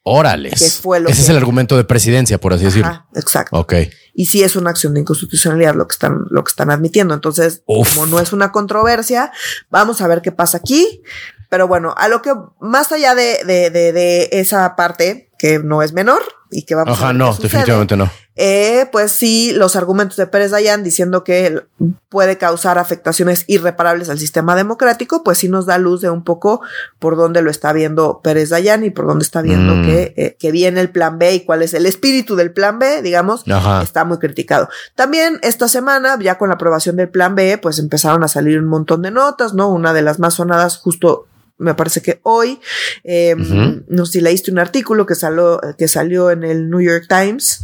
Órales. 0.03 0.61
Ese 0.61 1.09
es 1.09 1.29
el 1.29 1.37
argumento 1.37 1.77
de 1.77 1.85
presidencia, 1.85 2.39
por 2.39 2.53
así 2.53 2.65
decirlo. 2.65 3.07
Exacto. 3.15 3.59
Ok. 3.59 3.75
Y 4.15 4.27
sí 4.27 4.43
es 4.43 4.57
una 4.57 4.71
acción 4.71 4.95
de 4.95 5.01
inconstitucionalidad 5.01 5.75
lo 5.75 5.87
que 5.87 5.95
están, 5.95 6.27
lo 6.31 6.45
que 6.45 6.51
están 6.51 6.71
admitiendo. 6.71 7.15
Entonces, 7.15 7.63
como 7.67 8.07
no 8.07 8.21
es 8.21 8.33
una 8.33 8.53
controversia, 8.53 9.33
vamos 9.71 10.01
a 10.01 10.09
ver 10.09 10.23
qué 10.23 10.33
pasa 10.33 10.59
aquí. 10.59 11.03
Pero 11.49 11.67
bueno, 11.67 11.95
a 11.97 12.09
lo 12.09 12.23
que 12.23 12.33
más 12.61 12.93
allá 12.93 13.15
de, 13.15 13.41
de, 13.45 13.71
de, 13.71 14.29
esa 14.33 14.77
parte, 14.77 15.30
que 15.41 15.59
no 15.59 15.83
es 15.83 15.95
menor 15.95 16.21
y 16.51 16.65
que 16.65 16.75
vamos 16.75 17.01
a 17.01 17.07
ver 17.07 17.17
no, 17.17 17.35
definitivamente 17.35 17.97
no. 17.97 18.11
Eh, 18.37 18.87
pues 18.93 19.11
sí, 19.11 19.53
los 19.55 19.75
argumentos 19.75 20.19
de 20.19 20.27
Pérez 20.27 20.51
Dayan 20.51 20.83
diciendo 20.83 21.25
que 21.25 21.63
puede 22.11 22.37
causar 22.37 22.77
afectaciones 22.77 23.45
irreparables 23.47 24.11
al 24.11 24.19
sistema 24.19 24.55
democrático, 24.55 25.25
pues 25.25 25.39
sí 25.39 25.49
nos 25.49 25.65
da 25.65 25.79
luz 25.79 26.03
de 26.03 26.11
un 26.11 26.25
poco 26.25 26.61
por 26.99 27.17
dónde 27.17 27.41
lo 27.41 27.51
está 27.51 27.73
viendo 27.73 28.21
Pérez 28.23 28.51
Dayan 28.51 28.85
y 28.85 28.91
por 28.91 29.07
dónde 29.07 29.23
está 29.23 29.41
viendo 29.41 29.77
mm. 29.77 29.85
que, 29.87 30.15
eh, 30.19 30.37
que, 30.39 30.53
viene 30.53 30.83
el 30.83 30.91
plan 30.91 31.19
B 31.19 31.33
y 31.35 31.41
cuál 31.47 31.63
es 31.63 31.73
el 31.73 31.87
espíritu 31.87 32.37
del 32.37 32.53
plan 32.53 32.79
B, 32.79 33.01
digamos, 33.01 33.45
está 33.83 34.05
muy 34.05 34.19
criticado. 34.19 34.69
También 34.95 35.39
esta 35.43 35.69
semana, 35.69 36.19
ya 36.21 36.37
con 36.37 36.51
la 36.51 36.57
aprobación 36.57 36.97
del 36.97 37.09
plan 37.09 37.35
B, 37.35 37.57
pues 37.57 37.79
empezaron 37.79 38.25
a 38.25 38.29
salir 38.29 38.59
un 38.59 38.69
montón 38.69 39.01
de 39.01 39.11
notas, 39.11 39.55
¿no? 39.55 39.71
Una 39.71 39.95
de 39.95 40.03
las 40.03 40.19
más 40.19 40.35
sonadas 40.35 40.77
justo 40.77 41.27
me 41.61 41.75
parece 41.75 42.03
que 42.03 42.21
hoy, 42.23 42.61
eh, 43.05 43.37
no 43.37 44.07
sé 44.07 44.13
si 44.13 44.21
leíste 44.21 44.51
un 44.51 44.59
artículo 44.59 45.07
que 45.07 45.15
salió, 45.15 45.61
que 45.79 45.89
salió 45.89 46.31
en 46.31 46.43
el 46.43 46.71
New 46.71 46.81
York 46.81 47.05
Times, 47.09 47.63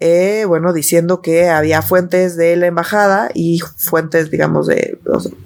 eh, 0.00 0.44
bueno, 0.46 0.72
diciendo 0.72 1.22
que 1.22 1.48
había 1.48 1.82
fuentes 1.82 2.36
de 2.36 2.56
la 2.56 2.66
embajada 2.66 3.30
y 3.34 3.58
fuentes, 3.76 4.30
digamos, 4.30 4.68
de, 4.68 4.98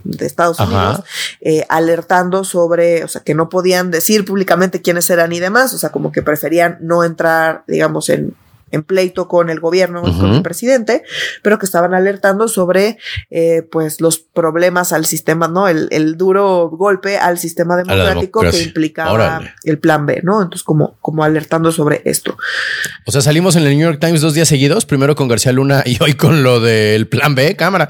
de 0.05 0.27
Estados 0.27 0.61
Unidos, 0.61 1.03
eh, 1.41 1.65
alertando 1.71 2.45
sobre, 2.45 3.03
o 3.03 3.09
sea, 3.09 3.23
que 3.23 3.35
no 3.35 3.49
podían 3.49 3.91
decir 3.91 4.25
públicamente 4.27 4.83
quiénes 4.83 5.09
eran 5.09 5.33
y 5.33 5.41
demás, 5.41 5.73
o 5.73 5.79
sea, 5.79 5.91
como 5.91 6.13
que 6.13 6.23
preferían 6.23 6.79
no 6.83 7.03
entrar, 7.03 7.65
digamos, 7.67 8.11
en, 8.11 8.37
en 8.73 8.83
pleito 8.83 9.29
con 9.29 9.51
el 9.51 9.61
gobierno, 9.61 10.03
con 10.03 10.35
el 10.35 10.43
presidente, 10.43 11.05
pero 11.43 11.59
que 11.59 11.67
estaban 11.67 11.95
alertando 11.95 12.49
sobre 12.49 12.99
eh, 13.31 13.63
pues 13.71 14.01
los 14.01 14.19
problemas 14.19 14.93
al 14.93 15.07
sistema, 15.07 15.47
¿no? 15.47 15.69
El, 15.69 15.89
el 15.93 16.17
duro 16.17 16.69
golpe 16.71 17.19
al 17.19 17.39
sistema 17.39 17.77
democrático 17.77 18.41
que 18.41 18.63
implicaba 18.63 19.43
el 19.65 19.79
plan 19.79 20.07
B, 20.07 20.21
¿no? 20.25 20.43
Entonces, 20.43 20.65
como, 20.65 20.97
como 21.01 21.23
alertando 21.25 21.71
sobre 21.71 22.03
esto. 22.05 22.37
O 23.07 23.13
sea, 23.13 23.21
salimos 23.21 23.57
en 23.57 23.65
el 23.65 23.77
New 23.77 23.89
York 23.89 24.01
Times 24.01 24.21
dos 24.21 24.35
días 24.35 24.49
seguidos, 24.49 24.87
primero 24.87 25.15
con 25.15 25.29
García 25.29 25.53
Luna 25.53 25.83
y 25.87 26.03
hoy 26.03 26.15
con 26.15 26.43
lo 26.43 26.61
del 26.61 27.09
plan 27.09 27.35
B, 27.35 27.55
cámara. 27.57 27.89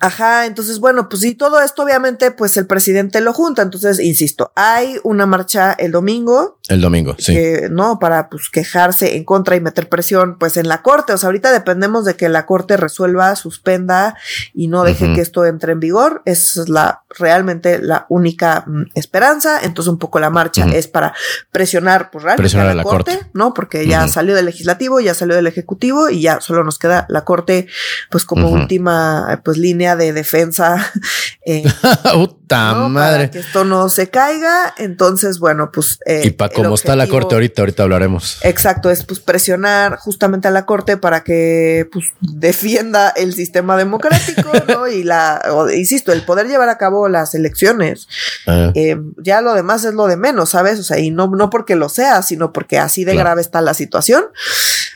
Ajá, 0.00 0.46
entonces, 0.46 0.78
bueno, 0.78 1.08
pues 1.08 1.22
sí, 1.22 1.34
todo 1.34 1.60
esto 1.60 1.82
obviamente, 1.82 2.30
pues 2.30 2.56
el 2.56 2.66
presidente 2.66 3.20
lo 3.20 3.32
junta. 3.32 3.62
Entonces, 3.62 4.00
insisto, 4.00 4.52
hay 4.56 4.96
una 5.02 5.26
marcha 5.26 5.72
el 5.72 5.92
domingo. 5.92 6.58
El 6.72 6.80
domingo, 6.80 7.14
sí. 7.18 7.36
no, 7.70 7.98
para 7.98 8.28
pues 8.28 8.48
quejarse 8.50 9.16
en 9.16 9.24
contra 9.24 9.56
y 9.56 9.60
meter 9.60 9.88
presión 9.88 10.36
pues 10.38 10.56
en 10.56 10.68
la 10.68 10.82
corte. 10.82 11.12
O 11.12 11.18
sea, 11.18 11.28
ahorita 11.28 11.52
dependemos 11.52 12.04
de 12.04 12.16
que 12.16 12.28
la 12.28 12.46
corte 12.46 12.76
resuelva, 12.76 13.36
suspenda 13.36 14.16
y 14.54 14.68
no 14.68 14.84
deje 14.84 15.12
que 15.14 15.20
esto 15.20 15.44
entre 15.44 15.72
en 15.72 15.80
vigor. 15.80 16.22
Esa 16.24 16.62
es 16.62 16.68
la 16.68 17.02
realmente 17.18 17.78
la 17.78 18.06
única 18.08 18.64
mm, 18.66 18.84
esperanza. 18.94 19.60
Entonces, 19.62 19.90
un 19.92 19.98
poco 19.98 20.18
la 20.20 20.30
marcha 20.30 20.66
es 20.72 20.88
para 20.88 21.14
presionar, 21.50 22.10
pues 22.10 22.24
realmente 22.24 22.58
a 22.58 22.74
la, 22.74 22.82
corte, 22.82 23.20
¿no? 23.32 23.54
Porque 23.54 23.86
ya 23.86 24.08
salió 24.08 24.34
del 24.34 24.46
legislativo, 24.46 25.00
ya 25.00 25.14
salió 25.14 25.36
del 25.36 25.46
ejecutivo 25.46 26.08
y 26.10 26.22
ya 26.22 26.40
solo 26.40 26.64
nos 26.64 26.78
queda 26.78 27.06
la 27.08 27.24
corte, 27.24 27.66
pues 28.10 28.24
como 28.24 28.50
última, 28.50 29.40
pues 29.44 29.58
línea 29.58 29.96
de 29.96 30.12
defensa. 30.12 30.92
Eh, 31.44 31.64
madre! 32.88 33.16
Para 33.16 33.30
que 33.30 33.38
esto 33.40 33.64
no 33.64 33.88
se 33.88 34.10
caiga. 34.10 34.74
Entonces, 34.78 35.38
bueno, 35.38 35.70
pues. 35.72 35.98
Eh, 36.06 36.22
y 36.24 36.30
cómo 36.62 36.74
está 36.74 36.96
la 36.96 37.06
corte 37.06 37.34
ahorita, 37.34 37.62
ahorita 37.62 37.82
hablaremos. 37.82 38.38
Exacto, 38.42 38.90
es 38.90 39.04
pues 39.04 39.20
presionar 39.20 39.96
justamente 39.96 40.48
a 40.48 40.50
la 40.50 40.66
corte 40.66 40.96
para 40.96 41.24
que 41.24 41.88
pues 41.92 42.06
defienda 42.20 43.10
el 43.10 43.34
sistema 43.34 43.76
democrático, 43.76 44.50
¿no? 44.68 44.88
Y 44.88 45.02
la, 45.04 45.42
insisto, 45.74 46.12
el 46.12 46.22
poder 46.22 46.48
llevar 46.48 46.68
a 46.68 46.78
cabo 46.78 47.08
las 47.08 47.34
elecciones. 47.34 48.08
Ah. 48.46 48.72
Eh, 48.74 48.96
ya 49.18 49.40
lo 49.40 49.54
demás 49.54 49.84
es 49.84 49.94
lo 49.94 50.06
de 50.06 50.16
menos, 50.16 50.50
¿sabes? 50.50 50.78
O 50.78 50.82
sea, 50.82 50.98
y 50.98 51.10
no, 51.10 51.28
no 51.28 51.50
porque 51.50 51.76
lo 51.76 51.88
sea, 51.88 52.22
sino 52.22 52.52
porque 52.52 52.78
así 52.78 53.04
de 53.04 53.16
grave 53.16 53.40
está 53.40 53.60
la 53.60 53.74
situación. 53.74 54.24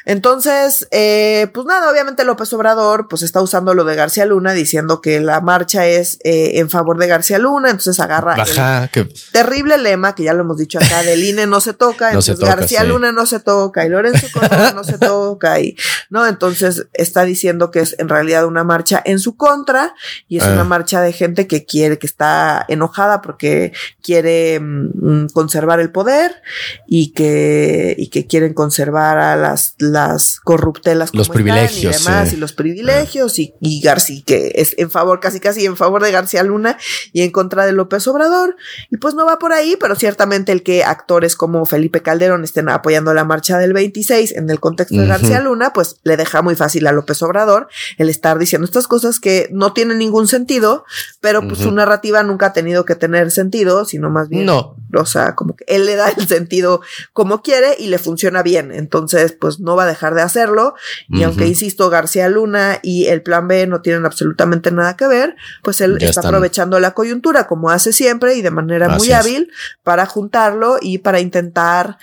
Entonces, 0.07 0.87
eh, 0.93 1.49
pues 1.53 1.67
nada, 1.67 1.91
obviamente 1.91 2.25
López 2.25 2.53
Obrador 2.53 3.09
pues 3.09 3.23
está 3.23 3.43
usando 3.43 3.75
lo 3.75 3.85
de 3.85 3.97
García 3.97 4.25
Luna 4.25 4.53
diciendo 4.53 5.01
que 5.01 5.21
la 5.21 5.41
marcha 5.41 5.85
es 5.85 6.19
eh, 6.23 6.61
en 6.61 6.71
favor 6.71 6.97
de 6.99 7.09
García 7.09 7.41
Luna, 7.41 7.71
entonces 7.71 7.99
agarra 7.99 8.37
el 8.37 9.11
terrible 9.33 9.79
lema 9.79 10.15
que 10.15 10.23
ya 10.23 10.33
lo 10.33 10.43
hemos 10.43 10.59
dicho 10.59 10.79
acá 10.79 11.03
del 11.03 11.25
INE 11.25 11.46
no 11.47 11.61
se 11.61 11.73
toca, 11.73 12.09
entonces 12.09 12.39
García 12.39 12.85
Luna 12.85 13.13
no 13.13 13.27
se 13.27 13.41
toca 13.41 13.85
y 13.85 13.89
Lorenzo 13.89 14.27
Córdoba 14.33 14.73
no 14.75 14.85
se 14.85 14.99
toca 14.99 15.61
y 15.61 15.77
no, 16.11 16.27
entonces 16.27 16.87
está 16.93 17.25
diciendo 17.25 17.71
que 17.71 17.81
es 17.81 17.97
en 17.99 18.09
realidad 18.09 18.47
una 18.47 18.65
marcha 18.65 19.03
en 19.05 19.19
su 19.19 19.37
contra 19.37 19.95
y 20.29 20.39
es 20.39 20.45
una 20.45 20.63
ah. 20.63 20.65
marcha 20.65 21.01
de 21.01 21.13
gente 21.13 21.47
que 21.47 21.65
quiere, 21.65 21.99
que 21.99 22.07
está 22.07 22.65
enojada 22.69 23.23
porque 23.23 23.73
quiere 24.03 24.61
mm, 24.61 25.29
conservar 25.33 25.81
el 25.81 25.91
poder 25.91 26.43
y 26.87 27.13
que, 27.13 27.95
y 27.99 28.09
que 28.09 28.27
quieren 28.27 28.55
conservar 28.55 29.19
a 29.19 29.37
las 29.37 29.75
las 29.79 30.41
corruptelas 30.41 31.15
los 31.15 31.29
privilegios 31.29 32.01
y 32.01 32.05
demás 32.05 32.33
y 32.33 32.37
los 32.37 32.53
privilegios 32.53 33.39
y, 33.39 33.55
y 33.61 33.81
García 33.81 34.23
que 34.25 34.53
es 34.55 34.75
en 34.79 34.91
favor 34.91 35.21
casi 35.21 35.41
casi 35.41 35.67
en 35.67 35.77
favor 35.77 36.03
de 36.03 36.13
García 36.13 36.43
Luna 36.43 36.79
y 37.13 37.23
en 37.23 37.31
contra 37.31 37.67
de 37.67 37.73
López 37.73 38.07
Obrador. 38.07 38.57
Y 38.91 38.97
pues 38.97 39.15
no 39.15 39.27
va 39.27 39.39
por 39.39 39.53
ahí 39.53 39.77
pero 39.79 39.95
ciertamente 39.95 40.53
el 40.53 40.63
que 40.63 40.85
actores 40.85 41.36
como 41.37 41.65
Felipe 41.67 42.03
Calderón 42.03 42.45
estén 42.45 42.69
apoyando 42.69 43.15
la 43.15 43.25
marcha 43.25 43.59
del 43.59 43.73
26 43.73 44.33
en 44.33 44.51
el 44.51 44.61
contexto 44.61 44.97
de 44.97 45.07
García 45.07 45.41
Luna 45.41 45.73
pues 45.73 45.97
le 46.05 46.17
deja 46.17 46.43
muy 46.43 46.57
fácil 46.57 46.87
a 46.87 46.93
López 46.93 47.23
Obrador 47.23 47.69
el 47.99 48.09
estar 48.09 48.39
diciendo 48.39 48.65
estas 48.65 48.89
cosas 48.89 49.21
que 49.21 49.49
no 49.53 49.73
tienen 49.73 49.99
ningún 49.99 50.29
sentido 50.29 50.85
pero 51.21 51.47
pues 51.47 51.61
su 51.61 51.71
narrativa 51.73 52.23
nunca 52.23 52.47
ha 52.47 52.53
tenido 52.53 52.85
que 52.85 52.95
tener 52.95 53.31
sentido 53.31 53.85
sino 53.85 54.11
más 54.11 54.29
bien 54.29 54.47
no 54.47 54.77
o 55.03 55.07
sea 55.07 55.35
como 55.35 55.57
que 55.57 55.65
él 55.69 55.87
le 55.87 55.97
da 55.97 56.11
el 56.11 56.27
sentido 56.29 56.81
como 57.13 57.43
quiere 57.43 57.77
y 57.79 57.89
le 57.89 57.99
funciona 57.99 58.43
bien 58.43 58.73
entonces 58.73 59.33
pues 59.33 59.61
no 59.61 59.77
va 59.77 59.85
a 59.85 59.87
dejar 59.87 60.15
de 60.15 60.23
hacerlo. 60.23 60.75
Y 61.09 61.23
aunque, 61.23 61.47
insisto, 61.47 61.91
García 61.91 62.29
Luna 62.29 62.79
y 62.83 63.07
el 63.07 63.23
plan 63.23 63.49
B 63.49 63.67
no 63.67 63.81
tienen 63.81 64.05
absolutamente 64.05 64.71
nada 64.71 64.97
que 64.97 65.07
ver, 65.07 65.37
pues 65.63 65.81
él 65.81 65.99
está 66.01 66.21
aprovechando 66.21 66.79
la 66.81 66.93
coyuntura 66.93 67.47
como 67.47 67.71
hace 67.71 67.93
siempre 67.93 68.35
y 68.35 68.43
de 68.43 68.51
manera 68.51 68.89
muy 68.89 69.13
hábil 69.13 69.51
para 69.83 70.07
juntarlo 70.07 70.79
y 70.81 70.99
para 70.99 71.21
intentar 71.21 71.99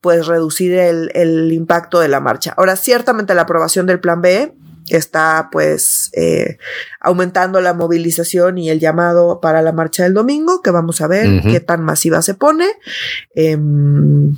pues 0.00 0.26
reducir 0.26 0.72
el, 0.74 1.10
el 1.14 1.52
impacto 1.52 2.00
de 2.00 2.08
la 2.08 2.20
marcha. 2.20 2.54
Ahora, 2.56 2.76
ciertamente 2.76 3.34
la 3.34 3.42
aprobación 3.42 3.86
del 3.86 4.00
plan 4.00 4.20
B 4.20 4.54
está 4.88 5.48
pues 5.50 6.10
eh, 6.14 6.58
aumentando 7.00 7.60
la 7.60 7.74
movilización 7.74 8.58
y 8.58 8.70
el 8.70 8.80
llamado 8.80 9.40
para 9.40 9.62
la 9.62 9.72
marcha 9.72 10.04
del 10.04 10.14
domingo, 10.14 10.62
que 10.62 10.70
vamos 10.70 11.00
a 11.00 11.06
ver 11.06 11.42
qué 11.42 11.60
tan 11.60 11.82
masiva 11.82 12.22
se 12.22 12.34
pone. 12.34 12.66
Em, 13.34 14.36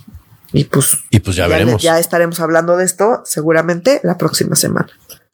y 0.52 0.64
pues, 0.64 0.98
y 1.10 1.20
pues 1.20 1.36
ya, 1.36 1.46
veremos. 1.46 1.82
Ya 1.82 1.98
estaremos 1.98 2.40
hablando 2.40 2.76
de 2.76 2.84
esto 2.84 3.22
seguramente 3.24 4.00
la 4.02 4.16
próxima 4.16 4.56
semana. 4.56 4.88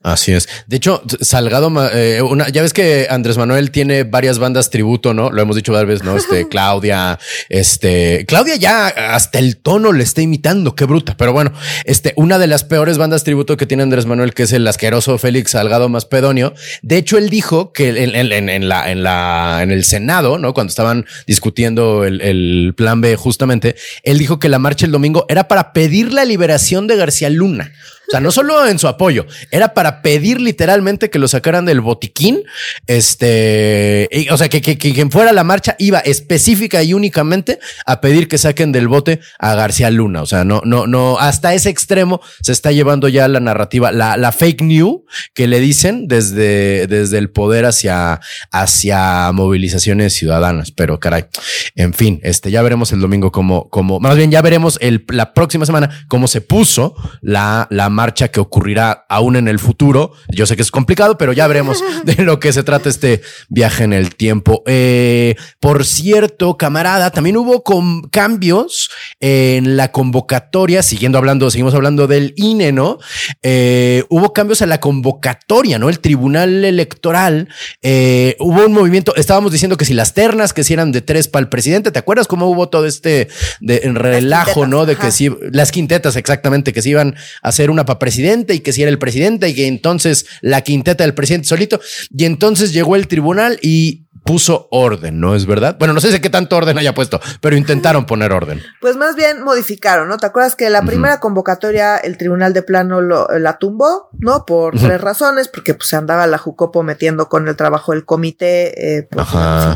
Así 0.05 0.33
es. 0.33 0.51
De 0.67 0.77
hecho, 0.77 1.03
Salgado, 1.23 1.73
eh, 1.95 2.21
una, 2.21 2.51
ya 2.51 2.61
ves 2.61 2.75
que 2.75 3.07
Andrés 3.09 3.39
Manuel 3.39 3.71
tiene 3.71 4.05
varias 4.05 4.39
bandas 4.39 4.69
tributo, 4.69 5.15
¿no? 5.15 5.31
Lo 5.31 5.41
hemos 5.41 5.57
dicho 5.57 5.73
varias 5.73 5.89
veces, 5.89 6.05
¿no? 6.05 6.15
Este, 6.15 6.47
Claudia, 6.51 7.19
este, 7.49 8.27
Claudia 8.27 8.57
ya 8.57 8.89
hasta 8.89 9.39
el 9.39 9.57
tono 9.57 9.95
le 9.95 10.05
está 10.05 10.21
imitando, 10.21 10.75
qué 10.75 10.85
bruta. 10.85 11.17
Pero 11.17 11.33
bueno, 11.33 11.55
este, 11.87 12.13
una 12.17 12.39
de 12.39 12.47
las 12.49 12.65
peores 12.65 12.99
bandas 12.99 13.25
tributo 13.25 13.57
que 13.57 13.65
tiene 13.65 13.83
Andrés 13.83 14.05
Manuel, 14.05 14.35
que 14.35 14.43
es 14.43 14.53
el 14.53 14.69
asqueroso 14.69 15.17
Félix 15.17 15.53
Salgado 15.53 15.89
Macedonio. 15.89 16.53
De 16.83 16.99
hecho, 16.99 17.17
él 17.17 17.31
dijo 17.31 17.73
que 17.73 17.89
en, 17.89 18.15
en, 18.15 18.69
la, 18.69 18.91
en 18.91 19.03
la, 19.03 19.61
en 19.63 19.71
el 19.71 19.87
Senado, 19.87 20.37
¿no? 20.37 20.53
Cuando 20.53 20.69
estaban 20.69 21.07
discutiendo 21.27 22.05
el, 22.05 22.21
el 22.21 22.75
plan 22.77 23.01
B 23.01 23.17
justamente, 23.17 23.75
él 24.03 24.19
dijo 24.19 24.39
que 24.39 24.51
la 24.51 24.59
marcha 24.59 24.85
el 24.85 24.93
domingo 24.93 25.25
era 25.31 25.49
para 25.49 25.73
pedir 25.73 26.13
la 26.13 26.27
liberación 26.27 26.87
de 26.89 26.97
García 26.97 27.31
Luna. 27.31 27.73
O 28.09 28.11
sea, 28.11 28.21
no 28.21 28.31
solo 28.31 28.67
en 28.67 28.79
su 28.79 28.87
apoyo, 28.87 29.27
era 29.51 29.75
para 29.75 30.03
pedir 30.03 30.41
literalmente 30.41 31.11
que 31.11 31.19
lo 31.19 31.29
sacaran 31.29 31.65
del 31.65 31.81
botiquín. 31.81 32.43
Este, 32.87 34.09
o 34.31 34.37
sea, 34.37 34.49
que, 34.49 34.61
quien 34.61 35.11
fuera 35.11 35.31
a 35.31 35.33
la 35.33 35.45
marcha 35.45 35.75
iba 35.79 36.01
específica 36.01 36.83
y 36.83 36.93
únicamente 36.93 37.59
a 37.87 38.01
pedir 38.01 38.29
que 38.29 38.39
saquen 38.39 38.73
del 38.73 38.89
bote 38.89 39.21
a 39.39 39.55
García 39.55 39.91
Luna. 39.91 40.23
O 40.23 40.27
sea, 40.27 40.45
no, 40.45 40.61
no, 40.65 40.87
no, 40.87 41.19
hasta 41.19 41.55
ese 41.55 41.71
extremo 41.71 42.21
se 42.43 42.53
está 42.53 42.73
llevando 42.73 43.09
ya 43.09 43.27
la 43.29 43.41
narrativa, 43.41 43.91
la, 43.91 44.17
la 44.17 44.33
fake 44.33 44.63
news 44.63 45.03
que 45.33 45.49
le 45.49 45.61
dicen 45.61 46.07
desde, 46.07 46.87
desde 46.87 47.19
el 47.19 47.31
poder 47.31 47.65
hacia, 47.65 48.21
hacia 48.51 49.33
movilizaciones 49.33 50.15
ciudadanas. 50.15 50.73
Pero 50.73 51.01
caray, 51.01 51.27
en 51.75 51.95
fin, 51.95 52.21
este, 52.23 52.51
ya 52.51 52.63
veremos 52.63 52.93
el 52.93 53.01
domingo 53.01 53.33
cómo, 53.33 53.69
cómo, 53.71 54.01
más 54.01 54.17
bien 54.17 54.31
ya 54.31 54.43
veremos 54.43 54.79
el, 54.81 55.05
la 55.09 55.33
próxima 55.33 55.67
semana 55.67 56.05
cómo 56.09 56.29
se 56.29 56.41
puso 56.41 56.95
la, 57.23 57.67
la 57.71 57.89
marcha 57.95 58.29
que 58.29 58.41
ocurrirá 58.41 59.07
aún 59.09 59.37
en 59.37 59.49
el 59.49 59.59
futuro. 59.59 60.13
Yo 60.29 60.45
sé 60.45 60.57
que 60.57 60.63
es 60.63 60.71
complicado, 60.71 61.17
pero 61.17 61.33
ya 61.33 61.47
veremos 61.47 61.83
de 62.05 62.23
lo 62.23 62.39
que 62.41 62.53
se 62.53 62.63
trata 62.63 62.91
este 62.91 63.23
viaje 63.49 63.85
en 63.85 63.93
el 63.93 64.15
tiempo. 64.15 64.63
Eh, 64.67 65.37
por 65.61 65.87
cierto, 65.87 66.59
camarada, 66.59 67.11
también 67.11 67.37
hubo 67.37 67.65
cambios 68.11 68.91
en 69.21 69.77
la 69.77 69.93
convocatoria, 69.93 70.83
siguiendo 70.83 71.19
hablando, 71.19 71.51
seguimos 71.51 71.75
hablando 71.75 72.07
del 72.07 72.35
INE, 72.37 72.73
¿no? 72.73 72.99
Eh, 73.43 74.05
hubo 74.11 74.33
cambios 74.33 74.61
en 74.61 74.69
la 74.69 74.81
convocatoria, 74.81 75.79
¿no? 75.79 75.89
El 75.89 76.01
Tribunal 76.01 76.65
Electoral, 76.65 77.49
eh, 77.83 78.37
hubo 78.41 78.67
un 78.67 78.73
movimiento, 78.73 79.15
estábamos 79.17 79.53
diciendo 79.53 79.77
que 79.77 79.85
si 79.85 79.95
las 79.95 80.15
ternas, 80.15 80.53
que 80.53 80.65
si 80.65 80.73
eran 80.75 80.93
de 80.93 81.01
tres 81.01 81.29
para 81.29 81.43
el 81.43 81.49
presidente, 81.49 81.91
¿te 81.91 81.99
acuerdas 81.99 82.27
cómo 82.27 82.47
hubo 82.47 82.69
todo 82.69 82.87
este 82.87 83.29
de, 83.61 83.81
relajo, 83.95 84.67
¿no? 84.67 84.87
De 84.87 84.97
que 84.97 85.11
si 85.11 85.31
las 85.53 85.73
quintetas, 85.73 86.17
exactamente, 86.17 86.73
que 86.73 86.83
se 86.83 86.91
iban 86.91 87.15
a 87.43 87.49
hacer 87.49 87.71
una 87.71 87.84
para 87.85 87.99
presidente 87.99 88.55
y 88.55 88.61
que 88.61 88.73
si 88.73 88.83
era 88.83 88.91
el 88.91 88.99
presidente 88.99 89.49
y 89.49 89.55
que 89.55 89.67
entonces 89.67 90.27
la 90.41 90.63
quinteta 90.63 91.05
del 91.05 91.15
presidente 91.15 91.49
solito. 91.49 91.81
Y 92.17 92.25
entonces 92.25 92.73
llegó 92.73 92.97
el 92.97 93.09
tribunal 93.09 93.59
y 93.63 94.04
puso 94.25 94.69
orden, 94.71 95.21
¿no 95.21 95.35
es 95.35 95.47
verdad? 95.47 95.77
Bueno, 95.79 95.93
no 95.93 96.01
sé 96.01 96.11
si 96.11 96.21
qué 96.21 96.31
tanto 96.31 96.57
orden 96.57 96.79
haya 96.79 96.95
puesto, 96.95 97.21
pero 97.41 97.57
intentaron 97.57 98.07
poner 98.07 98.33
orden. 98.33 98.63
Pues 98.81 98.97
más 98.97 99.17
bien 99.17 99.43
modificaron, 99.43 100.09
¿no? 100.09 100.17
¿Te 100.17 100.27
acuerdas 100.27 100.57
que 100.57 100.71
la 100.71 100.83
primera 100.83 101.21
convocatoria 101.21 101.97
el 101.99 102.17
Tribunal 102.17 102.55
de 102.55 102.63
Plano 102.63 103.03
la 103.03 103.59
tumbó, 103.59 104.09
¿no? 104.19 104.47
Por 104.47 104.79
tres 104.79 105.01
razones, 105.01 105.49
porque 105.49 105.75
pues 105.75 105.89
se 105.89 105.97
andaba 105.97 106.27
la 106.27 106.39
Jucopo 106.39 106.83
metiendo 106.83 107.29
con 107.29 107.47
el 107.49 107.57
trabajo 107.57 107.93
del 107.93 108.05
comité, 108.05 108.99
eh, 108.99 109.09
pues, 109.11 109.27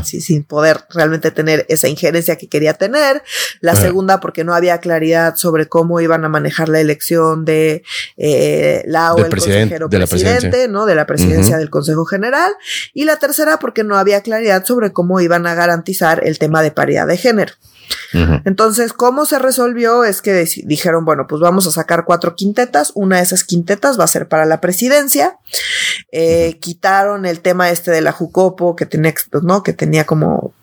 sin, 0.03 0.43
poder 0.43 0.79
realmente 0.89 1.29
tener 1.29 1.65
esa 1.69 1.87
injerencia 1.87 2.37
que 2.37 2.49
quería 2.49 2.73
tener. 2.73 3.21
La 3.61 3.75
segunda, 3.75 4.19
porque 4.19 4.43
no 4.43 4.55
había 4.55 4.79
claridad 4.79 5.35
sobre 5.35 5.67
cómo 5.67 5.99
iban 5.99 6.25
a 6.25 6.29
manejar 6.29 6.69
la 6.69 6.79
elección 6.79 7.45
de 7.45 7.83
eh, 8.17 8.83
la 8.87 9.13
o 9.13 9.19
el 9.19 9.29
consejero 9.29 9.87
de 9.87 10.07
presidente, 10.07 10.67
¿no? 10.67 10.87
De 10.87 10.95
la 10.95 11.05
presidencia 11.05 11.57
del 11.57 11.69
Consejo 11.69 12.05
General. 12.05 12.51
Y 12.93 13.05
la 13.05 13.17
tercera, 13.17 13.59
porque 13.59 13.83
no 13.83 13.95
había 13.95 14.21
claridad 14.21 14.38
sobre 14.65 14.91
cómo 14.91 15.19
iban 15.21 15.47
a 15.47 15.55
garantizar 15.55 16.21
el 16.25 16.39
tema 16.39 16.61
de 16.61 16.71
paridad 16.71 17.07
de 17.07 17.17
género. 17.17 17.53
Entonces, 18.45 18.93
¿cómo 18.93 19.25
se 19.25 19.39
resolvió? 19.39 20.03
Es 20.03 20.21
que 20.21 20.47
dijeron, 20.65 21.05
bueno, 21.05 21.27
pues 21.27 21.41
vamos 21.41 21.67
a 21.67 21.71
sacar 21.71 22.05
cuatro 22.05 22.35
quintetas. 22.35 22.91
Una 22.95 23.17
de 23.17 23.23
esas 23.23 23.43
quintetas 23.43 23.99
va 23.99 24.03
a 24.03 24.07
ser 24.07 24.27
para 24.27 24.45
la 24.45 24.61
presidencia. 24.61 25.37
Eh, 26.11 26.57
quitaron 26.59 27.25
el 27.25 27.41
tema 27.41 27.69
este 27.69 27.91
de 27.91 28.01
la 28.01 28.11
Jucopo, 28.11 28.75
que 28.75 28.85
tenía, 28.85 29.13
¿no? 29.43 29.63
Que 29.63 29.73
tenía 29.73 30.05
como 30.05 30.53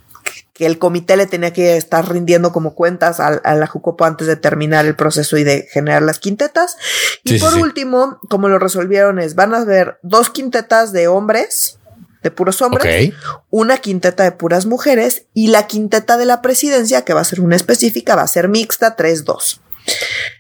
que 0.53 0.67
el 0.67 0.79
comité 0.79 1.19
le 1.19 1.27
tenía 1.27 1.53
que 1.53 1.77
estar 1.77 2.11
rindiendo 2.11 2.51
como 2.51 2.75
cuentas 2.75 3.21
a, 3.21 3.55
la 3.55 3.67
Jucopo 3.67 4.05
antes 4.07 4.27
de 4.27 4.37
terminar 4.37 4.87
el 4.87 4.97
proceso 4.97 5.37
y 5.37 5.45
de 5.45 5.69
generar 5.71 6.03
las 6.03 6.19
quintetas. 6.19 6.77
Y 7.25 7.39
por 7.39 7.55
último, 7.55 8.19
como 8.31 8.49
lo 8.49 8.59
resolvieron 8.59 9.19
es, 9.19 9.35
van 9.35 9.55
a 9.55 9.59
haber 9.59 9.99
dos 10.03 10.31
quintetas 10.31 10.93
de 10.93 11.09
hombres 11.09 11.79
de 12.27 12.31
puros 12.33 12.61
hombres, 12.61 13.13
una 13.51 13.79
quinteta 13.79 14.25
de 14.25 14.33
puras 14.33 14.67
mujeres 14.67 15.27
y 15.33 15.49
la 15.49 15.67
quinteta 15.67 16.17
de 16.17 16.27
la 16.27 16.43
presidencia, 16.43 17.05
que 17.05 17.15
va 17.15 17.21
a 17.21 17.25
ser 17.25 17.41
una 17.41 17.55
específica, 17.55 18.17
va 18.17 18.23
a 18.23 18.27
ser 18.27 18.49
mixta 18.49 18.97
3-2. 18.97 19.61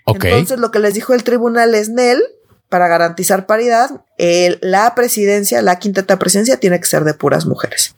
Entonces 0.06 0.58
lo 0.58 0.72
que 0.72 0.80
les 0.80 0.94
dijo 0.94 1.14
el 1.14 1.22
tribunal 1.22 1.74
es 1.74 1.88
Nel, 1.88 2.22
para 2.68 2.88
garantizar 2.88 3.46
paridad, 3.46 4.02
la 4.18 4.94
presidencia, 4.96 5.62
la 5.62 5.78
quinteta 5.78 6.18
presidencia 6.18 6.56
tiene 6.56 6.80
que 6.80 6.86
ser 6.86 7.04
de 7.04 7.14
puras 7.14 7.46
mujeres. 7.46 7.94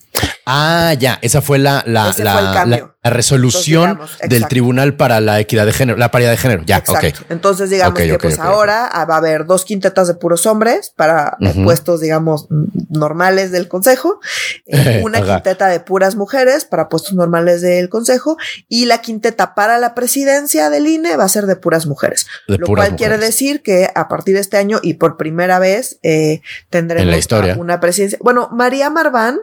Ah, 0.51 0.95
ya, 0.99 1.19
esa 1.21 1.43
fue 1.43 1.59
la, 1.59 1.83
la, 1.87 2.15
la, 2.17 2.95
resolución 3.11 4.01
del 4.29 4.49
Tribunal 4.49 4.97
para 4.97 5.21
la 5.21 5.41
Equidad 5.41 5.67
de 5.67 5.73
Género, 5.73 5.99
la 5.99 6.11
paridad 6.11 6.31
de 6.31 6.37
género. 6.37 6.63
Ya, 6.67 6.79
Exacto. 6.79 7.21
Entonces, 7.29 7.71
digamos 7.71 7.99
que 7.99 8.19
pues 8.19 8.39
ahora 8.39 8.91
va 9.09 9.15
a 9.15 9.19
haber 9.19 9.45
dos 9.45 9.65
quintetas 9.65 10.09
de 10.09 10.15
puros 10.15 10.47
hombres 10.47 10.93
para 10.97 11.37
puestos, 11.65 12.01
digamos, 12.01 12.47
normales 12.89 13.51
del 13.53 13.69
Consejo, 13.69 14.21
eh, 14.67 15.01
una 15.05 15.21
quinteta 15.23 15.69
de 15.69 15.81
puras 15.81 16.17
mujeres 16.17 16.65
para 16.65 16.89
puestos 16.89 17.13
normales 17.13 17.61
del 17.61 17.91
Consejo 17.91 18.37
y 18.69 18.87
la 18.87 19.03
quinteta 19.03 19.55
para 19.55 19.79
la 19.79 19.95
presidencia 19.95 20.71
del 20.71 20.87
INE 20.87 21.17
va 21.17 21.25
a 21.25 21.29
ser 21.29 21.47
de 21.47 21.57
puras 21.57 21.87
mujeres. 21.87 22.27
lo 22.47 22.67
cual 22.67 22.97
quiere 22.97 23.19
decir 23.19 23.63
que 23.63 23.91
a 23.95 24.09
partir 24.09 24.35
de 24.35 24.41
este 24.41 24.57
año 24.57 24.81
y 24.83 24.95
por 24.95 25.17
primera 25.17 25.59
vez 25.59 25.99
eh, 26.03 26.41
tendremos 26.71 27.27
una 27.59 27.81
presidencia. 27.81 28.19
Bueno, 28.23 28.49
María 28.51 28.91
Marván, 28.91 29.41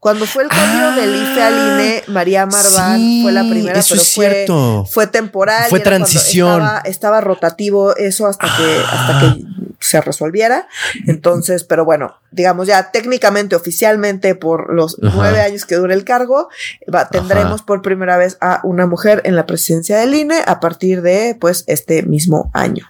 cuando 0.00 0.24
fue 0.24 0.44
el 0.44 0.48
cambio 0.48 0.92
del 0.92 1.14
IFE 1.14 1.42
al 1.42 1.54
INE, 1.54 2.04
María 2.08 2.46
Marván 2.46 3.20
fue 3.22 3.32
la 3.32 3.42
primera, 3.42 3.82
pero 3.86 4.00
fue, 4.00 4.46
fue 4.90 5.06
temporal. 5.06 5.68
Fue 5.68 5.80
transición. 5.80 6.66
Estaba, 6.84 7.20
rotativo 7.20 7.94
eso 7.96 8.26
hasta 8.26 8.46
que, 8.46 8.80
hasta 8.90 9.20
que 9.20 9.44
se 9.78 10.00
resolviera. 10.00 10.68
Entonces, 11.06 11.64
pero 11.64 11.84
bueno, 11.84 12.16
digamos 12.30 12.66
ya 12.66 12.90
técnicamente, 12.92 13.56
oficialmente, 13.56 14.34
por 14.34 14.72
los 14.72 14.96
nueve 15.02 15.42
años 15.42 15.66
que 15.66 15.74
dura 15.74 15.92
el 15.92 16.04
cargo, 16.04 16.48
tendremos 17.10 17.60
por 17.60 17.82
primera 17.82 18.16
vez 18.16 18.38
a 18.40 18.60
una 18.64 18.86
mujer 18.86 19.20
en 19.24 19.36
la 19.36 19.44
presidencia 19.44 19.98
del 19.98 20.14
INE 20.14 20.42
a 20.46 20.60
partir 20.60 21.02
de, 21.02 21.36
pues, 21.38 21.64
este 21.66 22.04
mismo 22.04 22.50
año. 22.54 22.86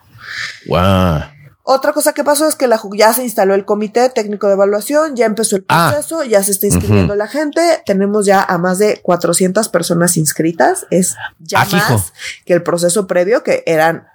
Wow. 0.68 1.39
Otra 1.72 1.92
cosa 1.92 2.12
que 2.12 2.24
pasó 2.24 2.48
es 2.48 2.56
que 2.56 2.66
la, 2.66 2.80
ya 2.96 3.14
se 3.14 3.22
instaló 3.22 3.54
el 3.54 3.64
comité 3.64 4.08
técnico 4.08 4.48
de 4.48 4.54
evaluación, 4.54 5.14
ya 5.14 5.24
empezó 5.26 5.54
el 5.54 5.64
ah. 5.68 5.90
proceso, 5.92 6.24
ya 6.24 6.42
se 6.42 6.50
está 6.50 6.66
inscribiendo 6.66 7.14
la 7.14 7.28
gente. 7.28 7.60
Tenemos 7.86 8.26
ya 8.26 8.42
a 8.42 8.58
más 8.58 8.80
de 8.80 8.98
400 9.00 9.68
personas 9.68 10.16
inscritas. 10.16 10.88
Es 10.90 11.14
ya 11.38 11.60
ah, 11.60 11.68
más 11.70 12.12
que 12.44 12.54
el 12.54 12.64
proceso 12.64 13.06
previo, 13.06 13.44
que 13.44 13.62
eran 13.66 14.08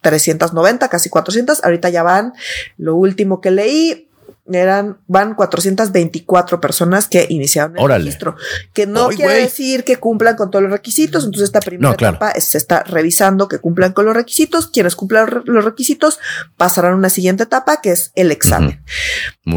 390, 0.00 0.86
mm, 0.86 0.88
casi 0.88 1.10
400. 1.10 1.62
Ahorita 1.64 1.90
ya 1.90 2.02
van, 2.02 2.32
lo 2.78 2.94
último 2.94 3.42
que 3.42 3.50
leí, 3.50 4.05
eran, 4.52 4.98
van 5.06 5.34
424 5.34 6.60
personas 6.60 7.08
que 7.08 7.26
iniciaron 7.28 7.78
el 7.78 7.88
registro, 7.88 8.36
que 8.72 8.86
no 8.86 9.08
quiere 9.08 9.34
decir 9.34 9.84
que 9.84 9.96
cumplan 9.96 10.36
con 10.36 10.50
todos 10.50 10.62
los 10.62 10.72
requisitos, 10.72 11.24
entonces 11.24 11.48
esta 11.48 11.60
primera 11.60 11.92
etapa 11.92 12.32
se 12.38 12.58
está 12.58 12.82
revisando 12.82 13.48
que 13.48 13.58
cumplan 13.58 13.92
con 13.92 14.06
los 14.06 14.14
requisitos, 14.14 14.68
quienes 14.68 14.94
cumplan 14.94 15.42
los 15.44 15.64
requisitos 15.64 16.18
pasarán 16.56 16.92
a 16.92 16.96
una 16.96 17.10
siguiente 17.10 17.44
etapa 17.44 17.80
que 17.80 17.90
es 17.90 18.12
el 18.14 18.30
examen. 18.30 18.82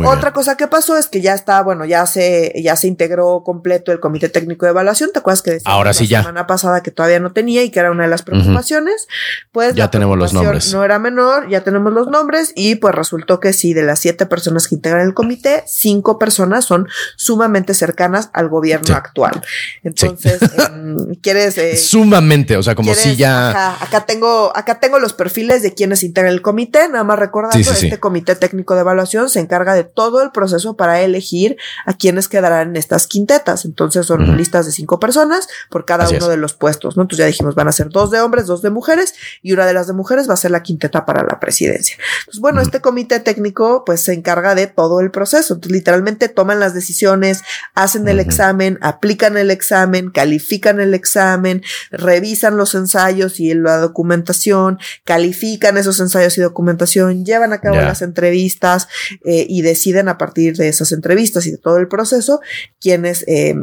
Otra 0.05 0.33
cosa 0.33 0.57
que 0.57 0.67
pasó 0.67 0.97
es 0.97 1.07
que 1.07 1.21
ya 1.21 1.33
está, 1.33 1.61
bueno, 1.61 1.85
ya 1.85 2.05
se, 2.05 2.53
ya 2.61 2.75
se 2.75 2.87
integró 2.87 3.43
completo 3.43 3.91
el 3.91 3.99
comité 3.99 4.29
técnico 4.29 4.65
de 4.65 4.71
evaluación, 4.71 5.11
¿te 5.11 5.19
acuerdas 5.19 5.41
que 5.41 5.51
decía 5.51 5.71
Ahora 5.71 5.93
sí 5.93 6.07
la 6.07 6.21
semana 6.21 6.47
pasada 6.47 6.81
que 6.81 6.91
todavía 6.91 7.19
no 7.19 7.31
tenía 7.31 7.63
y 7.63 7.69
que 7.69 7.79
era 7.79 7.91
una 7.91 8.03
de 8.03 8.09
las 8.09 8.23
preocupaciones? 8.23 9.07
Pues 9.51 9.75
ya 9.75 9.91
tenemos 9.91 10.17
los 10.17 10.33
nombres. 10.33 10.73
No 10.73 10.83
era 10.83 10.99
menor, 10.99 11.49
ya 11.49 11.63
tenemos 11.63 11.93
los 11.93 12.07
nombres 12.07 12.53
y 12.55 12.75
pues 12.75 12.95
resultó 12.95 13.39
que 13.39 13.53
sí, 13.53 13.73
de 13.73 13.83
las 13.83 13.99
siete 13.99 14.25
personas 14.25 14.67
que 14.67 14.75
integran 14.79 15.05
el 15.05 15.13
comité, 15.13 15.63
cinco 15.67 16.17
personas 16.17 16.65
son 16.65 16.87
sumamente 17.17 17.73
cercanas 17.73 18.29
al 18.33 18.47
gobierno 18.47 18.95
actual. 18.95 19.41
Entonces, 19.83 20.39
em, 20.57 21.15
¿quieres? 21.21 21.57
Eh, 21.57 21.75
sumamente, 21.75 22.55
o 22.55 22.63
sea, 22.63 22.75
como 22.75 22.93
si 22.93 23.15
ya. 23.15 23.73
acá 23.83 24.05
tengo, 24.05 24.55
acá 24.55 24.79
tengo 24.79 24.99
los 24.99 25.13
perfiles 25.13 25.61
de 25.61 25.73
quienes 25.73 26.03
integran 26.03 26.33
el 26.33 26.41
comité, 26.41 26.87
nada 26.87 27.03
más 27.03 27.19
recordando, 27.19 27.59
este 27.59 27.99
comité 27.99 28.35
técnico 28.35 28.75
de 28.75 28.81
evaluación 28.81 29.29
se 29.29 29.39
encarga 29.39 29.73
de 29.73 29.83
todo 29.83 30.21
el 30.23 30.31
proceso 30.31 30.77
para 30.77 31.01
elegir 31.01 31.57
a 31.85 31.93
quienes 31.93 32.27
quedarán 32.27 32.69
en 32.69 32.75
estas 32.77 33.07
quintetas. 33.07 33.65
Entonces 33.65 34.05
son 34.05 34.37
listas 34.37 34.65
de 34.65 34.71
cinco 34.71 34.99
personas 34.99 35.47
por 35.69 35.85
cada 35.85 36.09
uno 36.09 36.29
de 36.29 36.37
los 36.37 36.53
puestos, 36.53 36.95
¿no? 36.95 37.03
Entonces 37.03 37.23
ya 37.23 37.27
dijimos, 37.27 37.55
van 37.55 37.67
a 37.67 37.71
ser 37.71 37.89
dos 37.89 38.11
de 38.11 38.21
hombres, 38.21 38.45
dos 38.45 38.61
de 38.61 38.69
mujeres, 38.69 39.13
y 39.41 39.53
una 39.53 39.65
de 39.65 39.73
las 39.73 39.87
de 39.87 39.93
mujeres 39.93 40.29
va 40.29 40.33
a 40.33 40.37
ser 40.37 40.51
la 40.51 40.63
quinteta 40.63 41.05
para 41.05 41.23
la 41.23 41.39
presidencia. 41.39 41.97
Entonces, 42.19 42.41
bueno, 42.41 42.61
este 42.61 42.81
comité 42.81 43.19
técnico 43.19 43.83
pues 43.85 44.01
se 44.01 44.13
encarga 44.13 44.55
de 44.55 44.67
todo 44.73 44.99
el 44.99 45.11
proceso. 45.11 45.55
Entonces, 45.55 45.71
literalmente 45.71 46.29
toman 46.29 46.59
las 46.59 46.73
decisiones, 46.73 47.41
hacen 47.75 48.07
el 48.07 48.19
examen, 48.19 48.77
aplican 48.81 49.37
el 49.37 49.51
examen, 49.51 50.09
califican 50.09 50.79
el 50.79 50.93
examen, 50.93 51.63
revisan 51.91 52.57
los 52.57 52.75
ensayos 52.75 53.39
y 53.39 53.53
la 53.53 53.77
documentación, 53.77 54.79
califican 55.03 55.77
esos 55.77 55.99
ensayos 55.99 56.37
y 56.37 56.41
documentación, 56.41 57.25
llevan 57.25 57.53
a 57.53 57.61
cabo 57.61 57.77
las 57.77 58.01
entrevistas 58.01 58.87
eh, 59.25 59.45
y 59.47 59.61
deciden 59.61 60.09
a 60.09 60.17
partir 60.17 60.55
de 60.55 60.69
esas 60.69 60.91
entrevistas 60.91 61.45
y 61.45 61.51
de 61.51 61.57
todo 61.57 61.77
el 61.77 61.87
proceso 61.87 62.41
quiénes, 62.79 63.23
eh, 63.27 63.55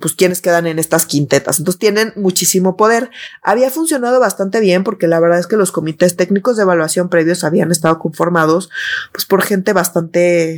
pues 0.00 0.14
quiénes 0.14 0.40
quedan 0.40 0.66
en 0.66 0.78
estas 0.78 1.06
quintetas. 1.06 1.58
Entonces 1.58 1.78
tienen 1.78 2.12
muchísimo 2.16 2.76
poder. 2.76 3.10
Había 3.42 3.70
funcionado 3.70 4.20
bastante 4.20 4.60
bien 4.60 4.84
porque 4.84 5.08
la 5.08 5.20
verdad 5.20 5.38
es 5.38 5.46
que 5.46 5.56
los 5.56 5.72
comités 5.72 6.16
técnicos 6.16 6.56
de 6.56 6.62
evaluación 6.62 7.08
previos 7.08 7.44
habían 7.44 7.70
estado 7.70 7.98
conformados 7.98 8.70
pues 9.12 9.26
por 9.26 9.42
gente 9.42 9.72
bastante 9.72 10.51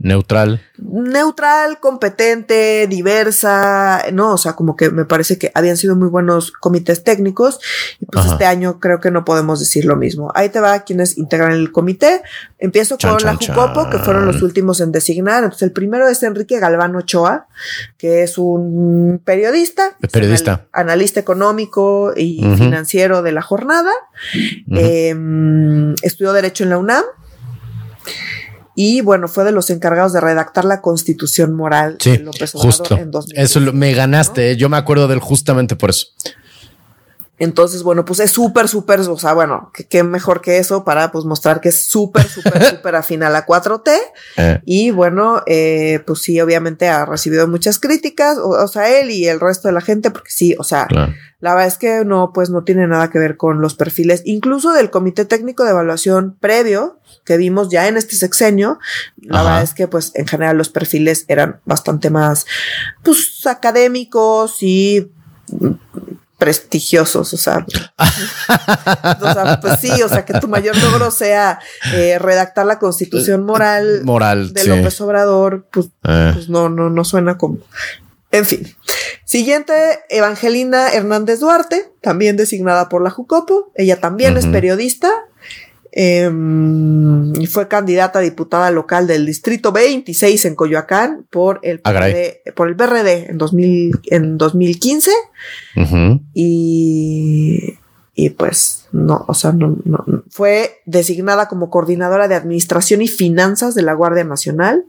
Neutral. 0.00 0.62
Neutral, 0.78 1.80
competente, 1.80 2.86
diversa, 2.86 4.04
no, 4.12 4.34
o 4.34 4.38
sea, 4.38 4.54
como 4.54 4.76
que 4.76 4.90
me 4.90 5.04
parece 5.04 5.38
que 5.38 5.50
habían 5.54 5.76
sido 5.76 5.96
muy 5.96 6.06
buenos 6.08 6.52
comités 6.52 7.02
técnicos 7.02 7.58
y 7.98 8.06
pues 8.06 8.26
este 8.26 8.46
año 8.46 8.78
creo 8.78 9.00
que 9.00 9.10
no 9.10 9.24
podemos 9.24 9.58
decir 9.58 9.84
lo 9.84 9.96
mismo. 9.96 10.30
Ahí 10.36 10.50
te 10.50 10.60
va 10.60 10.84
quienes 10.84 11.18
integran 11.18 11.50
el 11.50 11.72
comité. 11.72 12.22
Empiezo 12.60 12.96
con 12.96 13.22
la 13.24 13.34
Jucopo, 13.34 13.90
que 13.90 13.98
fueron 13.98 14.26
los 14.26 14.40
últimos 14.40 14.80
en 14.80 14.92
designar. 14.92 15.42
Entonces 15.42 15.66
el 15.66 15.72
primero 15.72 16.08
es 16.08 16.22
Enrique 16.22 16.60
Galván 16.60 16.94
Ochoa, 16.94 17.48
que 17.96 18.22
es 18.22 18.38
un 18.38 19.20
periodista. 19.24 19.96
Periodista. 20.12 20.66
analista 20.72 21.18
económico 21.18 22.12
y 22.16 22.38
financiero 22.56 23.22
de 23.22 23.32
la 23.32 23.42
jornada. 23.42 23.90
Em, 24.70 25.94
estudió 26.02 26.32
Derecho 26.32 26.62
en 26.62 26.70
la 26.70 26.78
UNAM 26.78 27.04
y 28.80 29.00
bueno, 29.00 29.26
fue 29.26 29.42
de 29.42 29.50
los 29.50 29.70
encargados 29.70 30.12
de 30.12 30.20
redactar 30.20 30.64
la 30.64 30.80
constitución 30.80 31.52
moral 31.52 31.98
de 31.98 32.20
López 32.20 32.54
Obrador 32.54 32.72
justo. 32.72 32.96
en 32.96 33.10
2000. 33.10 33.36
Eso 33.36 33.60
me 33.72 33.92
ganaste, 33.92 34.52
¿eh? 34.52 34.56
yo 34.56 34.68
me 34.68 34.76
acuerdo 34.76 35.08
de 35.08 35.14
él 35.14 35.20
justamente 35.20 35.74
por 35.74 35.90
eso. 35.90 36.06
Entonces, 37.38 37.82
bueno, 37.82 38.04
pues 38.04 38.20
es 38.20 38.30
súper, 38.30 38.68
súper, 38.68 39.00
o 39.00 39.18
sea, 39.18 39.32
bueno, 39.32 39.70
qué 39.88 40.02
mejor 40.02 40.40
que 40.40 40.58
eso 40.58 40.84
para 40.84 41.12
pues 41.12 41.24
mostrar 41.24 41.60
que 41.60 41.68
es 41.68 41.84
súper, 41.84 42.26
súper, 42.26 42.64
súper 42.70 42.96
afín 42.96 43.22
a 43.22 43.30
la 43.30 43.46
4T. 43.46 43.90
Eh. 44.36 44.60
Y 44.64 44.90
bueno, 44.90 45.42
eh, 45.46 46.02
pues 46.06 46.20
sí, 46.22 46.40
obviamente 46.40 46.88
ha 46.88 47.06
recibido 47.06 47.46
muchas 47.46 47.78
críticas, 47.78 48.38
o, 48.38 48.66
sea, 48.66 48.98
él 48.98 49.10
y 49.10 49.28
el 49.28 49.40
resto 49.40 49.68
de 49.68 49.74
la 49.74 49.80
gente, 49.80 50.10
porque 50.10 50.30
sí, 50.30 50.56
o 50.58 50.64
sea, 50.64 50.88
la 51.40 51.54
verdad 51.54 51.68
es 51.68 51.78
que 51.78 52.04
no, 52.04 52.32
pues 52.32 52.50
no 52.50 52.64
tiene 52.64 52.86
nada 52.88 53.10
que 53.10 53.20
ver 53.20 53.36
con 53.36 53.60
los 53.60 53.74
perfiles, 53.74 54.22
incluso 54.24 54.72
del 54.72 54.90
Comité 54.90 55.24
Técnico 55.24 55.64
de 55.64 55.70
Evaluación 55.70 56.36
previo 56.40 56.98
que 57.24 57.36
vimos 57.36 57.68
ya 57.68 57.86
en 57.88 57.96
este 57.96 58.16
sexenio. 58.16 58.78
La 59.18 59.42
verdad 59.42 59.62
es 59.62 59.74
que, 59.74 59.86
pues, 59.86 60.12
en 60.14 60.26
general 60.26 60.56
los 60.56 60.70
perfiles 60.70 61.24
eran 61.28 61.60
bastante 61.66 62.10
más, 62.10 62.46
pues, 63.04 63.46
académicos 63.46 64.62
y 64.62 65.12
prestigiosos, 66.38 67.34
o 67.34 67.36
sea, 67.36 67.66
o 69.20 69.32
sea, 69.32 69.60
pues 69.60 69.80
sí, 69.80 69.90
o 70.02 70.08
sea, 70.08 70.24
que 70.24 70.34
tu 70.34 70.46
mayor 70.46 70.76
logro 70.76 71.10
sea 71.10 71.58
eh, 71.92 72.16
redactar 72.18 72.64
la 72.64 72.78
constitución 72.78 73.44
moral, 73.44 74.02
moral 74.04 74.52
de 74.52 74.64
López 74.64 75.00
Obrador, 75.00 75.66
pues, 75.72 75.86
eh. 76.04 76.30
pues 76.32 76.48
no, 76.48 76.68
no, 76.68 76.90
no 76.90 77.04
suena 77.04 77.36
como 77.36 77.58
en 78.30 78.44
fin. 78.44 78.74
Siguiente, 79.24 79.72
Evangelina 80.10 80.90
Hernández 80.90 81.40
Duarte, 81.40 81.90
también 82.00 82.36
designada 82.36 82.88
por 82.88 83.02
la 83.02 83.10
Jucopo. 83.10 83.72
Ella 83.74 84.00
también 84.00 84.36
es 84.36 84.46
periodista. 84.46 85.10
Em, 86.00 87.32
fue 87.46 87.66
candidata 87.66 88.20
a 88.20 88.22
diputada 88.22 88.70
local 88.70 89.08
del 89.08 89.26
distrito 89.26 89.72
26 89.72 90.44
en 90.44 90.54
Coyoacán 90.54 91.26
por 91.28 91.58
el, 91.64 91.80
PRD, 91.80 92.40
por 92.54 92.68
el 92.68 92.76
PRD 92.76 93.28
en, 93.28 93.36
2000, 93.36 93.98
en 94.04 94.38
2015. 94.38 95.10
Y, 96.34 97.78
y 98.14 98.30
pues 98.30 98.86
no, 98.92 99.24
o 99.26 99.34
sea, 99.34 99.50
no, 99.50 99.76
no, 99.84 100.04
fue 100.30 100.82
designada 100.86 101.48
como 101.48 101.68
coordinadora 101.68 102.28
de 102.28 102.36
administración 102.36 103.02
y 103.02 103.08
finanzas 103.08 103.74
de 103.74 103.82
la 103.82 103.94
Guardia 103.94 104.22
Nacional. 104.22 104.84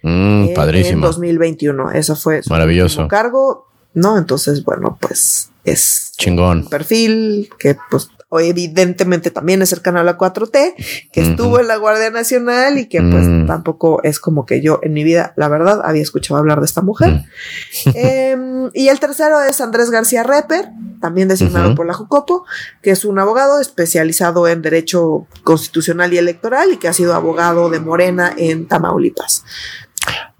Mm, 0.00 0.54
padrísimo. 0.54 0.94
En 0.94 1.00
2021. 1.02 1.90
Eso 1.90 2.16
fue 2.16 2.42
su 2.42 2.48
maravilloso 2.48 3.06
cargo. 3.06 3.66
No, 3.92 4.16
entonces, 4.16 4.64
bueno, 4.64 4.96
pues 4.98 5.50
es 5.64 6.12
chingón. 6.16 6.60
Un 6.60 6.68
perfil 6.70 7.50
que, 7.58 7.76
pues, 7.90 8.08
evidentemente 8.32 9.30
también 9.30 9.62
es 9.62 9.70
cercano 9.70 10.00
a 10.00 10.02
la 10.02 10.18
4T, 10.18 10.74
que 11.10 11.20
estuvo 11.22 11.58
en 11.58 11.68
la 11.68 11.76
Guardia 11.76 12.10
Nacional 12.10 12.76
y 12.78 12.86
que, 12.86 13.00
pues, 13.00 13.24
mm. 13.24 13.46
tampoco 13.46 14.02
es 14.02 14.20
como 14.20 14.44
que 14.44 14.60
yo 14.60 14.80
en 14.82 14.92
mi 14.92 15.02
vida, 15.02 15.32
la 15.36 15.48
verdad, 15.48 15.80
había 15.82 16.02
escuchado 16.02 16.38
hablar 16.38 16.60
de 16.60 16.66
esta 16.66 16.82
mujer. 16.82 17.24
Em, 17.94 18.70
y 18.74 18.88
el 18.88 19.00
tercero 19.00 19.40
es 19.40 19.60
Andrés 19.60 19.90
García 19.90 20.22
Reper, 20.22 20.68
también 21.00 21.28
designado 21.28 21.74
por 21.74 21.86
la 21.86 21.94
Jucopo, 21.94 22.44
que 22.82 22.90
es 22.90 23.04
un 23.04 23.18
abogado 23.18 23.60
especializado 23.60 24.46
en 24.46 24.60
Derecho 24.62 25.26
Constitucional 25.42 26.12
y 26.12 26.18
Electoral 26.18 26.72
y 26.72 26.76
que 26.76 26.88
ha 26.88 26.92
sido 26.92 27.14
abogado 27.14 27.70
de 27.70 27.80
Morena 27.80 28.34
en 28.36 28.66
Tamaulipas. 28.66 29.44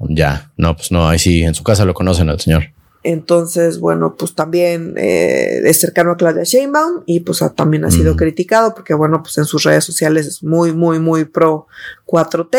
Ya, 0.00 0.50
no, 0.56 0.76
pues 0.76 0.92
no, 0.92 1.08
ahí 1.08 1.18
sí, 1.18 1.42
en 1.42 1.54
su 1.54 1.64
casa 1.64 1.84
lo 1.84 1.94
conocen 1.94 2.28
al 2.28 2.40
señor. 2.40 2.64
Entonces, 3.04 3.78
bueno, 3.78 4.16
pues 4.16 4.34
también 4.34 4.94
eh, 4.96 5.60
es 5.64 5.80
cercano 5.80 6.12
a 6.12 6.16
Claudia 6.16 6.42
Sheinbaum 6.42 7.04
y 7.06 7.20
pues 7.20 7.42
también 7.54 7.84
ha 7.84 7.90
sido 7.90 8.16
criticado 8.16 8.74
porque, 8.74 8.92
bueno, 8.92 9.22
pues 9.22 9.38
en 9.38 9.44
sus 9.44 9.62
redes 9.62 9.84
sociales 9.84 10.26
es 10.26 10.42
muy, 10.42 10.72
muy, 10.72 10.98
muy 10.98 11.24
pro 11.24 11.68
4T 12.06 12.58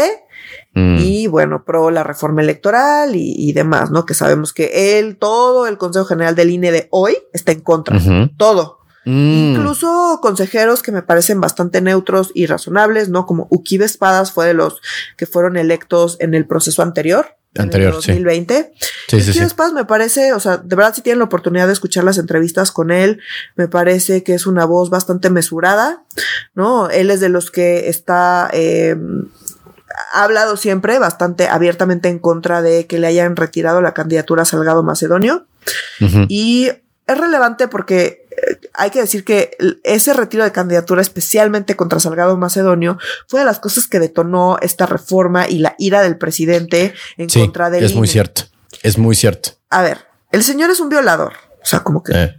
mm. 0.75 0.97
y, 0.99 1.27
bueno, 1.27 1.65
pro 1.65 1.91
la 1.91 2.03
reforma 2.03 2.41
electoral 2.41 3.11
y, 3.15 3.51
demás, 3.51 3.91
¿no? 3.91 4.05
Que 4.05 4.13
sabemos 4.13 4.53
que 4.53 4.97
él, 4.97 5.17
todo 5.17 5.67
el 5.67 5.77
Consejo 5.77 6.05
General 6.05 6.35
del 6.35 6.51
INE 6.51 6.71
de 6.71 6.87
hoy 6.91 7.17
está 7.33 7.51
en 7.51 7.59
contra, 7.59 7.99
todo. 8.37 8.79
Mm. 9.03 9.55
Incluso 9.55 10.19
consejeros 10.21 10.81
que 10.81 10.93
me 10.93 11.01
parecen 11.01 11.41
bastante 11.41 11.81
neutros 11.81 12.31
y 12.33 12.45
razonables, 12.45 13.09
¿no? 13.09 13.25
Como 13.25 13.47
Ukibe 13.49 13.83
Espadas 13.83 14.31
fue 14.31 14.47
de 14.47 14.53
los 14.53 14.81
que 15.17 15.25
fueron 15.25 15.57
electos 15.57 16.15
en 16.21 16.33
el 16.33 16.47
proceso 16.47 16.81
anterior 16.81 17.38
anterior, 17.57 17.93
2020. 17.93 18.71
Sí, 19.07 19.21
sí, 19.21 19.33
sí. 19.33 19.41
me 19.73 19.85
parece, 19.85 20.33
o 20.33 20.39
sea, 20.39 20.57
de 20.57 20.75
verdad 20.75 20.93
si 20.93 21.01
tienen 21.01 21.19
la 21.19 21.25
oportunidad 21.25 21.67
de 21.67 21.73
escuchar 21.73 22.03
las 22.03 22.17
entrevistas 22.17 22.71
con 22.71 22.91
él, 22.91 23.21
me 23.55 23.67
parece 23.67 24.23
que 24.23 24.33
es 24.33 24.45
una 24.45 24.65
voz 24.65 24.89
bastante 24.89 25.29
mesurada, 25.29 26.03
¿no? 26.53 26.89
Él 26.89 27.09
es 27.09 27.19
de 27.19 27.29
los 27.29 27.49
que 27.51 27.89
está, 27.89 28.49
eh, 28.53 28.95
ha 30.13 30.23
hablado 30.23 30.57
siempre 30.57 30.99
bastante 30.99 31.47
abiertamente 31.47 32.09
en 32.09 32.19
contra 32.19 32.61
de 32.61 32.85
que 32.85 32.99
le 32.99 33.07
hayan 33.07 33.35
retirado 33.35 33.81
la 33.81 33.93
candidatura 33.93 34.43
a 34.43 34.45
Salgado 34.45 34.83
Macedonio. 34.83 35.47
Y 36.27 36.69
es 37.07 37.17
relevante 37.17 37.67
porque 37.67 38.18
hay 38.73 38.89
que 38.91 39.01
decir 39.01 39.23
que 39.23 39.57
ese 39.83 40.13
retiro 40.13 40.43
de 40.43 40.51
candidatura, 40.51 41.01
especialmente 41.01 41.75
contra 41.75 41.99
Salgado 41.99 42.37
Macedonio, 42.37 42.97
fue 43.27 43.41
de 43.41 43.45
las 43.45 43.59
cosas 43.59 43.87
que 43.87 43.99
detonó 43.99 44.57
esta 44.61 44.85
reforma 44.85 45.47
y 45.47 45.59
la 45.59 45.75
ira 45.77 46.01
del 46.01 46.17
presidente 46.17 46.93
en 47.17 47.29
contra 47.29 47.69
de 47.69 47.83
Es 47.83 47.95
muy 47.95 48.07
cierto. 48.07 48.43
Es 48.83 48.97
muy 48.97 49.15
cierto. 49.15 49.51
A 49.69 49.81
ver, 49.81 50.05
el 50.31 50.43
señor 50.43 50.69
es 50.69 50.79
un 50.79 50.89
violador. 50.89 51.33
O 51.61 51.65
sea, 51.65 51.81
como 51.81 52.03
que. 52.03 52.13
Eh. 52.13 52.35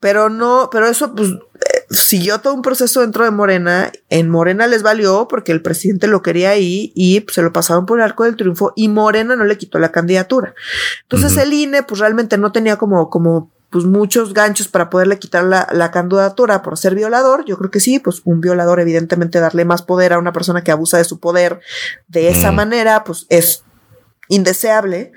Pero 0.00 0.30
no, 0.30 0.70
pero 0.72 0.88
eso, 0.88 1.14
pues, 1.14 1.28
eh, 1.30 1.84
siguió 1.90 2.38
todo 2.40 2.54
un 2.54 2.62
proceso 2.62 3.02
dentro 3.02 3.24
de 3.24 3.30
Morena. 3.30 3.92
En 4.08 4.30
Morena 4.30 4.66
les 4.66 4.82
valió 4.82 5.28
porque 5.28 5.52
el 5.52 5.60
presidente 5.60 6.06
lo 6.06 6.22
quería 6.22 6.50
ahí 6.50 6.90
y 6.94 7.20
pues, 7.20 7.34
se 7.34 7.42
lo 7.42 7.52
pasaron 7.52 7.84
por 7.84 7.98
el 7.98 8.04
arco 8.04 8.24
del 8.24 8.36
triunfo 8.36 8.72
y 8.74 8.88
Morena 8.88 9.36
no 9.36 9.44
le 9.44 9.58
quitó 9.58 9.78
la 9.78 9.92
candidatura. 9.92 10.54
Entonces 11.02 11.36
el 11.36 11.52
INE, 11.52 11.82
pues 11.82 12.00
realmente 12.00 12.38
no 12.38 12.50
tenía 12.50 12.76
como, 12.76 13.10
como 13.10 13.50
pues 13.72 13.86
muchos 13.86 14.34
ganchos 14.34 14.68
para 14.68 14.90
poderle 14.90 15.18
quitar 15.18 15.44
la, 15.44 15.66
la, 15.72 15.90
candidatura 15.90 16.60
por 16.60 16.76
ser 16.76 16.94
violador. 16.94 17.46
Yo 17.46 17.56
creo 17.56 17.70
que 17.70 17.80
sí, 17.80 17.98
pues 17.98 18.20
un 18.24 18.42
violador 18.42 18.80
evidentemente 18.80 19.40
darle 19.40 19.64
más 19.64 19.80
poder 19.80 20.12
a 20.12 20.18
una 20.18 20.34
persona 20.34 20.62
que 20.62 20.70
abusa 20.70 20.98
de 20.98 21.04
su 21.04 21.18
poder 21.18 21.60
de 22.06 22.28
esa 22.28 22.52
mm. 22.52 22.54
manera, 22.54 23.02
pues 23.02 23.24
es 23.30 23.64
indeseable. 24.28 25.12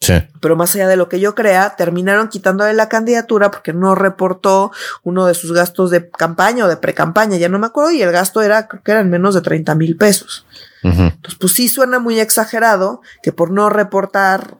Sí. 0.00 0.14
Pero 0.40 0.56
más 0.56 0.74
allá 0.74 0.88
de 0.88 0.96
lo 0.96 1.08
que 1.08 1.20
yo 1.20 1.36
crea, 1.36 1.76
terminaron 1.76 2.28
quitándole 2.28 2.72
la 2.72 2.88
candidatura 2.88 3.52
porque 3.52 3.72
no 3.72 3.94
reportó 3.94 4.72
uno 5.04 5.26
de 5.26 5.34
sus 5.34 5.52
gastos 5.52 5.90
de 5.92 6.10
campaña 6.10 6.64
o 6.64 6.68
de 6.68 6.78
pre-campaña, 6.78 7.36
ya 7.36 7.48
no 7.48 7.60
me 7.60 7.66
acuerdo, 7.66 7.92
y 7.92 8.02
el 8.02 8.10
gasto 8.10 8.42
era, 8.42 8.66
creo 8.66 8.82
que 8.82 8.90
eran 8.90 9.08
menos 9.08 9.36
de 9.36 9.40
30 9.40 9.76
mil 9.76 9.96
pesos. 9.96 10.46
Entonces, 10.82 11.38
pues 11.40 11.52
sí 11.52 11.68
suena 11.68 12.00
muy 12.00 12.18
exagerado 12.18 13.02
que 13.22 13.32
por 13.32 13.50
no 13.50 13.68
reportar 13.68 14.58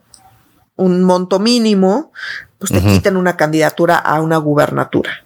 un 0.75 1.03
monto 1.03 1.39
mínimo, 1.39 2.13
pues 2.59 2.71
te 2.71 2.81
quiten 2.81 3.17
una 3.17 3.35
candidatura 3.35 3.97
a 3.97 4.21
una 4.21 4.37
gubernatura. 4.37 5.23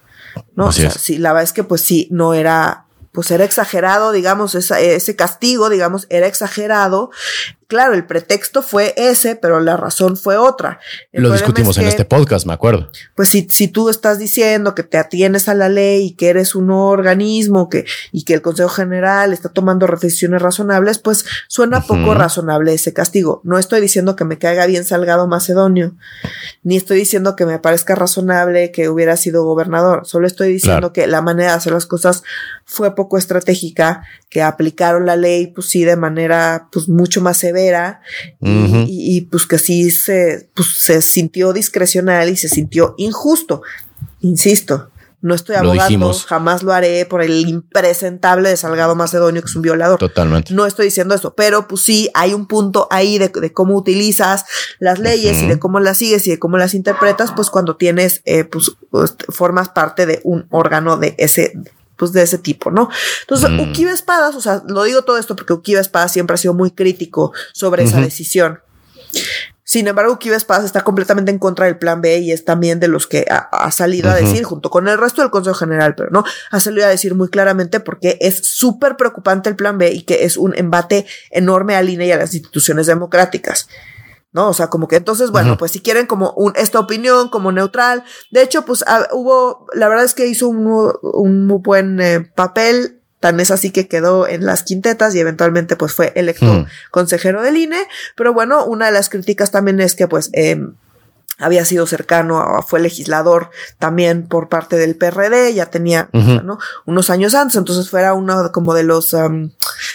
¿no? 0.54 0.66
o 0.66 0.72
sea, 0.72 0.90
sí, 0.90 1.18
la 1.18 1.32
verdad 1.32 1.44
es 1.44 1.52
que 1.52 1.64
pues 1.64 1.80
sí, 1.80 2.08
no 2.10 2.34
era, 2.34 2.86
pues 3.12 3.30
era 3.30 3.44
exagerado, 3.44 4.12
digamos, 4.12 4.54
ese 4.54 5.16
castigo, 5.16 5.68
digamos, 5.68 6.06
era 6.10 6.26
exagerado 6.26 7.10
Claro, 7.66 7.94
el 7.94 8.06
pretexto 8.06 8.62
fue 8.62 8.92
ese, 8.96 9.36
pero 9.36 9.58
la 9.60 9.76
razón 9.76 10.16
fue 10.16 10.36
otra. 10.36 10.80
Lo 11.12 11.32
discutimos 11.32 11.78
en 11.78 11.86
este 11.86 12.04
podcast, 12.04 12.46
me 12.46 12.52
acuerdo. 12.52 12.90
Pues 13.14 13.30
si, 13.30 13.48
si 13.50 13.68
tú 13.68 13.88
estás 13.88 14.18
diciendo 14.18 14.74
que 14.74 14.82
te 14.82 14.98
atienes 14.98 15.48
a 15.48 15.54
la 15.54 15.68
ley 15.68 16.06
y 16.06 16.10
que 16.12 16.28
eres 16.28 16.54
un 16.54 16.70
organismo 16.70 17.70
que, 17.70 17.86
y 18.12 18.24
que 18.24 18.34
el 18.34 18.42
Consejo 18.42 18.68
General 18.68 19.32
está 19.32 19.48
tomando 19.48 19.86
reflexiones 19.86 20.42
razonables, 20.42 20.98
pues 20.98 21.24
suena 21.48 21.80
poco 21.80 22.14
razonable 22.14 22.74
ese 22.74 22.92
castigo. 22.92 23.40
No 23.44 23.58
estoy 23.58 23.80
diciendo 23.80 24.14
que 24.14 24.24
me 24.24 24.38
caiga 24.38 24.66
bien 24.66 24.84
Salgado 24.84 25.26
Macedonio, 25.26 25.94
ni 26.62 26.76
estoy 26.76 26.98
diciendo 26.98 27.34
que 27.34 27.46
me 27.46 27.58
parezca 27.58 27.94
razonable 27.94 28.72
que 28.72 28.88
hubiera 28.90 29.16
sido 29.16 29.44
gobernador. 29.44 30.06
Solo 30.06 30.26
estoy 30.26 30.52
diciendo 30.52 30.92
que 30.92 31.06
la 31.06 31.22
manera 31.22 31.50
de 31.50 31.56
hacer 31.56 31.72
las 31.72 31.86
cosas 31.86 32.22
fue 32.66 32.94
poco 32.94 33.16
estratégica, 33.16 34.04
que 34.28 34.42
aplicaron 34.42 35.06
la 35.06 35.16
ley, 35.16 35.46
pues 35.46 35.68
sí, 35.68 35.84
de 35.84 35.96
manera, 35.96 36.68
pues 36.72 36.88
mucho 36.88 37.20
más 37.20 37.38
severa 37.38 37.53
y, 38.40 39.22
pues 39.22 39.46
que 39.46 39.58
sí 39.58 39.90
se, 39.90 40.50
pues, 40.54 40.68
se 40.68 41.00
sintió 41.02 41.52
discrecional 41.52 42.28
y 42.28 42.36
se 42.36 42.48
sintió 42.48 42.94
injusto. 42.98 43.62
Insisto, 44.20 44.90
No 45.20 45.34
estoy 45.34 45.56
abogando, 45.56 46.12
jamás 46.12 46.62
lo 46.62 46.72
haré 46.72 47.06
por 47.06 47.22
el 47.22 47.48
impresentable 47.48 48.50
de 48.50 48.58
Salgado 48.58 48.94
Macedonio, 48.94 49.40
que 49.40 49.46
es 49.46 49.56
un 49.56 49.62
violador. 49.62 49.98
Totalmente. 49.98 50.52
No 50.52 50.66
estoy 50.66 50.86
diciendo 50.86 51.14
eso, 51.14 51.34
pero 51.34 51.66
pues 51.66 51.82
sí, 51.82 52.10
hay 52.12 52.34
un 52.34 52.46
punto 52.46 52.88
ahí 52.90 53.16
de, 53.16 53.30
cómo 53.52 53.74
utilizas 53.74 54.44
las 54.80 54.98
leyes 54.98 55.42
y 55.42 55.46
de 55.46 55.58
cómo 55.58 55.80
las 55.80 55.96
sigues 55.98 56.26
y 56.26 56.30
de 56.32 56.38
cómo 56.38 56.58
las 56.58 56.74
interpretas, 56.74 57.32
pues 57.32 57.48
cuando 57.48 57.76
tienes, 57.76 58.20
eh, 58.26 58.44
pues, 58.44 58.72
pues, 58.90 59.16
formas 59.30 59.70
parte 59.70 60.04
de 60.04 60.20
un 60.24 60.46
órgano 60.50 60.98
de 60.98 61.14
ese, 61.16 61.54
pues 61.96 62.12
de 62.12 62.22
ese 62.22 62.38
tipo, 62.38 62.70
¿no? 62.70 62.88
Entonces, 63.22 63.50
mm. 63.50 63.88
Espadas, 63.88 64.34
o 64.34 64.40
sea, 64.40 64.62
lo 64.66 64.82
digo 64.84 65.02
todo 65.02 65.18
esto 65.18 65.36
porque 65.36 65.52
Ukiba 65.52 65.80
Espadas 65.80 66.12
siempre 66.12 66.34
ha 66.34 66.38
sido 66.38 66.54
muy 66.54 66.70
crítico 66.70 67.32
sobre 67.52 67.84
esa 67.84 68.00
decisión. 68.00 68.60
Sin 69.66 69.88
embargo, 69.88 70.18
Kives 70.18 70.44
Paz 70.44 70.62
está 70.62 70.82
completamente 70.82 71.30
en 71.30 71.38
contra 71.38 71.64
del 71.64 71.78
plan 71.78 72.02
B 72.02 72.18
y 72.18 72.32
es 72.32 72.44
también 72.44 72.80
de 72.80 72.86
los 72.86 73.06
que 73.06 73.26
ha, 73.28 73.70
salido 73.72 74.10
a 74.10 74.14
decir, 74.14 74.44
junto 74.44 74.70
con 74.70 74.86
el 74.88 74.98
resto 74.98 75.22
del 75.22 75.30
Consejo 75.30 75.56
General, 75.56 75.94
pero 75.96 76.10
no, 76.10 76.22
ha 76.50 76.60
salido 76.60 76.86
a 76.86 76.90
decir 76.90 77.14
muy 77.14 77.28
claramente 77.28 77.80
porque 77.80 78.18
es 78.20 78.46
súper 78.46 78.96
preocupante 78.96 79.48
el 79.48 79.56
plan 79.56 79.78
B 79.78 79.90
y 79.90 80.02
que 80.02 80.24
es 80.24 80.36
un 80.36 80.54
embate 80.56 81.06
enorme 81.30 81.76
al 81.76 81.88
INE 81.88 82.06
y 82.06 82.12
a 82.12 82.18
las 82.18 82.34
instituciones 82.34 82.86
democráticas. 82.86 83.68
¿No? 84.34 84.48
O 84.48 84.52
sea, 84.52 84.66
como 84.66 84.88
que 84.88 84.96
entonces, 84.96 85.30
bueno, 85.30 85.56
pues 85.56 85.72
si 85.72 85.80
quieren 85.80 86.06
como 86.06 86.32
un, 86.32 86.52
esta 86.56 86.78
opinión 86.78 87.30
como 87.30 87.52
neutral, 87.52 88.04
de 88.30 88.42
hecho, 88.42 88.66
pues 88.66 88.84
ah, 88.86 89.08
hubo, 89.12 89.66
la 89.72 89.88
verdad 89.88 90.04
es 90.04 90.12
que 90.12 90.26
hizo 90.26 90.48
un, 90.48 90.92
un 91.00 91.46
muy 91.46 91.60
buen 91.62 92.00
eh, 92.00 92.20
papel 92.20 93.00
Tan 93.24 93.40
es 93.40 93.50
así 93.50 93.70
que 93.70 93.88
quedó 93.88 94.28
en 94.28 94.44
las 94.44 94.64
quintetas 94.64 95.14
y 95.14 95.18
eventualmente 95.18 95.76
pues 95.76 95.94
fue 95.94 96.12
electo 96.14 96.66
consejero 96.90 97.40
del 97.40 97.56
INE. 97.56 97.78
Pero 98.16 98.34
bueno, 98.34 98.66
una 98.66 98.84
de 98.84 98.92
las 98.92 99.08
críticas 99.08 99.50
también 99.50 99.80
es 99.80 99.94
que 99.94 100.06
pues 100.06 100.28
eh, 100.34 100.60
había 101.38 101.64
sido 101.64 101.86
cercano, 101.86 102.62
fue 102.66 102.80
legislador 102.80 103.50
también 103.78 104.28
por 104.28 104.48
parte 104.48 104.76
del 104.76 104.96
PRD, 104.96 105.52
ya 105.54 105.66
tenía 105.66 106.08
unos 106.86 107.10
años 107.10 107.34
antes, 107.34 107.56
entonces 107.56 107.90
fuera 107.90 108.14
uno 108.14 108.52
como 108.52 108.74
de 108.74 108.84
los 108.84 109.14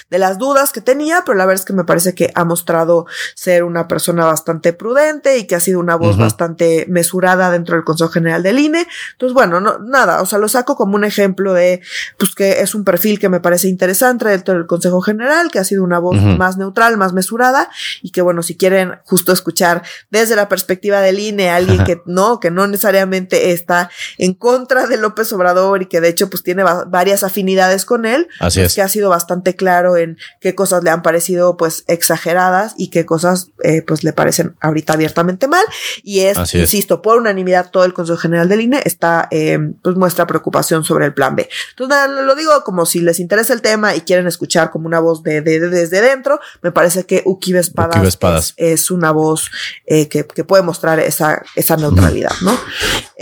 de 0.09 0.17
las 0.17 0.37
dudas 0.37 0.71
que 0.71 0.81
tenía, 0.81 1.23
pero 1.25 1.37
la 1.37 1.45
verdad 1.45 1.61
es 1.61 1.65
que 1.65 1.73
me 1.73 1.83
parece 1.83 2.15
que 2.15 2.31
ha 2.35 2.43
mostrado 2.43 3.05
ser 3.35 3.63
una 3.63 3.87
persona 3.87 4.25
bastante 4.25 4.73
prudente 4.73 5.37
y 5.37 5.45
que 5.45 5.55
ha 5.55 5.59
sido 5.59 5.79
una 5.79 5.95
voz 5.95 6.17
bastante 6.17 6.85
mesurada 6.89 7.51
dentro 7.51 7.75
del 7.75 7.85
Consejo 7.85 8.09
General 8.09 8.43
del 8.43 8.59
INE. 8.59 8.87
Entonces, 9.13 9.33
bueno, 9.33 9.59
no, 9.59 9.79
nada, 9.79 10.21
o 10.21 10.25
sea, 10.25 10.39
lo 10.39 10.47
saco 10.47 10.75
como 10.75 10.95
un 10.95 11.03
ejemplo 11.03 11.53
de, 11.53 11.81
pues 12.17 12.35
que 12.35 12.61
es 12.61 12.75
un 12.75 12.83
perfil 12.83 13.19
que 13.19 13.29
me 13.29 13.39
parece 13.39 13.67
interesante 13.67 14.27
dentro 14.27 14.53
del 14.55 14.67
Consejo 14.67 15.01
General, 15.01 15.49
que 15.51 15.59
ha 15.59 15.63
sido 15.63 15.83
una 15.83 15.99
voz 15.99 16.19
más 16.21 16.57
neutral, 16.57 16.97
más 16.97 17.13
mesurada 17.13 17.69
y 18.01 18.11
que, 18.11 18.21
bueno, 18.21 18.43
si 18.43 18.57
quieren 18.57 18.99
justo 19.05 19.31
escuchar 19.31 19.83
desde 20.09 20.35
la 20.35 20.49
perspectiva 20.49 21.01
del 21.01 21.19
INE, 21.19 21.28
alguien 21.38 21.84
que 21.84 22.01
no, 22.05 22.39
que 22.39 22.51
no 22.51 22.67
necesariamente 22.67 23.51
está 23.51 23.89
en 24.17 24.34
contra 24.34 24.88
de 24.88 24.97
López 24.97 25.32
Obrador 25.34 25.82
y 25.82 25.86
que 25.88 26.01
de 26.01 26.09
hecho 26.09 26.30
pues 26.30 26.43
tiene 26.43 26.63
varias 26.88 27.23
afinidades 27.23 27.86
con 27.86 28.05
él, 28.05 28.27
Así 28.39 28.59
pues, 28.59 28.71
es. 28.71 28.75
que 28.75 28.82
ha 28.82 28.88
sido 28.88 29.09
bastante 29.09 29.55
claro 29.55 29.97
en 29.97 30.17
qué 30.39 30.55
cosas 30.55 30.84
le 30.84 30.89
han 30.89 31.01
parecido 31.01 31.57
pues 31.57 31.84
exageradas 31.88 32.73
y 32.77 32.89
qué 32.89 33.05
cosas 33.05 33.51
eh, 33.63 33.82
pues 33.82 34.03
le 34.03 34.13
parecen 34.13 34.55
ahorita 34.61 34.93
abiertamente 34.93 35.47
mal. 35.47 35.63
Y 36.03 36.21
es, 36.21 36.53
insisto, 36.55 37.01
por 37.01 37.17
unanimidad 37.17 37.69
todo 37.71 37.86
el 37.86 37.93
Consejo 37.93 38.17
General 38.17 38.47
del 38.49 38.61
INE 38.61 38.82
está, 38.86 39.27
eh, 39.32 39.59
pues 39.84 39.95
muestra 39.95 40.27
preocupación 40.27 40.84
sobre 40.84 41.05
el 41.05 41.13
plan 41.13 41.36
B. 41.36 41.49
Entonces, 41.71 41.97
lo 42.23 42.36
digo 42.36 42.63
como 42.63 42.86
si 42.86 43.01
les 43.01 43.19
interesa 43.19 43.53
el 43.53 43.61
tema 43.61 43.95
y 43.95 44.01
quieren 44.01 44.27
escuchar 44.27 44.71
como 44.71 44.88
una 44.88 44.99
voz 44.99 45.23
de, 45.23 45.41
desde 45.41 46.01
dentro, 46.01 46.39
me 46.61 46.71
parece 46.71 47.05
que 47.05 47.23
Ukibe 47.25 47.59
Espadas, 47.59 48.53
Es, 48.57 48.91
una 48.91 49.11
voz 49.11 49.51
eh, 49.86 50.07
que, 50.07 50.25
que 50.25 50.43
puede 50.43 50.63
mostrar 50.63 50.99
esa, 51.20 51.43
esa 51.55 51.76
neutralidad, 51.78 52.32
¿no? 52.41 52.57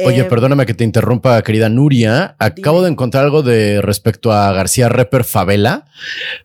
Oye, 0.05 0.23
perdóname 0.25 0.65
que 0.65 0.73
te 0.73 0.83
interrumpa, 0.83 1.41
querida 1.41 1.69
Nuria. 1.69 2.35
Acabo 2.39 2.83
de 2.83 2.89
encontrar 2.89 3.23
algo 3.23 3.41
de 3.41 3.81
respecto 3.81 4.31
a 4.31 4.51
García 4.51 4.89
Reper 4.89 5.23
Favela. 5.23 5.85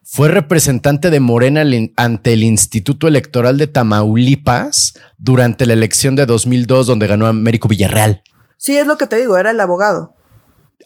Fue 0.02 0.28
representante 0.28 1.10
de 1.10 1.20
Morena 1.20 1.62
ante 1.96 2.32
el 2.32 2.42
Instituto 2.42 3.08
Electoral 3.08 3.58
de 3.58 3.66
Tamaulipas 3.66 4.94
durante 5.18 5.66
la 5.66 5.74
elección 5.74 6.16
de 6.16 6.26
2002 6.26 6.86
donde 6.86 7.06
ganó 7.06 7.26
Américo 7.26 7.68
Villarreal. 7.68 8.22
Sí, 8.56 8.76
es 8.76 8.86
lo 8.86 8.96
que 8.96 9.06
te 9.06 9.16
digo, 9.16 9.36
era 9.36 9.50
el 9.50 9.60
abogado. 9.60 10.14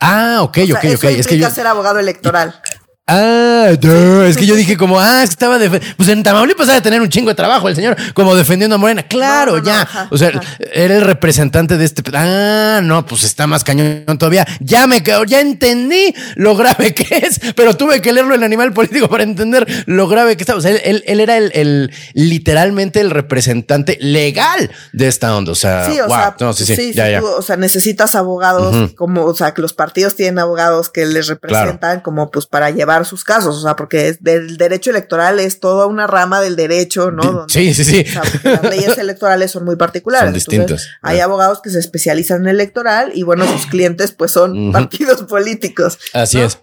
Ah, 0.01 0.39
ok, 0.43 0.59
ok, 0.73 0.85
ok. 0.97 1.05
Es 1.05 1.27
que 1.27 1.39
yo 1.39 1.49
ser 1.51 1.67
abogado 1.67 1.99
electoral. 1.99 2.61
Ah, 3.09 3.69
es 3.71 4.37
que 4.37 4.47
yo 4.47 4.57
dije 4.57 4.77
como, 4.77 4.99
ah, 4.99 5.23
es 5.23 5.31
que 5.31 5.35
estaba 5.35 5.59
pues 5.97 6.09
en 6.09 6.25
Tamaulipas 6.25 6.67
de 6.67 6.81
tener 6.81 7.01
un 7.01 7.09
chingo 7.09 7.29
de 7.29 7.37
trabajo 7.37 7.69
el 7.69 7.77
señor, 7.77 7.97
como 8.15 8.35
defendiendo 8.35 8.75
a 8.75 8.79
Morena. 8.79 9.05
Claro, 9.05 9.63
ya. 9.63 10.09
o 10.11 10.19
sea, 10.19 10.33
era 10.73 10.97
el 10.97 11.03
representante 11.03 11.77
de 11.77 11.85
este. 11.85 12.03
Ah, 12.15 12.81
no, 12.83 13.07
pues 13.07 13.23
está 13.23 13.47
más 13.47 13.63
cañón 13.63 14.05
todavía. 14.19 14.45
Ya 14.59 14.89
me 14.89 15.05
quedo, 15.05 15.23
ya 15.23 15.41
entendí 15.41 16.17
lo 16.35 16.57
grave 16.57 16.95
que 16.95 17.19
es, 17.19 17.41
pero 17.55 17.77
tuve 17.77 18.03
que 18.03 18.13
leerlo 18.13 18.35
en 18.35 18.43
Animal 18.43 18.73
Político 18.73 19.09
para 19.09 19.23
entender 19.23 19.85
lo 19.87 20.09
grave 20.09 20.37
que 20.37 20.43
estaba. 20.43 20.59
O 20.59 20.63
sea, 20.63 20.73
él, 20.73 21.05
él, 21.07 21.21
era 21.21 21.37
el, 21.37 21.53
el, 21.55 21.93
literalmente 22.15 23.01
el 23.01 23.11
representante 23.11 23.99
legal 24.01 24.69
de 24.93 25.07
esta 25.07 25.37
onda. 25.37 25.53
O 25.53 25.57
sea, 25.57 25.89
sí, 25.89 26.01
o 26.01 26.09
sea, 26.09 26.35
no, 26.41 26.53
sí, 26.53 26.67
sí, 26.67 26.93
ya, 26.93 27.23
o 27.23 27.43
sea, 27.43 27.57
necesitas 27.57 28.17
abogados, 28.17 28.93
como, 28.97 29.27
o 29.27 29.35
sea, 29.35 29.55
que 29.55 29.63
los 29.63 29.75
partidos 29.75 30.17
tienen 30.17 30.41
abogados 30.41 30.89
que 30.89 31.07
les 31.07 31.29
representan, 31.29 32.01
como 32.01 32.33
pues 32.33 32.47
para 32.47 32.71
llevar 32.71 32.96
sus 33.05 33.25
casos, 33.25 33.57
o 33.57 33.63
sea, 33.63 33.77
porque 33.77 34.09
es 34.09 34.23
del 34.23 34.57
derecho 34.57 34.91
electoral 34.91 35.41
es 35.41 35.61
toda 35.61 35.87
una 35.87 36.07
rama 36.07 36.41
del 36.41 36.57
derecho, 36.57 37.11
¿no? 37.11 37.47
sí, 37.49 37.75
sí, 37.75 37.85
sí. 37.85 38.05
las 38.43 38.63
leyes 38.63 38.99
electorales 38.99 39.51
son 39.51 39.65
muy 39.65 39.77
particulares. 39.77 40.29
Son 40.29 40.35
distintas. 40.35 40.89
hay 41.03 41.21
abogados 41.21 41.61
que 41.63 41.71
se 41.71 41.79
especializan 41.79 42.43
en 42.43 42.49
electoral 42.49 43.13
y 43.15 43.23
bueno, 43.23 43.47
sus 43.47 43.67
clientes 43.67 44.13
pues 44.13 44.31
son 44.31 44.73
partidos 44.73 45.23
políticos. 45.25 45.99
Así 46.13 46.41
es. 46.41 46.59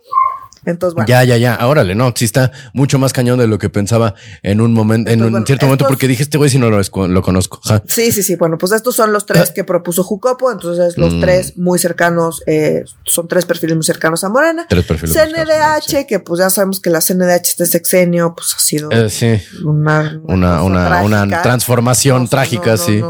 Entonces, 0.66 0.95
bueno. 0.95 1.07
Ya, 1.07 1.24
ya, 1.24 1.38
ya. 1.38 1.59
Órale, 1.68 1.95
no, 1.95 2.14
sí 2.16 2.26
está 2.26 2.51
mucho 2.74 2.99
más 2.99 3.14
cañón 3.14 3.39
de 3.39 3.47
lo 3.47 3.57
que 3.57 3.70
pensaba 3.70 4.16
en 4.41 4.61
un 4.61 4.74
momento, 4.74 5.11
en 5.11 5.24
un 5.24 5.45
cierto 5.45 5.66
momento, 5.66 5.86
porque 5.88 6.07
dije 6.07 6.24
este 6.24 6.38
güey 6.38 6.49
si 6.49 6.57
no 6.57 6.70
lo, 6.70 6.80
lo 7.07 7.22
conozco. 7.22 7.59
Sí, 7.88 8.11
sí, 8.11 8.24
sí. 8.24 8.36
Bueno, 8.36 8.57
pues 8.57 8.72
estos 8.72 8.95
son 8.95 9.11
los 9.11 9.26
tres 9.26 9.49
ah. 9.49 9.53
que 9.53 9.64
propuso 9.64 10.03
Jucopo. 10.03 10.51
Entonces, 10.51 10.97
los 10.97 11.16
mm. 11.16 11.22
tres 11.22 11.57
muy 11.57 11.80
cercanos, 11.80 12.41
eh, 12.47 12.84
son 13.03 13.28
tres 13.28 13.45
perfiles 13.45 13.76
muy 13.76 13.84
cercanos 13.84 14.24
a 14.24 14.30
Morena. 14.30 14.66
Tres 14.70 14.86
perfiles. 14.86 15.16
CNDH, 15.16 16.05
que 16.07 16.20
pues 16.20 16.39
ya 16.39 16.49
sabemos 16.49 16.80
que 16.80 16.89
la 16.89 17.01
CNDH 17.01 17.49
este 17.49 17.66
sexenio, 17.66 18.34
pues 18.36 18.53
ha 18.55 18.59
sido 18.59 18.89
eh, 18.91 19.43
una, 19.64 20.20
una, 20.24 20.64
una, 20.64 21.41
transformación 21.41 22.28
trágica, 22.28 22.78
sí. 22.78 23.01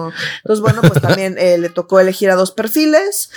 Entonces, 0.44 0.62
bueno, 0.62 0.82
pues 0.82 1.02
también 1.02 1.36
eh, 1.38 1.58
le 1.58 1.70
tocó 1.70 2.00
elegir 2.00 2.30
a 2.30 2.36
dos 2.36 2.52
perfiles. 2.52 3.30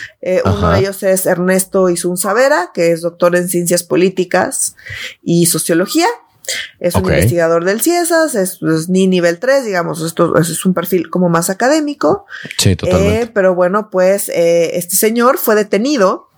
uno 0.44 0.70
de 0.70 0.78
ellos 0.78 1.02
es 1.02 1.26
Ernesto 1.26 1.90
Isunzavera, 1.90 2.70
que 2.72 2.92
es 2.92 3.02
doctor 3.02 3.36
en 3.36 3.48
ciencias 3.48 3.82
políticas 3.82 4.05
políticas 4.06 4.76
y 5.22 5.46
sociología. 5.46 6.06
Es 6.78 6.94
un 6.94 7.04
investigador 7.04 7.64
del 7.64 7.80
CIESAS, 7.80 8.36
es, 8.36 8.60
ni 8.88 9.08
nivel 9.08 9.40
3, 9.40 9.64
digamos, 9.64 10.00
esto 10.00 10.36
es 10.38 10.64
un 10.64 10.74
perfil 10.74 11.10
como 11.10 11.28
más 11.28 11.50
académico. 11.50 12.26
Sí, 12.56 12.76
totalmente. 12.76 13.22
Eh, 13.22 13.30
pero 13.34 13.56
bueno, 13.56 13.90
pues 13.90 14.28
eh, 14.28 14.76
este 14.76 14.96
señor 14.96 15.38
fue 15.38 15.56
detenido 15.56 16.28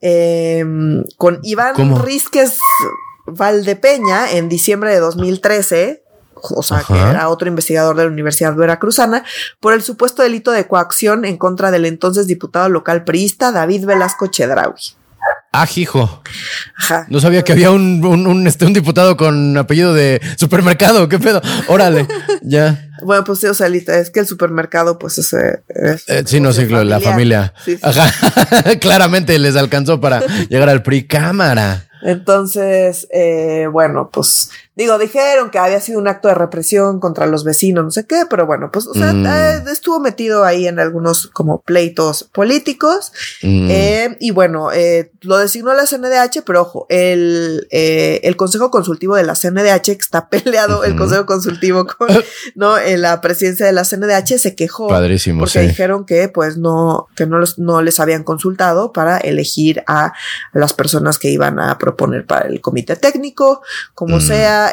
em, 0.00 1.04
con 1.18 1.40
Iván 1.42 2.02
Rizquez 2.02 2.60
Valdepeña 3.26 4.30
en 4.30 4.48
diciembre 4.48 4.90
de 4.90 5.00
2013 5.00 6.02
o 6.54 6.62
sea, 6.62 6.84
que 6.86 6.94
era 6.94 7.28
otro 7.28 7.48
investigador 7.48 7.96
de 7.96 8.04
la 8.04 8.10
Universidad 8.10 8.54
Veracruzana, 8.54 9.24
por 9.58 9.72
el 9.72 9.82
supuesto 9.82 10.22
delito 10.22 10.52
de 10.52 10.66
coacción 10.66 11.24
en 11.24 11.38
contra 11.38 11.70
del 11.70 11.86
entonces 11.86 12.26
diputado 12.26 12.68
local 12.68 13.04
priista 13.04 13.52
David 13.52 13.86
Velasco 13.86 14.26
Chedraui. 14.26 14.74
Ah, 15.58 15.68
hijo. 15.74 16.22
Ajá. 16.76 17.06
No 17.08 17.20
sabía 17.20 17.42
que 17.42 17.52
había 17.52 17.70
un, 17.70 18.04
un, 18.04 18.46
este, 18.46 18.66
un 18.66 18.72
diputado 18.72 19.16
con 19.16 19.56
apellido 19.56 19.94
de 19.94 20.20
supermercado. 20.36 21.08
¿Qué 21.08 21.18
pedo? 21.18 21.40
Órale, 21.68 22.06
ya. 22.42 22.88
Bueno, 23.02 23.24
pues 23.24 23.40
sí, 23.40 23.46
o 23.46 23.54
sea, 23.54 23.68
es 23.68 24.10
que 24.10 24.20
el 24.20 24.26
supermercado, 24.26 24.98
pues 24.98 25.18
es. 25.18 25.32
Eh, 25.32 26.24
sí, 26.26 26.40
no, 26.40 26.52
sí, 26.52 26.66
la 26.66 27.00
familia. 27.00 27.54
Ajá. 27.82 28.12
Claramente 28.80 29.38
les 29.38 29.56
alcanzó 29.56 30.00
para 30.00 30.20
llegar 30.48 30.68
al 30.68 30.82
PRI. 30.82 31.06
Cámara. 31.06 31.88
Entonces, 32.02 33.08
eh, 33.10 33.66
bueno, 33.70 34.10
pues 34.12 34.50
Digo, 34.76 34.98
dijeron 34.98 35.48
que 35.48 35.58
había 35.58 35.80
sido 35.80 35.98
un 35.98 36.06
acto 36.06 36.28
de 36.28 36.34
represión 36.34 37.00
contra 37.00 37.26
los 37.26 37.44
vecinos, 37.44 37.82
no 37.82 37.90
sé 37.90 38.06
qué, 38.06 38.24
pero 38.28 38.44
bueno, 38.44 38.68
pues, 38.70 38.86
o 38.86 38.92
sea, 38.92 39.14
mm. 39.14 39.26
eh, 39.26 39.62
estuvo 39.72 40.00
metido 40.00 40.44
ahí 40.44 40.66
en 40.66 40.78
algunos 40.78 41.28
como 41.28 41.62
pleitos 41.62 42.24
políticos. 42.24 43.10
Mm. 43.42 43.68
Eh, 43.70 44.16
y 44.20 44.32
bueno, 44.32 44.70
eh, 44.72 45.12
lo 45.22 45.38
designó 45.38 45.72
la 45.72 45.86
CNDH, 45.86 46.42
pero 46.44 46.60
ojo, 46.60 46.86
el, 46.90 47.66
el 47.70 48.36
Consejo 48.36 48.70
Consultivo 48.70 49.16
de 49.16 49.24
la 49.24 49.34
CNDH, 49.34 49.82
que 49.82 49.92
está 49.92 50.28
peleado, 50.30 50.84
el 50.84 50.94
Consejo 50.94 51.24
Consultivo 51.24 51.86
con, 51.86 52.08
¿no? 52.54 52.76
En 52.76 53.00
la 53.00 53.22
presidencia 53.22 53.64
de 53.64 53.72
la 53.72 53.84
CNDH 53.84 54.36
se 54.36 54.54
quejó. 54.54 54.88
Padrísimo, 54.88 55.40
porque 55.40 55.60
dijeron 55.60 56.04
que, 56.04 56.28
pues, 56.28 56.58
no, 56.58 57.06
que 57.16 57.24
no, 57.24 57.38
los, 57.38 57.58
no 57.58 57.80
les 57.80 57.98
habían 57.98 58.24
consultado 58.24 58.92
para 58.92 59.16
elegir 59.16 59.82
a 59.86 60.12
las 60.52 60.74
personas 60.74 61.18
que 61.18 61.30
iban 61.30 61.58
a 61.60 61.78
proponer 61.78 62.26
para 62.26 62.46
el 62.46 62.60
comité 62.60 62.96
técnico, 62.96 63.62
como 63.94 64.18
mm. 64.18 64.20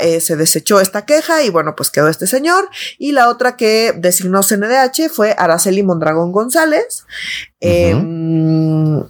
Eh, 0.01 0.19
se 0.21 0.35
desechó 0.35 0.79
esta 0.79 1.05
queja 1.05 1.43
y 1.43 1.49
bueno, 1.49 1.75
pues 1.75 1.89
quedó 1.89 2.07
este 2.07 2.27
señor. 2.27 2.69
Y 2.97 3.11
la 3.11 3.29
otra 3.29 3.55
que 3.55 3.93
designó 3.95 4.41
CNDH 4.41 5.09
fue 5.11 5.35
Araceli 5.37 5.83
Mondragón 5.83 6.31
González. 6.31 7.05
Em, 7.59 9.03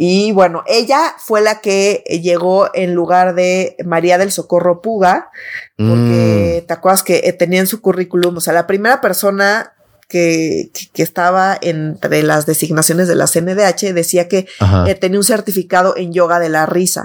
Y 0.00 0.30
bueno, 0.30 0.62
ella 0.68 1.16
fue 1.18 1.40
la 1.40 1.60
que 1.60 2.04
llegó 2.22 2.70
en 2.72 2.94
lugar 2.94 3.34
de 3.34 3.74
María 3.84 4.16
del 4.16 4.30
Socorro 4.30 4.80
Puga, 4.80 5.32
porque 5.76 6.60
mm. 6.62 6.66
te 6.68 6.72
acuerdas 6.72 7.02
que 7.02 7.22
eh, 7.24 7.32
tenía 7.32 7.58
en 7.58 7.66
su 7.66 7.80
currículum, 7.80 8.36
o 8.36 8.40
sea, 8.40 8.52
la 8.52 8.68
primera 8.68 9.00
persona 9.00 9.72
que, 10.08 10.70
que, 10.94 11.02
estaba 11.02 11.58
entre 11.60 12.22
las 12.22 12.46
designaciones 12.46 13.08
de 13.08 13.14
la 13.14 13.26
CNDH 13.26 13.92
decía 13.92 14.26
que 14.26 14.48
eh, 14.86 14.94
tenía 14.94 15.18
un 15.18 15.24
certificado 15.24 15.96
en 15.98 16.14
yoga 16.14 16.40
de 16.40 16.48
la 16.48 16.64
risa. 16.64 17.04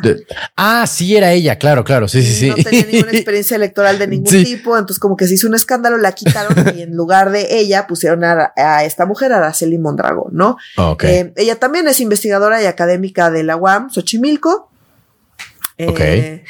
ah, 0.55 0.87
sí, 0.87 1.15
era 1.15 1.33
ella, 1.33 1.57
claro, 1.57 1.83
claro, 1.83 2.07
sí, 2.07 2.23
sí, 2.23 2.33
sí. 2.33 2.49
No 2.49 2.55
tenía 2.55 2.85
ninguna 2.85 3.11
experiencia 3.13 3.55
electoral 3.55 3.99
de 3.99 4.07
ningún 4.07 4.43
tipo, 4.43 4.77
entonces 4.77 4.99
como 4.99 5.17
que 5.17 5.27
se 5.27 5.33
hizo 5.33 5.47
un 5.47 5.55
escándalo, 5.55 5.97
la 5.97 6.13
quitaron 6.13 6.77
y 6.77 6.81
en 6.81 6.95
lugar 6.95 7.31
de 7.31 7.59
ella 7.59 7.87
pusieron 7.87 8.23
a, 8.23 8.53
esta 8.85 9.05
mujer, 9.05 9.33
Araceli 9.33 9.77
Mondragón, 9.77 10.31
¿no? 10.31 10.57
Eh, 11.01 11.33
ella 11.35 11.59
también 11.59 11.87
es 11.89 11.99
investigadora 11.99 12.63
y 12.63 12.65
académica 12.67 13.29
de 13.29 13.43
la 13.43 13.57
UAM, 13.57 13.89
Xochimilco. 13.89 14.69
Eh, 15.77 16.43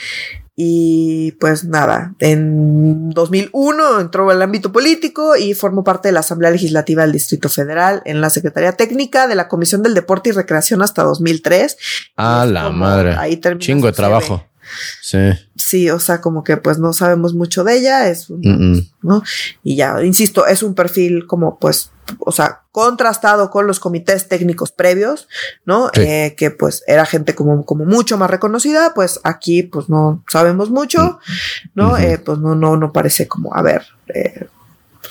y 0.55 1.31
pues 1.39 1.63
nada, 1.63 2.13
en 2.19 3.09
2001 3.09 3.99
entró 4.01 4.29
al 4.29 4.41
ámbito 4.41 4.71
político 4.71 5.35
y 5.35 5.55
formó 5.55 5.83
parte 5.83 6.09
de 6.09 6.11
la 6.11 6.19
Asamblea 6.19 6.51
Legislativa 6.51 7.01
del 7.01 7.11
Distrito 7.11 7.49
Federal 7.49 8.03
en 8.05 8.21
la 8.21 8.29
Secretaría 8.29 8.73
Técnica 8.73 9.27
de 9.27 9.35
la 9.35 9.47
Comisión 9.47 9.81
del 9.81 9.95
Deporte 9.95 10.29
y 10.29 10.33
Recreación 10.33 10.83
hasta 10.83 11.03
2003. 11.03 11.77
Ah, 12.17 12.45
la 12.47 12.69
madre. 12.69 13.15
Ahí 13.17 13.37
terminó. 13.37 13.61
Chingo 13.61 13.87
de 13.87 13.93
trabajo. 13.93 14.45
Sí. 15.01 15.17
Sí, 15.55 15.89
o 15.89 15.99
sea, 15.99 16.21
como 16.21 16.43
que 16.43 16.57
pues 16.57 16.77
no 16.77 16.93
sabemos 16.93 17.33
mucho 17.33 17.63
de 17.63 17.77
ella, 17.77 18.09
es 18.09 18.27
¿no? 18.29 19.23
Y 19.63 19.75
ya, 19.75 20.03
insisto, 20.03 20.45
es 20.45 20.61
un 20.61 20.75
perfil 20.75 21.25
como 21.25 21.57
pues, 21.57 21.91
o 22.19 22.31
sea, 22.31 22.62
contrastado 22.73 23.51
con 23.51 23.67
los 23.67 23.79
comités 23.79 24.27
técnicos 24.27 24.71
previos, 24.71 25.29
¿no? 25.63 25.91
Eh, 25.93 26.33
que 26.35 26.49
pues 26.49 26.83
era 26.87 27.05
gente 27.05 27.35
como, 27.35 27.65
como 27.65 27.85
mucho 27.85 28.17
más 28.17 28.31
reconocida, 28.31 28.95
pues 28.95 29.19
aquí 29.23 29.61
pues 29.61 29.89
no 29.89 30.23
sabemos 30.27 30.71
mucho, 30.71 31.19
¿no? 31.75 31.99
eh, 31.99 32.17
pues 32.17 32.39
no, 32.39 32.55
no, 32.55 32.75
no 32.75 32.91
parece 32.91 33.27
como, 33.27 33.53
a 33.55 33.61
ver, 33.61 33.85
eh, 34.11 34.47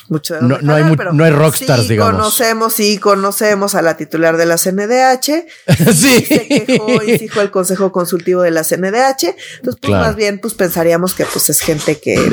mucho 0.09 0.41
no, 0.43 0.59
no, 0.59 0.75
hay, 0.75 0.83
no 1.13 1.25
hay 1.25 1.31
rockstars, 1.31 1.87
digamos. 1.87 2.17
Conocemos, 2.17 2.73
sí, 2.73 2.99
conocemos 2.99 3.77
a 3.77 3.83
la 3.83 3.97
titular 3.97 4.37
de 4.37 4.47
la 4.47 4.57
CNDH. 4.57 5.47
sí. 5.95 6.25
Se 6.25 6.49
quejó 6.67 7.01
y 7.05 7.17
dijo 7.17 7.41
el 7.41 7.53
Consejo 7.53 7.93
Consultivo 7.93 8.43
de 8.43 8.51
la 8.51 8.65
CNDH. 8.65 9.37
Entonces, 9.59 9.81
pues 9.81 9.93
más 9.93 10.17
bien, 10.17 10.41
pues 10.41 10.55
pensaríamos 10.55 11.15
que 11.15 11.25
pues 11.27 11.49
es 11.49 11.61
gente 11.61 12.01
que 12.01 12.33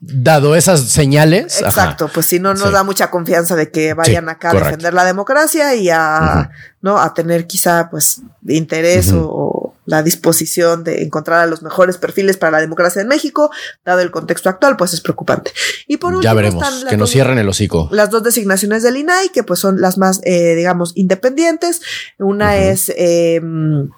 dado 0.00 0.54
esas 0.54 0.80
señales. 0.80 1.60
Exacto, 1.60 2.08
pues 2.12 2.26
si 2.26 2.38
no 2.38 2.54
nos 2.54 2.72
da 2.72 2.84
mucha 2.84 3.10
confianza 3.10 3.56
de 3.56 3.70
que 3.70 3.94
vayan 3.94 4.28
acá 4.28 4.50
a 4.50 4.54
defender 4.54 4.94
la 4.94 5.04
democracia 5.04 5.74
y 5.74 5.90
a, 5.90 6.50
¿no? 6.80 6.98
A 6.98 7.14
tener 7.14 7.46
quizá 7.46 7.90
pues 7.90 8.22
interés 8.46 9.12
o, 9.12 9.74
la 9.86 10.02
disposición 10.02 10.84
de 10.84 11.02
encontrar 11.02 11.40
a 11.40 11.46
los 11.46 11.62
mejores 11.62 11.96
perfiles 11.96 12.36
para 12.36 12.52
la 12.52 12.60
democracia 12.60 13.00
en 13.00 13.08
México, 13.08 13.50
dado 13.86 14.00
el 14.00 14.10
contexto 14.10 14.50
actual, 14.50 14.76
pues 14.76 14.92
es 14.92 15.00
preocupante. 15.00 15.50
Y 15.86 15.96
por 15.96 16.14
último, 16.14 16.22
ya 16.30 16.34
veremos, 16.34 16.84
que 16.88 16.98
nos 16.98 17.10
cierren 17.10 17.38
el 17.38 17.48
hocico. 17.48 17.88
Las 17.90 18.10
dos 18.10 18.22
designaciones 18.22 18.82
del 18.82 18.98
INAI, 18.98 19.30
que 19.30 19.44
pues 19.44 19.60
son 19.60 19.80
las 19.80 19.96
más, 19.96 20.20
eh, 20.24 20.54
digamos, 20.54 20.92
independientes. 20.94 21.80
Una 22.18 22.58
es 22.58 22.92
em, 22.96 23.88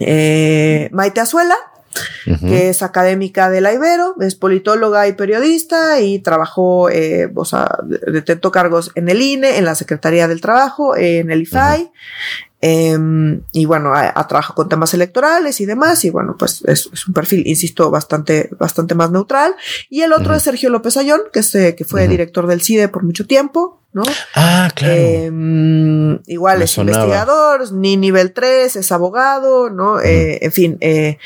eh, 0.00 0.90
Maite 0.92 1.20
Azuela, 1.20 1.54
que 2.24 2.68
es 2.68 2.82
académica 2.82 3.50
de 3.50 3.60
la 3.60 3.72
Ibero, 3.72 4.14
es 4.20 4.34
politóloga 4.34 5.08
y 5.08 5.12
periodista 5.12 6.00
y 6.00 6.18
trabajó, 6.18 6.90
eh, 6.90 7.30
o 7.34 7.44
sea, 7.44 7.68
detentó 8.06 8.50
cargos 8.50 8.92
en 8.94 9.08
el 9.08 9.22
INE, 9.22 9.58
en 9.58 9.64
la 9.64 9.74
Secretaría 9.74 10.28
del 10.28 10.40
Trabajo, 10.40 10.96
en 10.96 11.30
el 11.30 11.42
IFAI. 11.42 11.90
Em, 12.60 13.42
y 13.52 13.66
bueno, 13.66 13.94
ha, 13.94 14.26
trabajado 14.26 14.56
con 14.56 14.68
temas 14.68 14.92
electorales 14.92 15.60
y 15.60 15.66
demás, 15.66 16.04
y 16.04 16.10
bueno, 16.10 16.34
pues 16.36 16.62
es, 16.66 16.88
un 17.06 17.14
perfil, 17.14 17.46
insisto, 17.46 17.88
bastante, 17.90 18.50
bastante 18.58 18.96
más 18.96 19.12
neutral. 19.12 19.54
Y 19.88 20.02
el 20.02 20.12
otro 20.12 20.34
es 20.34 20.42
Sergio 20.42 20.68
López 20.68 20.96
Ayón, 20.96 21.20
que, 21.32 21.38
es, 21.40 21.50
que 21.50 21.84
fue 21.86 22.08
director 22.08 22.48
del 22.48 22.62
CIDE 22.62 22.88
por 22.88 23.04
mucho 23.04 23.26
tiempo, 23.26 23.80
¿no? 23.92 24.02
Ah, 24.34 24.70
claro. 24.74 24.94
Em, 24.94 26.18
igual 26.26 26.60
es 26.62 26.76
investigador, 26.78 27.72
ni 27.72 27.96
nivel 27.96 28.32
3, 28.32 28.74
es 28.74 28.92
abogado, 28.92 29.70
¿no? 29.70 30.00
Eh, 30.00 30.38
en 30.42 30.52
fin, 30.52 30.78
eh, 30.80 31.18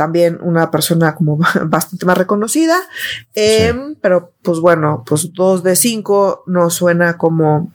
también 0.00 0.38
una 0.40 0.70
persona 0.70 1.14
como 1.14 1.36
bastante 1.66 2.06
más 2.06 2.16
reconocida. 2.16 2.74
Em, 3.34 3.96
pero 3.96 4.32
pues 4.40 4.58
bueno, 4.58 5.04
pues 5.06 5.34
dos 5.34 5.62
de 5.62 5.76
cinco 5.76 6.42
no 6.46 6.70
suena 6.70 7.18
como 7.18 7.70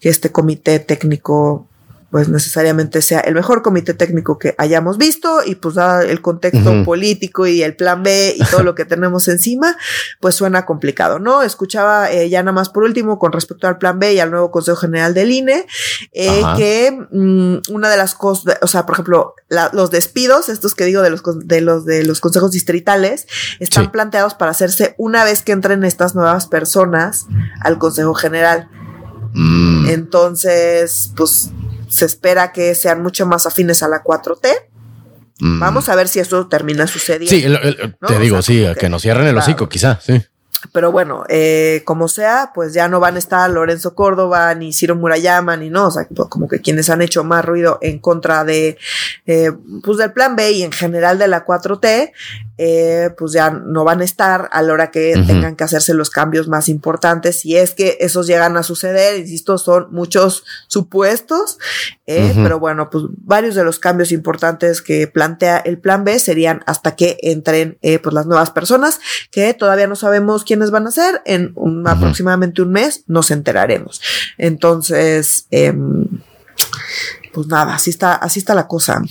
que 0.00 0.08
este 0.08 0.32
comité 0.32 0.78
técnico 0.78 1.68
pues 2.12 2.28
necesariamente 2.28 3.00
sea 3.00 3.20
el 3.20 3.34
mejor 3.34 3.62
comité 3.62 3.94
técnico 3.94 4.38
que 4.38 4.54
hayamos 4.58 4.98
visto 4.98 5.42
y 5.46 5.54
pues 5.54 5.76
da 5.76 6.02
el 6.02 6.20
contexto 6.20 6.84
político 6.84 7.46
y 7.46 7.62
el 7.62 7.74
plan 7.74 8.02
B 8.02 8.34
y 8.36 8.44
todo 8.44 8.62
lo 8.62 8.74
que 8.74 8.84
tenemos 8.84 9.28
encima, 9.28 9.78
pues 10.20 10.34
suena 10.34 10.66
complicado, 10.66 11.18
¿no? 11.18 11.42
Escuchaba 11.42 12.12
eh, 12.12 12.28
ya 12.28 12.42
nada 12.42 12.52
más 12.52 12.68
por 12.68 12.84
último 12.84 13.18
con 13.18 13.32
respecto 13.32 13.66
al 13.66 13.78
plan 13.78 13.98
B 13.98 14.12
y 14.12 14.20
al 14.20 14.30
nuevo 14.30 14.50
Consejo 14.50 14.76
General 14.76 15.14
del 15.14 15.30
INE, 15.30 15.66
eh, 16.12 16.42
que 16.58 17.06
mm, 17.10 17.72
una 17.72 17.88
de 17.88 17.96
las 17.96 18.14
cosas, 18.14 18.58
o 18.60 18.66
sea, 18.66 18.84
por 18.84 18.96
ejemplo, 18.96 19.34
los 19.72 19.90
despidos, 19.90 20.50
estos 20.50 20.74
que 20.74 20.84
digo 20.84 21.00
de 21.00 21.08
los, 21.08 21.22
de 21.46 21.62
los, 21.62 21.86
de 21.86 22.04
los 22.04 22.20
consejos 22.20 22.52
distritales, 22.52 23.26
están 23.58 23.90
planteados 23.90 24.34
para 24.34 24.50
hacerse 24.50 24.94
una 24.98 25.24
vez 25.24 25.40
que 25.40 25.52
entren 25.52 25.82
estas 25.82 26.14
nuevas 26.14 26.46
personas 26.46 27.26
al 27.62 27.78
Consejo 27.78 28.12
General. 28.12 28.68
Mm. 29.32 29.86
Entonces, 29.88 31.10
pues 31.16 31.50
se 31.92 32.06
espera 32.06 32.52
que 32.52 32.74
sean 32.74 33.02
mucho 33.02 33.26
más 33.26 33.44
afines 33.46 33.82
a 33.82 33.88
la 33.88 34.02
4T. 34.02 34.48
Mm. 35.40 35.60
Vamos 35.60 35.90
a 35.90 35.94
ver 35.94 36.08
si 36.08 36.20
eso 36.20 36.48
termina 36.48 36.86
sucediendo. 36.86 37.58
Sí, 37.58 37.86
te 38.06 38.18
digo, 38.18 38.40
sí, 38.40 38.64
que, 38.80 38.88
nos 38.88 39.02
cierren 39.02 39.26
el 39.26 39.36
hocico, 39.36 39.68
quizá, 39.68 40.00
sí. 40.00 40.22
Pero 40.72 40.90
bueno, 40.92 41.24
eh, 41.28 41.82
como 41.84 42.08
sea, 42.08 42.52
pues 42.54 42.72
ya 42.72 42.88
no 42.88 43.00
van 43.00 43.16
a 43.16 43.18
estar 43.18 43.50
Lorenzo 43.50 43.94
Córdoba, 43.94 44.54
ni 44.54 44.72
Ciro 44.72 44.94
Murayama, 44.94 45.56
ni 45.56 45.68
no, 45.68 45.88
o 45.88 45.90
sea, 45.90 46.06
como 46.30 46.48
que 46.48 46.60
quienes 46.60 46.88
han 46.88 47.02
hecho 47.02 47.24
más 47.24 47.44
ruido 47.44 47.78
en 47.82 47.98
contra 47.98 48.44
de, 48.44 48.78
eh, 49.26 49.50
pues 49.82 49.98
del 49.98 50.12
plan 50.12 50.36
B 50.36 50.52
y 50.52 50.62
en 50.62 50.72
general 50.72 51.18
de 51.18 51.28
la 51.28 51.44
4T, 51.44 52.12
eh, 52.64 53.10
pues 53.18 53.32
ya 53.32 53.50
no 53.50 53.82
van 53.82 54.02
a 54.02 54.04
estar 54.04 54.48
a 54.52 54.62
la 54.62 54.72
hora 54.72 54.92
que 54.92 55.20
tengan 55.26 55.56
que 55.56 55.64
hacerse 55.64 55.94
los 55.94 56.10
cambios 56.10 56.46
más 56.46 56.68
importantes. 56.68 57.40
Si 57.40 57.56
es 57.56 57.74
que 57.74 57.96
esos 57.98 58.28
llegan 58.28 58.56
a 58.56 58.62
suceder, 58.62 59.18
insisto, 59.18 59.58
son 59.58 59.88
muchos 59.90 60.44
supuestos, 60.68 61.58
eh, 62.06 62.32
pero 62.36 62.60
bueno, 62.60 62.88
pues 62.88 63.06
varios 63.18 63.56
de 63.56 63.64
los 63.64 63.80
cambios 63.80 64.12
importantes 64.12 64.80
que 64.80 65.08
plantea 65.08 65.56
el 65.56 65.78
plan 65.78 66.04
B 66.04 66.16
serían 66.20 66.62
hasta 66.66 66.94
que 66.94 67.18
entren 67.22 67.78
eh, 67.82 67.98
pues 67.98 68.14
las 68.14 68.26
nuevas 68.26 68.52
personas, 68.52 69.00
que 69.32 69.54
todavía 69.54 69.88
no 69.88 69.96
sabemos 69.96 70.44
quiénes 70.44 70.70
van 70.70 70.86
a 70.86 70.92
ser. 70.92 71.20
En 71.24 71.54
aproximadamente 71.84 72.62
un 72.62 72.70
mes 72.70 73.02
nos 73.08 73.32
enteraremos. 73.32 74.00
Entonces, 74.38 75.48
em, 75.50 76.06
pues 77.32 77.48
nada, 77.48 77.74
así 77.74 77.90
está, 77.90 78.14
así 78.14 78.38
está 78.38 78.54
la 78.54 78.68
cosa. 78.68 79.02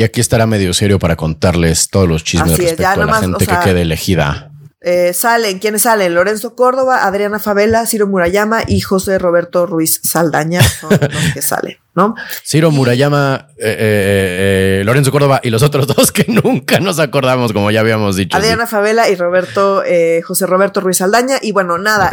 Y 0.00 0.02
aquí 0.02 0.22
estará 0.22 0.46
medio 0.46 0.72
serio 0.72 0.98
para 0.98 1.14
contarles 1.14 1.90
todos 1.90 2.08
los 2.08 2.24
chismes 2.24 2.56
respecto 2.56 2.88
a 2.88 3.04
la 3.04 3.14
gente 3.20 3.46
que 3.46 3.54
quede 3.62 3.82
elegida. 3.82 4.50
Eh, 4.80 5.12
salen, 5.12 5.58
¿quiénes 5.58 5.82
salen? 5.82 6.14
Lorenzo 6.14 6.54
Córdoba, 6.54 7.04
Adriana 7.04 7.38
Favela, 7.38 7.84
Ciro 7.84 8.06
Murayama 8.06 8.62
y 8.66 8.80
José 8.80 9.18
Roberto 9.18 9.66
Ruiz 9.66 10.00
Saldaña 10.02 10.62
son 10.62 10.88
los 10.92 11.00
que 11.34 11.42
salen, 11.42 11.76
¿no? 11.94 12.14
Ciro 12.46 12.70
Murayama, 12.70 13.48
eh, 13.58 14.78
eh, 14.80 14.82
Lorenzo 14.86 15.12
Córdoba 15.12 15.40
y 15.42 15.50
los 15.50 15.62
otros 15.62 15.86
dos 15.94 16.12
que 16.12 16.24
nunca 16.32 16.80
nos 16.80 16.98
acordamos, 16.98 17.52
como 17.52 17.70
ya 17.70 17.80
habíamos 17.80 18.16
dicho. 18.16 18.34
Adriana 18.34 18.66
Favela 18.66 19.10
y 19.10 19.16
Roberto, 19.16 19.82
José 20.24 20.46
Roberto 20.46 20.80
Ruiz 20.80 20.96
Saldaña. 20.96 21.36
Y 21.42 21.52
bueno, 21.52 21.76
nada, 21.76 22.10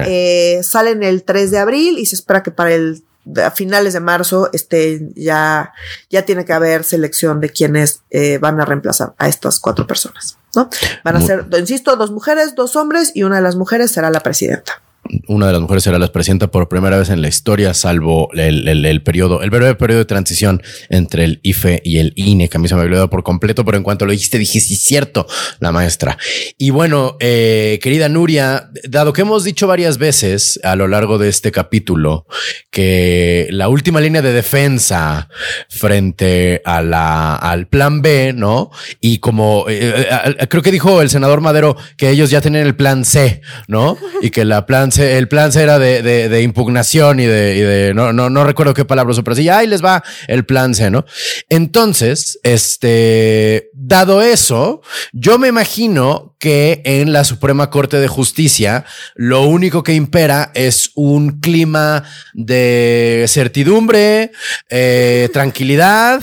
salen 0.61 1.03
el 1.03 1.23
3 1.23 1.51
de 1.51 1.59
abril 1.59 1.99
y 1.99 2.05
se 2.05 2.15
espera 2.15 2.43
que 2.43 2.51
para 2.51 2.73
el 2.73 3.05
a 3.43 3.51
finales 3.51 3.93
de 3.93 3.99
marzo 3.99 4.49
este, 4.53 5.09
ya, 5.15 5.73
ya 6.09 6.23
tiene 6.23 6.45
que 6.45 6.53
haber 6.53 6.83
selección 6.83 7.41
de 7.41 7.49
quienes 7.49 8.01
eh, 8.09 8.37
van 8.37 8.59
a 8.61 8.65
reemplazar 8.65 9.13
a 9.17 9.27
estas 9.27 9.59
cuatro 9.59 9.85
personas. 9.87 10.37
¿no? 10.55 10.69
Van 11.03 11.15
a 11.15 11.21
ser, 11.21 11.45
insisto, 11.57 11.95
dos 11.95 12.11
mujeres, 12.11 12.55
dos 12.55 12.75
hombres 12.75 13.11
y 13.13 13.23
una 13.23 13.37
de 13.37 13.41
las 13.41 13.55
mujeres 13.55 13.91
será 13.91 14.09
la 14.09 14.21
presidenta 14.21 14.81
una 15.27 15.47
de 15.47 15.53
las 15.53 15.61
mujeres 15.61 15.83
será 15.83 15.99
la 15.99 16.11
presidenta 16.11 16.47
por 16.47 16.69
primera 16.69 16.97
vez 16.97 17.09
en 17.09 17.21
la 17.21 17.27
historia, 17.27 17.73
salvo 17.73 18.29
el, 18.33 18.67
el, 18.67 19.03
periodo, 19.03 19.41
el 19.41 19.49
breve 19.49 19.75
periodo 19.75 19.99
de 19.99 20.05
transición 20.05 20.61
entre 20.89 21.23
el 21.23 21.39
IFE 21.43 21.81
y 21.83 21.99
el 21.99 22.13
INE, 22.15 22.49
que 22.49 22.57
a 22.57 22.59
mí 22.59 22.67
se 22.67 22.75
me 22.75 22.81
olvidó 22.81 23.09
por 23.09 23.23
completo, 23.23 23.65
pero 23.65 23.77
en 23.77 23.83
cuanto 23.83 24.05
lo 24.05 24.11
dijiste, 24.11 24.37
dije, 24.37 24.59
sí, 24.59 24.75
cierto, 24.75 25.27
la 25.59 25.71
maestra. 25.71 26.17
Y 26.57 26.69
bueno, 26.69 27.17
eh, 27.19 27.79
querida 27.81 28.09
Nuria, 28.09 28.69
dado 28.87 29.13
que 29.13 29.21
hemos 29.21 29.43
dicho 29.43 29.67
varias 29.67 29.97
veces 29.97 30.59
a 30.63 30.75
lo 30.75 30.87
largo 30.87 31.17
de 31.17 31.29
este 31.29 31.51
capítulo 31.51 32.25
que 32.71 33.47
la 33.51 33.69
última 33.69 34.01
línea 34.01 34.21
de 34.21 34.33
defensa 34.33 35.29
frente 35.69 36.61
a 36.65 36.81
la, 36.81 37.35
al 37.35 37.67
plan 37.67 38.01
B, 38.01 38.33
¿no? 38.35 38.71
Y 39.01 39.19
como 39.19 39.65
eh, 39.69 40.07
eh, 40.39 40.47
creo 40.47 40.63
que 40.63 40.71
dijo 40.71 41.01
el 41.01 41.09
senador 41.09 41.41
Madero 41.41 41.75
que 41.97 42.09
ellos 42.09 42.29
ya 42.29 42.41
tienen 42.41 42.65
el 42.65 42.75
plan 42.75 43.05
C, 43.05 43.41
¿no? 43.67 43.97
Y 44.21 44.29
que 44.29 44.45
la 44.45 44.65
plan 44.65 44.91
C 44.91 44.96
el 44.97 45.27
plan 45.27 45.51
era 45.55 45.79
de, 45.79 46.41
impugnación 46.41 47.19
y 47.19 47.25
de, 47.25 47.55
y 47.55 47.61
de 47.61 47.93
no, 47.93 48.13
no, 48.13 48.29
no 48.29 48.43
recuerdo 48.43 48.73
qué 48.73 48.85
palabra 48.85 49.11
usó, 49.11 49.23
pero 49.23 49.35
sí, 49.35 49.47
ahí 49.49 49.67
les 49.67 49.83
va 49.83 50.03
el 50.27 50.45
plan 50.45 50.75
C, 50.75 50.89
¿no? 50.89 51.05
Entonces, 51.49 52.39
este, 52.43 53.69
dado 53.73 54.21
eso, 54.21 54.81
yo 55.13 55.37
me 55.37 55.47
imagino 55.47 56.35
que 56.39 56.81
en 56.85 57.13
la 57.13 57.23
Suprema 57.23 57.69
Corte 57.69 57.99
de 57.99 58.07
Justicia 58.07 58.85
lo 59.15 59.43
único 59.43 59.83
que 59.83 59.93
impera 59.93 60.51
es 60.53 60.91
un 60.95 61.39
clima 61.39 62.03
de 62.33 63.25
certidumbre, 63.27 64.31
eh, 64.69 65.29
tranquilidad, 65.33 66.21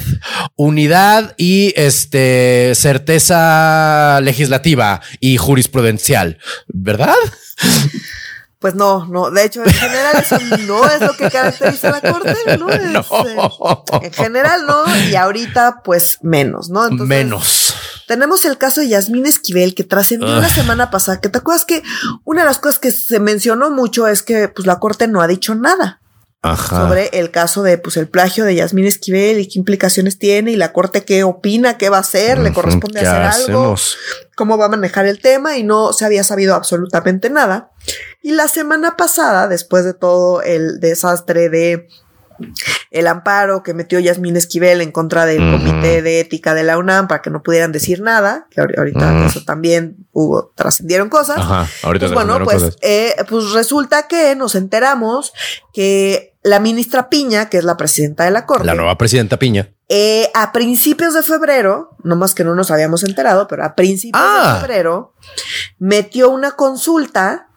unidad 0.56 1.34
y 1.36 1.72
este 1.76 2.72
certeza 2.74 4.20
legislativa 4.22 5.00
y 5.20 5.36
jurisprudencial, 5.36 6.38
¿verdad? 6.68 7.14
Pues 8.64 8.74
no, 8.76 9.04
no. 9.04 9.30
De 9.30 9.44
hecho, 9.44 9.62
en 9.62 9.70
general 9.74 10.16
eso 10.16 10.38
no 10.66 10.88
es 10.88 10.98
lo 11.02 11.14
que 11.14 11.28
caracteriza 11.28 11.90
a 11.90 12.00
la 12.00 12.00
corte, 12.00 12.34
¿no? 12.56 12.70
Eh, 12.74 14.06
en 14.06 14.12
general 14.12 14.64
no, 14.66 14.84
y 15.10 15.14
ahorita 15.16 15.82
pues 15.84 16.16
menos, 16.22 16.70
¿no? 16.70 16.88
menos. 16.88 17.74
Tenemos 18.08 18.46
el 18.46 18.56
caso 18.56 18.80
de 18.80 18.88
Yasmín 18.88 19.26
Esquivel 19.26 19.74
que 19.74 19.84
trascendió 19.84 20.34
la 20.40 20.48
semana 20.48 20.90
pasada, 20.90 21.20
que 21.20 21.28
te 21.28 21.36
acuerdas 21.36 21.66
que 21.66 21.82
una 22.24 22.40
de 22.40 22.46
las 22.46 22.58
cosas 22.58 22.78
que 22.78 22.90
se 22.90 23.20
mencionó 23.20 23.70
mucho 23.70 24.08
es 24.08 24.22
que 24.22 24.48
pues 24.48 24.66
la 24.66 24.78
corte 24.78 25.08
no 25.08 25.20
ha 25.20 25.26
dicho 25.26 25.54
nada. 25.54 26.00
sobre 26.70 27.08
el 27.12 27.30
caso 27.30 27.62
de 27.62 27.76
pues 27.76 27.98
el 27.98 28.08
plagio 28.08 28.46
de 28.46 28.54
Yasmín 28.54 28.86
Esquivel 28.86 29.40
y 29.40 29.46
qué 29.46 29.58
implicaciones 29.58 30.18
tiene 30.18 30.52
y 30.52 30.56
la 30.56 30.72
corte 30.72 31.04
qué 31.04 31.22
opina, 31.22 31.76
qué 31.76 31.90
va 31.90 31.98
a 31.98 32.00
hacer, 32.00 32.38
le 32.38 32.54
corresponde 32.54 33.00
hacer 33.00 33.20
algo, 33.20 33.76
cómo 34.34 34.58
va 34.58 34.66
a 34.66 34.70
manejar 34.70 35.06
el 35.06 35.20
tema 35.20 35.56
y 35.56 35.62
no 35.62 35.92
se 35.92 36.04
había 36.04 36.24
sabido 36.24 36.54
absolutamente 36.54 37.30
nada. 37.30 37.70
Y 38.22 38.32
la 38.32 38.48
semana 38.48 38.96
pasada, 38.96 39.48
después 39.48 39.84
de 39.84 39.94
todo 39.94 40.42
el 40.42 40.80
desastre 40.80 41.48
de 41.48 41.88
el 42.90 43.06
amparo 43.06 43.62
que 43.62 43.74
metió 43.74 44.00
Yasmín 44.00 44.36
Esquivel 44.36 44.80
en 44.80 44.92
contra 44.92 45.26
del 45.26 45.38
comité 45.38 46.02
de 46.02 46.20
ética 46.20 46.54
de 46.54 46.64
la 46.64 46.78
UNAM 46.78 47.08
para 47.08 47.22
que 47.22 47.30
no 47.30 47.42
pudieran 47.42 47.72
decir 47.72 48.00
nada, 48.00 48.46
que 48.50 48.60
ahorita 48.60 49.26
eso 49.26 49.44
también 49.44 49.96
hubo, 50.12 50.52
trascendieron 50.54 51.08
cosas. 51.08 51.38
Ajá, 51.38 51.68
ahorita 51.82 52.06
pues 52.06 52.14
bueno, 52.14 52.44
pues, 52.44 52.76
eh, 52.82 53.14
pues 53.28 53.52
resulta 53.52 54.08
que 54.08 54.34
nos 54.36 54.54
enteramos 54.54 55.32
que 55.72 56.33
la 56.44 56.60
ministra 56.60 57.08
Piña, 57.08 57.48
que 57.48 57.56
es 57.56 57.64
la 57.64 57.76
presidenta 57.76 58.24
de 58.24 58.30
la 58.30 58.46
Corte. 58.46 58.66
La 58.66 58.74
nueva 58.74 58.96
presidenta 58.98 59.38
Piña. 59.38 59.70
Eh, 59.88 60.30
a 60.34 60.52
principios 60.52 61.14
de 61.14 61.22
febrero, 61.22 61.96
no 62.04 62.16
más 62.16 62.34
que 62.34 62.44
no 62.44 62.54
nos 62.54 62.70
habíamos 62.70 63.02
enterado, 63.02 63.48
pero 63.48 63.64
a 63.64 63.74
principios 63.74 64.22
de 64.22 64.28
ah. 64.30 64.58
febrero, 64.60 65.14
metió 65.78 66.28
una 66.28 66.52
consulta 66.52 67.48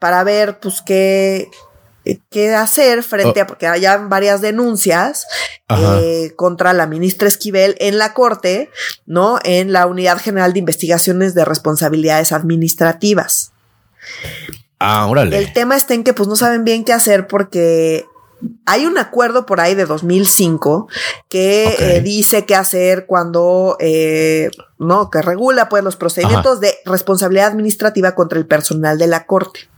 para 0.00 0.24
ver, 0.24 0.58
pues, 0.58 0.82
qué, 0.84 1.48
qué 2.28 2.54
hacer 2.54 3.04
frente 3.04 3.40
a, 3.40 3.46
porque 3.46 3.68
haya 3.68 3.96
varias 3.98 4.40
denuncias 4.40 5.28
eh, 5.68 6.32
contra 6.34 6.72
la 6.72 6.88
ministra 6.88 7.28
Esquivel 7.28 7.76
en 7.78 7.98
la 7.98 8.14
corte, 8.14 8.68
¿no? 9.06 9.38
En 9.44 9.72
la 9.72 9.86
Unidad 9.86 10.18
General 10.18 10.52
de 10.52 10.58
Investigaciones 10.58 11.34
de 11.34 11.44
Responsabilidades 11.44 12.32
Administrativas. 12.32 13.52
Ah, 14.84 15.06
órale. 15.06 15.38
El 15.38 15.52
tema 15.52 15.76
está 15.76 15.94
en 15.94 16.02
que 16.02 16.12
pues 16.12 16.28
no 16.28 16.36
saben 16.36 16.64
bien 16.64 16.84
qué 16.84 16.92
hacer 16.92 17.28
porque 17.28 18.06
hay 18.66 18.86
un 18.86 18.98
acuerdo 18.98 19.46
por 19.46 19.60
ahí 19.60 19.74
de 19.74 19.86
2005 19.86 20.88
que 21.28 21.76
eh, 21.78 22.00
dice 22.00 22.44
qué 22.46 22.54
hacer 22.54 23.06
cuando, 23.06 23.76
eh, 23.80 24.50
no, 24.78 25.10
que 25.10 25.22
regula 25.22 25.68
pues 25.68 25.84
los 25.84 25.96
procedimientos 25.96 26.60
de 26.60 26.74
responsabilidad 26.84 27.48
administrativa 27.48 28.14
contra 28.14 28.38
el 28.38 28.46
personal 28.46 28.98
de 28.98 29.06
la 29.06 29.26
corte. 29.26 29.68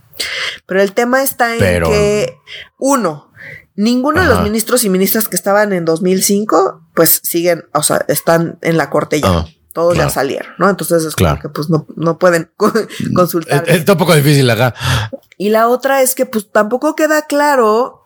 Pero 0.65 0.81
el 0.81 0.93
tema 0.93 1.21
está 1.21 1.53
en 1.55 1.83
que, 1.83 2.37
uno, 2.79 3.31
ninguno 3.75 4.21
de 4.21 4.27
los 4.27 4.41
ministros 4.41 4.83
y 4.83 4.89
ministras 4.89 5.27
que 5.27 5.35
estaban 5.35 5.73
en 5.73 5.85
2005, 5.85 6.81
pues 6.95 7.21
siguen, 7.23 7.65
o 7.73 7.83
sea, 7.83 8.05
están 8.07 8.57
en 8.61 8.77
la 8.77 8.89
corte 8.89 9.21
ya. 9.21 9.27
Ah, 9.27 9.47
Todos 9.75 9.97
ya 9.97 10.09
salieron, 10.09 10.53
¿no? 10.57 10.69
Entonces 10.69 11.03
es 11.03 11.15
claro. 11.15 11.41
que 11.41 11.49
pues 11.49 11.69
no, 11.69 11.85
no 11.97 12.17
pueden 12.17 12.49
consultar. 13.13 13.65
Es, 13.67 13.85
un 13.85 13.97
poco 13.97 14.15
difícil 14.15 14.49
acá. 14.49 14.73
Y 15.37 15.49
la 15.49 15.67
otra 15.67 16.01
es 16.01 16.15
que 16.15 16.25
pues 16.25 16.49
tampoco 16.49 16.95
queda 16.95 17.23
claro 17.23 18.05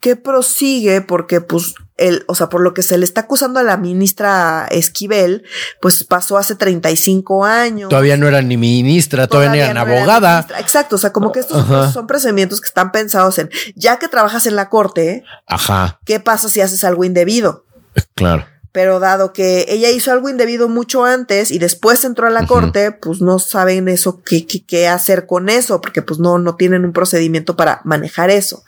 qué 0.00 0.16
prosigue 0.16 1.02
porque 1.02 1.42
pues 1.42 1.74
el, 1.98 2.24
o 2.28 2.34
sea, 2.34 2.48
por 2.48 2.62
lo 2.62 2.72
que 2.72 2.82
se 2.82 2.96
le 2.96 3.04
está 3.04 3.20
acusando 3.20 3.60
a 3.60 3.62
la 3.62 3.76
ministra 3.76 4.66
Esquivel, 4.70 5.44
pues 5.82 6.02
pasó 6.04 6.38
hace 6.38 6.54
35 6.54 7.44
años. 7.44 7.90
Todavía 7.90 8.16
no 8.16 8.26
era 8.26 8.40
ni 8.40 8.56
ministra, 8.56 9.26
todavía, 9.26 9.70
ni 9.74 9.78
abogada. 9.78 10.46
Exacto, 10.58 10.96
o 10.96 10.98
sea, 10.98 11.12
como 11.12 11.30
que 11.30 11.40
estos 11.40 11.92
son 11.92 12.06
procedimientos 12.06 12.62
que 12.62 12.68
están 12.68 12.90
pensados 12.90 13.38
en, 13.38 13.50
ya 13.74 13.98
que 13.98 14.08
trabajas 14.08 14.46
en 14.46 14.56
la 14.56 14.70
corte, 14.70 15.24
Ajá. 15.46 16.00
¿qué 16.06 16.20
pasa 16.20 16.48
si 16.48 16.62
haces 16.62 16.84
algo 16.84 17.04
indebido? 17.04 17.66
Claro 18.14 18.46
pero 18.72 19.00
dado 19.00 19.34
que 19.34 19.66
ella 19.68 19.90
hizo 19.90 20.10
algo 20.12 20.30
indebido 20.30 20.66
mucho 20.66 21.04
antes 21.04 21.50
y 21.50 21.58
después 21.58 22.04
entró 22.04 22.26
a 22.26 22.30
la 22.30 22.46
corte, 22.46 22.90
pues 22.90 23.20
no 23.20 23.38
saben 23.38 23.86
eso, 23.86 24.22
qué, 24.24 24.46
qué, 24.46 24.88
hacer 24.88 25.26
con 25.26 25.50
eso, 25.50 25.82
porque 25.82 26.00
pues 26.00 26.18
no, 26.18 26.38
no 26.38 26.56
tienen 26.56 26.86
un 26.86 26.94
procedimiento 26.94 27.54
para 27.54 27.82
manejar 27.84 28.30
eso. 28.30 28.64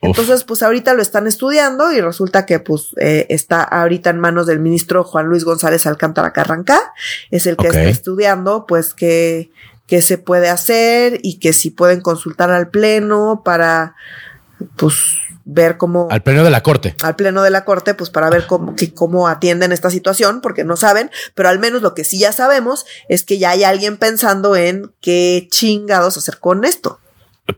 Entonces, 0.00 0.44
pues 0.44 0.62
ahorita 0.62 0.94
lo 0.94 1.02
están 1.02 1.26
estudiando 1.26 1.92
y 1.92 2.00
resulta 2.00 2.46
que 2.46 2.58
pues 2.58 2.94
eh, 2.98 3.26
está 3.28 3.62
ahorita 3.62 4.08
en 4.08 4.18
manos 4.18 4.46
del 4.46 4.60
ministro 4.60 5.04
Juan 5.04 5.26
Luis 5.26 5.44
González 5.44 5.86
Alcántara 5.86 6.32
Carranca, 6.32 6.80
es 7.30 7.46
el 7.46 7.58
que 7.58 7.66
está 7.66 7.84
estudiando 7.84 8.64
pues 8.66 8.94
qué, 8.94 9.50
qué 9.86 10.00
se 10.00 10.16
puede 10.16 10.48
hacer 10.48 11.20
y 11.22 11.38
que 11.38 11.52
si 11.52 11.70
pueden 11.70 12.00
consultar 12.00 12.50
al 12.50 12.70
pleno 12.70 13.42
para 13.44 13.94
pues 14.76 14.96
ver 15.44 15.76
cómo... 15.76 16.08
Al 16.10 16.22
pleno 16.22 16.44
de 16.44 16.50
la 16.50 16.62
corte. 16.62 16.96
Al 17.02 17.16
pleno 17.16 17.42
de 17.42 17.50
la 17.50 17.64
corte, 17.64 17.94
pues 17.94 18.10
para 18.10 18.30
ver 18.30 18.46
cómo, 18.46 18.74
cómo 18.94 19.28
atienden 19.28 19.72
esta 19.72 19.90
situación, 19.90 20.40
porque 20.40 20.64
no 20.64 20.76
saben, 20.76 21.10
pero 21.34 21.48
al 21.48 21.58
menos 21.58 21.82
lo 21.82 21.94
que 21.94 22.04
sí 22.04 22.18
ya 22.18 22.32
sabemos 22.32 22.86
es 23.08 23.24
que 23.24 23.38
ya 23.38 23.50
hay 23.50 23.64
alguien 23.64 23.96
pensando 23.96 24.56
en 24.56 24.92
qué 25.00 25.46
chingados 25.50 26.16
hacer 26.16 26.38
con 26.38 26.64
esto. 26.64 27.00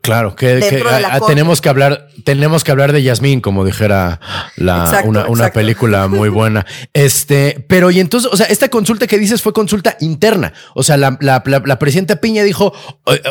Claro, 0.03 0.35
que, 0.35 0.83
tenemos 1.29 1.61
que 1.61 1.69
hablar, 1.69 2.09
tenemos 2.25 2.65
que 2.65 2.73
hablar 2.73 2.93
de 2.93 3.05
Yasmín, 3.05 3.41
como 3.41 3.65
dijera 3.65 4.21
la, 4.57 5.05
una, 5.05 5.53
película 5.53 6.09
muy 6.09 6.29
buena. 6.29 6.67
este, 6.93 7.65
pero 7.69 7.93
y 7.93 8.01
entonces, 8.01 8.29
o 8.33 8.37
sea, 8.37 8.47
esta 8.47 8.69
consulta 8.69 9.07
que 9.07 9.17
dices 9.17 9.43
fue 9.43 9.53
consulta 9.53 9.97
interna. 10.01 10.53
O 10.75 10.83
sea, 10.83 10.97
la, 10.97 11.17
la, 11.21 11.79
presidenta 11.79 12.17
Piña 12.17 12.43
dijo, 12.43 12.73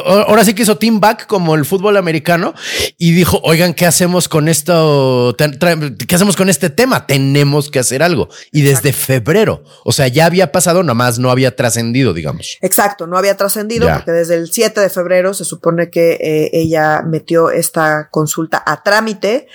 ahora 0.05 0.45
sí 0.45 0.53
que 0.53 0.63
hizo 0.63 0.77
team 0.77 1.01
back 1.01 1.27
como 1.27 1.55
el 1.55 1.65
fútbol 1.65 1.97
americano 1.97 2.53
y 2.97 3.11
dijo, 3.11 3.41
oigan, 3.43 3.73
¿qué 3.73 3.85
hacemos 3.85 4.29
con 4.29 4.47
esto? 4.47 5.35
¿Qué 5.37 6.15
hacemos 6.15 6.37
con 6.37 6.47
este 6.47 6.69
tema? 6.69 7.05
Tenemos 7.05 7.69
que 7.69 7.79
hacer 7.79 8.01
algo. 8.01 8.29
Y 8.53 8.61
desde 8.61 8.93
febrero, 8.93 9.65
o 9.83 9.91
sea, 9.91 10.07
ya 10.07 10.25
había 10.25 10.53
pasado, 10.53 10.83
nada 10.83 10.93
más 10.93 11.19
no 11.19 11.31
había 11.31 11.53
trascendido, 11.53 12.13
digamos. 12.13 12.57
Exacto, 12.61 13.07
no 13.07 13.17
había 13.17 13.35
trascendido 13.35 13.89
porque 13.93 14.11
desde 14.11 14.35
el 14.35 14.49
7 14.49 14.79
de 14.79 14.89
febrero 14.89 15.33
se 15.33 15.43
supone 15.43 15.89
que 15.89 16.13
eh, 16.21 16.44
ella 16.53 17.01
metió 17.05 17.49
esta 17.49 18.09
consulta 18.09 18.61
a 18.65 18.83
trámite 18.83 19.47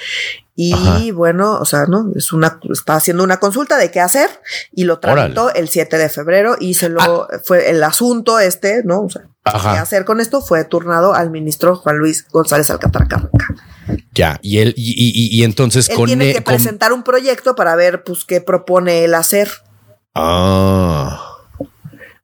y 0.63 1.11
bueno, 1.13 1.59
o 1.59 1.65
sea, 1.65 1.87
¿no? 1.87 2.13
Es 2.15 2.35
una, 2.35 2.61
está 2.71 2.97
haciendo 2.97 3.25
una 3.25 3.39
consulta 3.39 3.79
de 3.79 3.91
qué 3.91 3.99
hacer 3.99 4.29
y 4.73 4.85
lo 4.85 5.01
tramitó 5.01 5.55
el 5.55 5.71
7 5.71 5.97
de 5.97 6.11
febrero 6.11 6.57
y 6.61 6.75
se 6.75 6.91
lo, 6.91 7.01
ah. 7.01 7.29
fue 7.43 7.71
el 7.71 7.83
asunto 7.83 8.39
este, 8.39 8.83
¿no? 8.85 9.05
O 9.05 9.09
sea, 9.09 9.23
qué 9.45 9.79
hacer 9.79 10.05
con 10.05 10.21
esto 10.21 10.43
fue 10.43 10.65
turnado 10.65 11.15
al 11.15 11.31
ministro 11.31 11.77
Juan 11.77 11.97
Luis 11.97 12.27
González 12.31 12.69
Alcántara 12.69 13.09
Ya, 14.13 14.39
y 14.43 14.59
él, 14.59 14.75
y, 14.77 15.31
y, 15.35 15.45
entonces 15.45 15.89
él 15.89 15.97
Tiene 16.05 16.35
que 16.35 16.43
presentar 16.43 16.93
un 16.93 17.05
proyecto 17.05 17.55
para 17.55 17.75
ver, 17.75 18.05
pues, 18.05 18.27
qué 18.27 18.43
propone 18.43 19.05
él 19.05 19.15
hacer. 19.15 19.49
Ah 20.15 21.27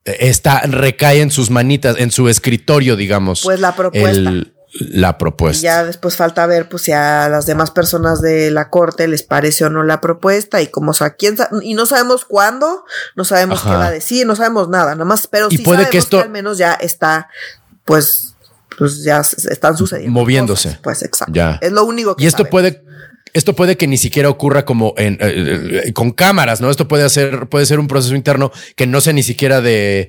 está, 0.06 0.60
recae 0.60 1.20
en 1.20 1.30
sus 1.30 1.50
manitas, 1.50 1.96
en 1.98 2.10
su 2.10 2.28
escritorio, 2.28 2.96
digamos. 2.96 3.42
Pues 3.42 3.60
la 3.60 3.74
propuesta. 3.74 4.32
La 4.80 5.18
propuesta. 5.18 5.58
Y 5.58 5.62
ya 5.62 5.84
después 5.84 6.16
falta 6.16 6.46
ver 6.46 6.68
pues 6.68 6.82
si 6.82 6.92
a 6.92 7.28
las 7.28 7.46
demás 7.46 7.70
personas 7.70 8.20
de 8.20 8.50
la 8.50 8.70
corte 8.70 9.08
les 9.08 9.22
parece 9.22 9.64
o 9.64 9.70
no 9.70 9.82
la 9.82 10.00
propuesta 10.00 10.60
y 10.62 10.68
cómo 10.68 10.90
o 10.90 10.94
sea, 10.94 11.10
quién 11.10 11.36
y 11.62 11.74
no 11.74 11.86
sabemos 11.86 12.24
cuándo, 12.24 12.84
no 13.14 13.24
sabemos 13.24 13.62
qué 13.62 13.70
va 13.70 13.86
a 13.86 13.90
decir, 13.90 14.26
no 14.26 14.36
sabemos 14.36 14.68
nada, 14.68 14.92
nada 14.94 15.04
más, 15.04 15.26
pero 15.26 15.50
sí 15.50 15.58
puede 15.58 15.88
que 15.88 15.98
esto 15.98 16.20
al 16.20 16.30
menos 16.30 16.58
ya 16.58 16.74
está 16.74 17.28
pues 17.84 18.34
pues 18.78 19.02
ya 19.02 19.20
están 19.20 19.76
sucediendo 19.76 20.12
moviéndose. 20.12 20.78
pues 20.82 21.02
exacto. 21.02 21.32
Ya. 21.34 21.58
Es 21.62 21.72
lo 21.72 21.84
único 21.84 22.14
que 22.14 22.24
Y 22.24 22.26
esto 22.26 22.44
puede 22.44 22.84
esto 23.36 23.52
puede 23.52 23.76
que 23.76 23.86
ni 23.86 23.98
siquiera 23.98 24.30
ocurra 24.30 24.64
como 24.64 24.94
en, 24.96 25.18
eh, 25.20 25.82
eh, 25.84 25.92
con 25.92 26.10
cámaras, 26.10 26.62
¿no? 26.62 26.70
Esto 26.70 26.88
puede 26.88 27.04
hacer, 27.04 27.48
puede 27.48 27.66
ser 27.66 27.78
un 27.78 27.86
proceso 27.86 28.14
interno 28.14 28.50
que 28.76 28.86
no 28.86 29.02
sea 29.02 29.12
ni 29.12 29.22
siquiera 29.22 29.60
de, 29.60 30.08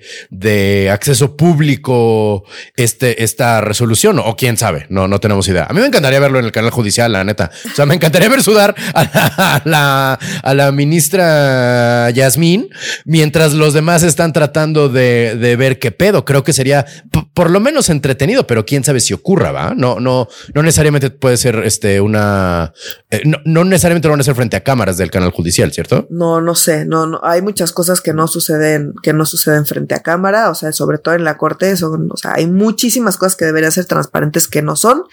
acceso 0.92 1.36
público 1.36 2.46
este, 2.78 3.24
esta 3.24 3.60
resolución 3.60 4.20
o 4.20 4.36
quién 4.38 4.56
sabe, 4.56 4.86
no, 4.90 5.10
no 5.10 5.20
tenemos 5.20 5.46
idea. 5.50 5.68
A 5.70 5.74
mí 5.74 5.82
me 5.82 5.88
encantaría 5.88 6.22
verlo 6.22 6.40
en 6.40 6.46
el 6.46 6.54
canal 6.54 6.72
judicial, 6.72 7.12
la 7.12 7.26
neta. 7.26 7.52
O 7.66 7.76
sea, 7.76 7.86
me 7.86 7.96
encantaría 7.96 8.30
ver 8.30 8.42
sudar 8.42 8.74
a 8.94 9.62
la, 9.66 10.14
a 10.44 10.54
la, 10.54 10.72
ministra 10.72 12.10
Yasmín 12.12 12.70
mientras 13.04 13.54
los 13.54 13.74
demás 13.74 14.04
están 14.04 14.32
tratando 14.32 14.88
de, 14.88 15.56
ver 15.58 15.80
qué 15.80 15.92
pedo. 15.92 16.24
Creo 16.24 16.46
que 16.46 16.54
sería 16.54 16.86
por 17.34 17.50
lo 17.50 17.60
menos 17.60 17.90
entretenido, 17.90 18.48
pero 18.48 18.66
quién 18.66 18.86
sabe 18.86 19.02
si 19.02 19.14
ocurra, 19.14 19.52
¿va? 19.52 19.74
No, 19.76 20.00
no, 20.00 20.30
no 20.54 20.64
necesariamente 20.64 21.10
puede 21.10 21.36
ser 21.36 21.64
este 21.66 22.00
una, 22.00 22.74
eh, 23.10 23.17
no, 23.24 23.64
necesariamente 23.64 24.08
lo 24.08 24.14
van 24.14 24.20
a 24.20 24.22
hacer 24.22 24.36
frente 24.36 24.58
a 24.58 24.64
cámaras 24.64 24.98
del 24.98 25.12
canal 25.12 25.32
judicial, 25.32 25.72
¿cierto? 25.72 26.08
No, 26.10 26.42
no 26.42 26.56
sé, 26.56 26.86
no, 26.86 27.06
no, 27.06 27.20
hay 27.24 27.42
muchas 27.42 27.72
cosas 27.72 28.02
que 28.02 28.14
no 28.14 28.28
suceden, 28.28 28.94
que 29.02 29.14
no 29.14 29.26
suceden 29.26 29.66
frente 29.66 29.96
a 29.96 30.00
cámara, 30.00 30.50
o 30.50 30.56
sea, 30.56 30.72
sobre 30.72 30.98
todo 30.98 31.16
en 31.16 31.24
la 31.24 31.38
corte, 31.38 31.76
son, 31.78 32.10
o 32.12 32.18
sea, 32.18 32.34
hay 32.36 32.48
muchísimas 32.48 33.18
cosas 33.18 33.36
que 33.36 33.46
deberían 33.46 33.72
ser 33.72 33.86
transparentes 33.86 34.48
que 34.48 34.62
no 34.62 34.76
son. 34.76 35.04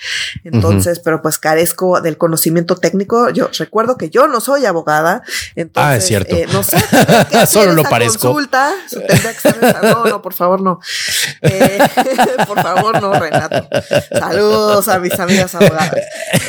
Entonces, 0.45 1.01
pero 1.01 1.23
pues 1.23 1.39
carezco 1.39 2.01
del 2.01 2.19
conocimiento 2.19 2.77
técnico. 2.77 3.31
Yo 3.31 3.49
recuerdo 3.59 3.97
que 3.97 4.11
yo 4.11 4.27
no 4.29 4.41
soy 4.41 4.67
abogada, 4.67 5.23
entonces, 5.55 5.93
ah, 5.93 5.97
es 5.97 6.07
cierto. 6.07 6.35
Eh, 6.35 6.47
no 6.53 6.63
sé, 6.63 6.79
solo 7.47 7.73
lo 7.73 7.83
parezco. 7.85 8.33
Consulta, 8.33 8.73
no, 9.83 10.05
no, 10.05 10.23
por 10.23 10.35
favor, 10.35 10.61
no. 10.61 10.81
Eh, 11.43 11.79
por 12.47 12.63
favor, 12.63 13.01
no, 13.01 13.13
Renato. 13.13 13.69
Saludos 14.11 14.89
a 14.89 14.99
mis 14.99 15.19
amigas 15.19 15.55
abogadas. 15.55 15.95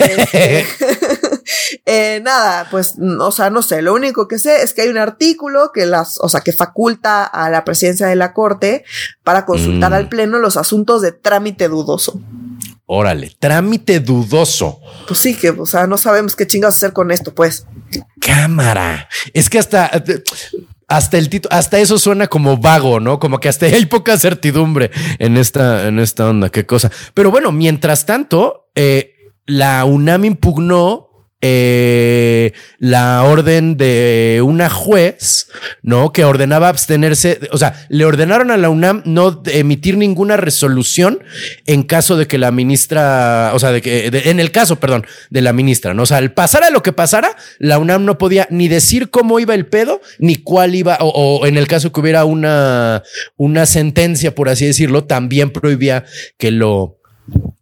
Este, 0.06 0.66
eh, 1.86 2.22
nada, 2.24 2.68
pues, 2.70 2.96
o 3.20 3.32
sea, 3.32 3.50
no 3.50 3.62
sé, 3.62 3.82
lo 3.82 3.94
único 3.94 4.28
que 4.28 4.40
sé 4.40 4.62
es 4.62 4.74
que 4.74 4.84
hay 4.84 4.90
un 4.90 4.98
artículo 4.98 5.72
que 5.74 5.86
las, 5.86 6.20
o 6.20 6.30
sea, 6.30 6.42
que 6.42 6.54
faculta 6.54 7.26
a 7.26 7.50
la 7.50 7.64
presidencia 7.64 8.08
de 8.08 8.16
la 8.16 8.34
corte 8.34 8.84
para 9.24 9.46
consultar 9.46 9.92
mm. 9.92 9.96
al 9.96 10.10
pleno 10.10 10.40
los 10.40 10.58
asuntos 10.58 11.02
de 11.02 11.12
trámite 11.12 11.68
dudoso. 11.68 12.20
Órale, 12.88 13.36
trámite 13.40 14.00
dudoso. 14.00 14.80
Pues 15.08 15.20
sí, 15.20 15.36
que, 15.36 15.50
o 15.50 15.66
sea, 15.66 15.88
no 15.88 15.98
sabemos 15.98 16.36
qué 16.36 16.46
chingados 16.46 16.76
hacer 16.76 16.94
con 16.94 17.12
esto, 17.12 17.34
pues. 17.34 17.66
Cámara. 18.20 19.10
Es 19.34 19.50
que 19.50 19.58
hasta 19.58 19.90
hasta 20.88 21.18
el 21.18 21.30
título, 21.30 21.56
hasta 21.56 21.80
eso 21.80 21.98
suena 21.98 22.28
como 22.28 22.58
vago, 22.58 23.00
¿no? 23.00 23.20
Como 23.20 23.40
que 23.40 23.50
hasta 23.50 23.66
hay 23.66 23.86
poca 23.86 24.18
certidumbre 24.18 24.92
en 25.20 25.38
esta, 25.38 25.88
en 25.88 26.00
esta 26.00 26.30
onda, 26.30 26.50
qué 26.50 26.66
cosa. 26.66 26.92
Pero 27.14 27.32
bueno, 27.32 27.52
mientras 27.52 28.06
tanto, 28.06 28.70
eh, 28.76 29.14
la 29.46 29.86
UNAM 29.86 30.26
impugnó 30.26 31.05
eh, 31.48 32.54
la 32.80 33.24
orden 33.24 33.78
de 33.78 34.42
una 34.44 34.68
juez, 34.68 35.48
¿no? 35.84 36.12
Que 36.12 36.26
ordenaba 36.26 36.70
abstenerse, 36.70 37.40
o 37.52 37.58
sea, 37.60 37.86
le 37.90 38.04
ordenaron 38.04 38.50
a 38.50 38.58
la 38.58 38.70
UNAM 38.70 39.04
no 39.06 39.44
emitir 39.46 39.96
ninguna 39.96 40.38
resolución 40.38 41.20
en 41.68 41.84
caso 41.84 42.18
de 42.18 42.26
que 42.26 42.40
la 42.40 42.50
ministra, 42.52 43.52
o 43.54 43.60
sea, 43.60 43.72
de 43.72 43.84
que, 43.84 44.08
en 44.08 44.40
el 44.40 44.50
caso, 44.50 44.80
perdón, 44.80 45.06
de 45.30 45.42
la 45.42 45.54
ministra, 45.54 45.94
¿no? 45.94 46.02
O 46.02 46.06
sea, 46.08 46.18
al 46.18 46.34
pasara 46.34 46.72
lo 46.72 46.82
que 46.82 46.94
pasara, 46.94 47.36
la 47.60 47.78
UNAM 47.78 48.06
no 48.06 48.18
podía 48.18 48.48
ni 48.50 48.68
decir 48.68 49.12
cómo 49.12 49.40
iba 49.40 49.54
el 49.54 49.68
pedo, 49.68 50.02
ni 50.18 50.38
cuál 50.38 50.74
iba, 50.74 50.98
o, 51.00 51.10
o 51.10 51.46
en 51.46 51.58
el 51.58 51.68
caso 51.68 51.92
que 51.92 52.00
hubiera 52.00 52.26
una, 52.26 53.04
una 53.38 53.68
sentencia, 53.68 54.34
por 54.34 54.50
así 54.50 54.66
decirlo, 54.66 55.04
también 55.04 55.52
prohibía 55.52 56.06
que 56.40 56.50
lo, 56.50 56.98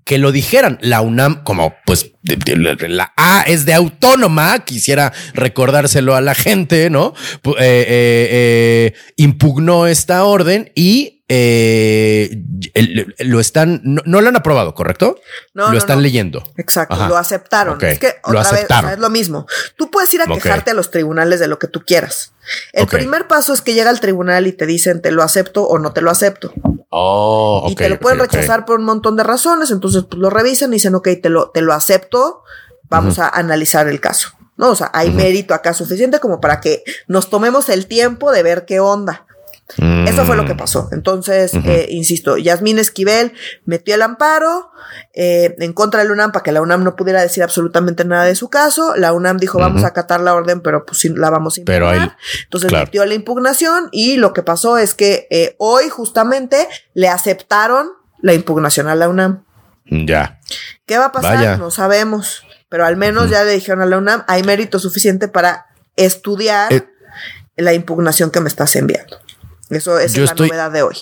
que 0.06 0.18
lo 0.18 0.32
dijeran. 0.32 0.78
La 0.82 1.02
UNAM, 1.02 1.44
como 1.44 1.76
pues 1.86 2.12
la 2.24 3.14
A 3.18 3.44
es 3.44 3.66
de 3.66 3.74
autónoma, 3.74 4.60
quisiera 4.60 5.14
recordárselo 5.34 6.16
a 6.16 6.22
la 6.22 6.36
gente, 6.36 6.90
¿no? 6.90 7.14
Eh, 7.44 7.52
eh, 7.60 8.28
eh, 8.32 8.94
impugnó 9.18 9.88
esta 9.88 10.24
orden 10.24 10.72
y 10.76 11.22
lo 13.20 13.40
están, 13.40 13.82
no, 13.84 14.22
lo 14.22 14.28
han 14.28 14.36
aprobado, 14.36 14.76
¿correcto? 14.76 15.20
No. 15.54 15.72
Lo 15.72 15.78
están 15.78 16.04
leyendo. 16.04 16.44
Exacto, 16.58 17.08
lo 17.08 17.18
aceptaron. 17.18 17.84
Es 17.84 18.00
que 18.00 18.16
otra 18.24 18.52
vez 18.52 18.68
es 18.94 19.00
lo 19.00 19.10
mismo. 19.10 19.48
Tú 19.78 19.90
puedes 19.90 20.14
ir 20.14 20.22
a 20.22 20.28
quejarte 20.28 20.72
a 20.72 20.74
los 20.74 20.92
tribunales 20.92 21.40
de 21.40 21.48
lo 21.48 21.60
que 21.60 21.68
tú 21.68 21.82
quieras. 21.86 22.34
El 22.74 22.88
primer 22.88 23.28
paso 23.28 23.54
es 23.54 23.62
que 23.62 23.74
llega 23.74 23.90
al 23.90 24.00
tribunal 24.00 24.48
y 24.48 24.52
te 24.52 24.66
dicen 24.66 25.02
te 25.02 25.12
lo 25.12 25.24
acepto 25.24 25.64
o 25.64 25.80
no 25.80 25.94
te 25.94 26.02
lo 26.02 26.12
acepto. 26.12 26.54
Oh, 26.90 27.66
y 27.70 27.76
te 27.76 27.90
lo 27.90 28.00
pueden 28.00 28.20
rechazar 28.20 28.66
por 28.66 28.80
un 28.80 28.86
montón 28.86 29.16
de 29.16 29.24
razones. 29.24 29.72
Entonces 29.72 29.93
pues, 30.02 30.20
lo 30.20 30.30
revisan 30.30 30.72
y 30.72 30.76
dicen, 30.78 30.96
ok, 30.96 31.10
te 31.22 31.30
lo, 31.30 31.50
te 31.50 31.62
lo 31.62 31.74
acepto. 31.74 32.44
Vamos 32.90 33.18
a 33.18 33.28
analizar 33.28 33.88
el 33.88 34.00
caso. 34.00 34.30
¿no? 34.58 34.70
O 34.70 34.76
sea, 34.76 34.92
hay 34.94 35.10
mérito 35.12 35.54
acá 35.54 35.74
suficiente 35.74 36.20
como 36.20 36.40
para 36.40 36.62
que 36.62 36.84
nos 37.08 37.30
tomemos 37.30 37.70
el 37.70 37.88
tiempo 37.88 38.32
de 38.32 38.44
ver 38.44 38.66
qué 38.66 38.80
onda. 38.80 39.26
Eso 39.78 40.26
fue 40.26 40.36
lo 40.36 40.46
que 40.46 40.54
mm. 40.54 40.58
pasó. 40.58 40.90
Entonces, 40.92 41.54
eh, 41.54 41.88
insisto, 41.90 42.38
Yasmín 42.38 42.78
Esquivel 42.78 43.34
metió 43.66 43.96
el 43.96 44.02
amparo 44.02 44.72
eh, 45.14 45.56
en 45.58 45.74
contra 45.74 46.02
de 46.02 46.08
la 46.08 46.14
UNAM 46.14 46.32
para 46.32 46.44
que 46.44 46.52
la 46.52 46.62
UNAM 46.62 46.84
no 46.84 46.96
pudiera 46.96 47.22
decir 47.22 47.44
absolutamente 47.44 48.06
nada 48.06 48.26
de 48.26 48.36
su 48.36 48.50
caso. 48.50 48.94
La 48.96 49.14
UNAM 49.14 49.38
dijo, 49.38 49.58
vamos 49.58 49.84
a 49.84 49.88
acatar 49.88 50.20
la 50.20 50.36
orden, 50.36 50.62
pero 50.62 50.86
pues 50.86 51.04
la 51.06 51.30
vamos 51.30 51.58
a 51.58 51.62
impugnar. 51.62 52.18
Entonces 52.44 52.72
metió 52.72 53.06
la 53.06 53.14
impugnación 53.16 53.90
y 53.92 54.18
lo 54.18 54.34
que 54.34 54.44
pasó 54.44 54.78
es 54.78 54.94
que 54.94 55.28
eh, 55.32 55.56
hoy 55.58 55.90
justamente 55.90 56.68
le 56.94 57.08
aceptaron 57.08 57.90
la 58.22 58.34
impugnación 58.34 58.88
a 58.88 58.96
la 58.96 59.10
UNAM. 59.10 59.44
Ya. 59.86 60.40
¿Qué 60.86 60.98
va 60.98 61.06
a 61.06 61.12
pasar? 61.12 61.60
No 61.60 61.72
sabemos. 61.72 62.44
Pero 62.70 62.86
al 62.86 62.98
menos 62.98 63.30
ya 63.30 63.44
le 63.44 63.52
dijeron 63.52 63.82
a 63.82 63.86
la 63.86 63.98
UNAM, 63.98 64.24
hay 64.28 64.44
mérito 64.44 64.80
suficiente 64.80 65.28
para 65.28 65.68
estudiar 65.96 66.88
la 67.56 67.74
impugnación 67.74 68.32
que 68.32 68.40
me 68.40 68.50
estás 68.50 68.76
enviando. 68.76 69.20
Eso 69.70 70.00
es 70.00 70.18
la 70.18 70.34
novedad 70.34 70.72
de 70.72 70.82
hoy. 70.82 70.98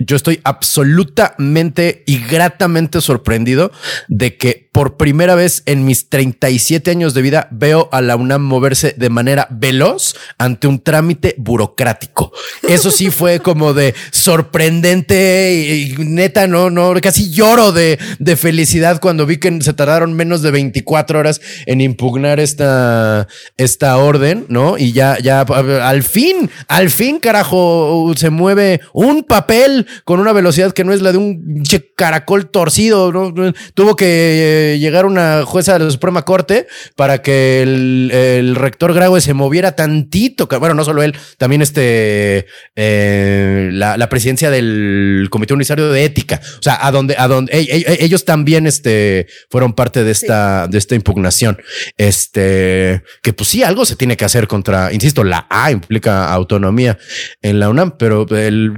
Yo 0.00 0.16
estoy 0.16 0.40
absolutamente 0.44 2.02
y 2.06 2.18
gratamente 2.18 3.00
sorprendido 3.00 3.70
de 4.08 4.36
que 4.36 4.68
por 4.72 4.96
primera 4.96 5.34
vez 5.34 5.62
en 5.66 5.84
mis 5.84 6.08
37 6.08 6.90
años 6.90 7.12
de 7.12 7.22
vida 7.22 7.48
veo 7.50 7.88
a 7.92 8.00
la 8.00 8.16
UNAM 8.16 8.42
moverse 8.42 8.94
de 8.96 9.10
manera 9.10 9.46
veloz 9.50 10.16
ante 10.38 10.66
un 10.66 10.80
trámite 10.80 11.34
burocrático. 11.36 12.32
Eso 12.66 12.90
sí 12.90 13.10
fue 13.10 13.40
como 13.40 13.74
de 13.74 13.94
sorprendente 14.10 15.52
y, 15.54 15.96
neta, 15.98 16.46
no, 16.46 16.70
no, 16.70 16.94
casi 17.02 17.30
lloro 17.30 17.72
de, 17.72 17.98
de, 18.18 18.36
felicidad 18.36 19.00
cuando 19.00 19.26
vi 19.26 19.36
que 19.36 19.60
se 19.60 19.74
tardaron 19.74 20.14
menos 20.14 20.40
de 20.40 20.50
24 20.50 21.18
horas 21.18 21.40
en 21.66 21.80
impugnar 21.80 22.40
esta, 22.40 23.28
esta 23.56 23.98
orden, 23.98 24.46
¿no? 24.48 24.78
Y 24.78 24.92
ya, 24.92 25.18
ya, 25.18 25.40
al 25.42 26.02
fin, 26.02 26.50
al 26.68 26.90
fin, 26.90 27.18
carajo, 27.18 28.12
se 28.16 28.30
mueve 28.30 28.80
un 28.92 29.24
papel 29.24 29.86
con 30.04 30.20
una 30.20 30.32
velocidad 30.32 30.72
que 30.72 30.84
no 30.84 30.92
es 30.92 31.02
la 31.02 31.12
de 31.12 31.18
un 31.18 31.62
caracol 31.96 32.50
torcido, 32.50 33.12
¿no? 33.12 33.32
Tuvo 33.74 33.96
que 33.96 34.78
llegar 34.80 35.06
una 35.06 35.44
jueza 35.44 35.78
de 35.78 35.84
la 35.84 35.90
Suprema 35.90 36.24
Corte 36.24 36.66
para 36.96 37.22
que 37.22 37.62
el, 37.62 38.56
rector 38.56 38.94
Graue 38.94 39.20
se 39.20 39.34
moviera 39.34 39.76
tantito. 39.76 40.48
Bueno, 40.58 40.74
no 40.74 40.84
solo 40.84 41.02
él, 41.02 41.14
también 41.38 41.62
este, 41.62 42.46
eh, 42.76 43.70
la, 43.72 44.08
presidencia 44.08 44.50
del 44.50 45.28
Comité 45.30 45.54
Universitario 45.54 45.90
de 45.90 46.04
Ética. 46.04 46.40
O 46.58 46.62
sea, 46.62 46.84
a 46.84 46.90
donde, 46.90 47.14
a 47.16 47.28
donde 47.28 47.50
ellos 48.00 48.24
también 48.24 48.66
este, 48.66 49.26
fueron 49.50 49.74
parte 49.74 50.04
de 50.04 50.10
esta, 50.10 50.66
de 50.66 50.78
esta 50.78 50.94
impugnación. 50.94 51.58
Este, 51.96 53.02
que 53.22 53.32
pues 53.32 53.48
sí, 53.48 53.62
algo 53.62 53.84
se 53.84 53.96
tiene 53.96 54.16
que 54.16 54.24
hacer 54.24 54.48
contra, 54.48 54.92
insisto, 54.92 55.24
la 55.24 55.46
A 55.50 55.70
implica 55.70 56.32
autonomía 56.32 56.98
en 57.42 57.60
la 57.60 57.68
UNAM, 57.68 57.96
pero 57.98 58.26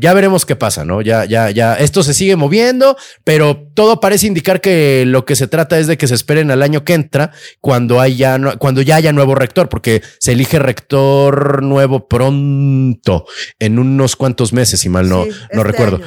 ya 0.01 0.15
veremos 0.15 0.47
qué 0.47 0.57
pasa, 0.57 0.85
¿no? 0.85 1.02
Ya, 1.03 1.25
ya, 1.25 1.51
ya, 1.51 1.75
esto 1.75 2.03
se 2.03 2.15
sigue 2.15 2.37
moviendo, 2.37 2.97
pero 3.25 3.57
todo 3.75 4.01
parece 4.01 4.27
indicar 4.27 4.61
que 4.61 5.05
lo 5.07 5.25
que 5.25 5.37
se 5.37 5.47
trata 5.47 5.79
es 5.79 5.87
de 5.87 5.99
que 5.99 6.07
se 6.07 6.15
esperen 6.15 6.51
al 6.51 6.63
año 6.63 6.85
que 6.85 6.95
entra 6.95 7.33
cuando 7.61 8.01
haya, 8.01 8.39
cuando 8.59 8.83
ya 8.83 8.97
haya 8.97 9.13
nuevo 9.13 9.35
rector, 9.35 9.69
porque 9.69 10.03
se 10.19 10.33
elige 10.33 10.59
rector 10.59 11.63
nuevo 11.63 12.09
pronto, 12.09 13.27
en 13.59 13.79
unos 13.79 14.17
cuantos 14.17 14.53
meses, 14.53 14.81
si 14.81 14.89
mal 14.89 15.09
no, 15.09 15.25
no 15.25 15.31
este 15.31 15.63
recuerdo. 15.63 16.01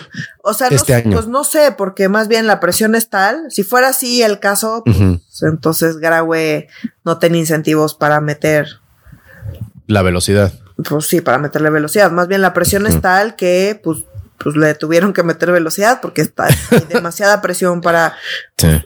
O 0.44 0.54
sea, 0.54 0.68
este 0.68 0.94
no, 0.94 0.98
año. 0.98 1.12
pues 1.18 1.28
no 1.28 1.44
sé, 1.44 1.74
porque 1.78 2.10
más 2.10 2.28
bien 2.28 2.48
la 2.48 2.60
presión 2.60 2.96
es 2.96 3.10
tal. 3.10 3.46
Si 3.50 3.64
fuera 3.64 3.90
así 3.90 4.22
el 4.22 4.40
caso, 4.40 4.84
pues, 4.86 4.98
entonces 5.42 5.98
Graue 5.98 6.68
no 7.04 7.18
tiene 7.18 7.40
incentivos 7.40 7.96
para 7.96 8.22
meter 8.22 8.80
la 9.88 10.02
velocidad. 10.02 10.54
Pues 10.88 11.08
sí, 11.08 11.22
para 11.22 11.38
meterle 11.38 11.70
velocidad. 11.70 12.12
Más 12.12 12.28
bien 12.28 12.42
la 12.42 12.54
presión 12.54 12.86
es 12.86 13.02
tal 13.02 13.36
que, 13.36 13.80
pues, 13.84 14.04
pues 14.38 14.56
le 14.56 14.74
tuvieron 14.76 15.14
que 15.14 15.24
meter 15.24 15.52
velocidad 15.52 16.00
porque 16.02 16.22
está 16.22 16.48
demasiada 16.90 17.42
presión 17.42 17.82
para 17.82 18.16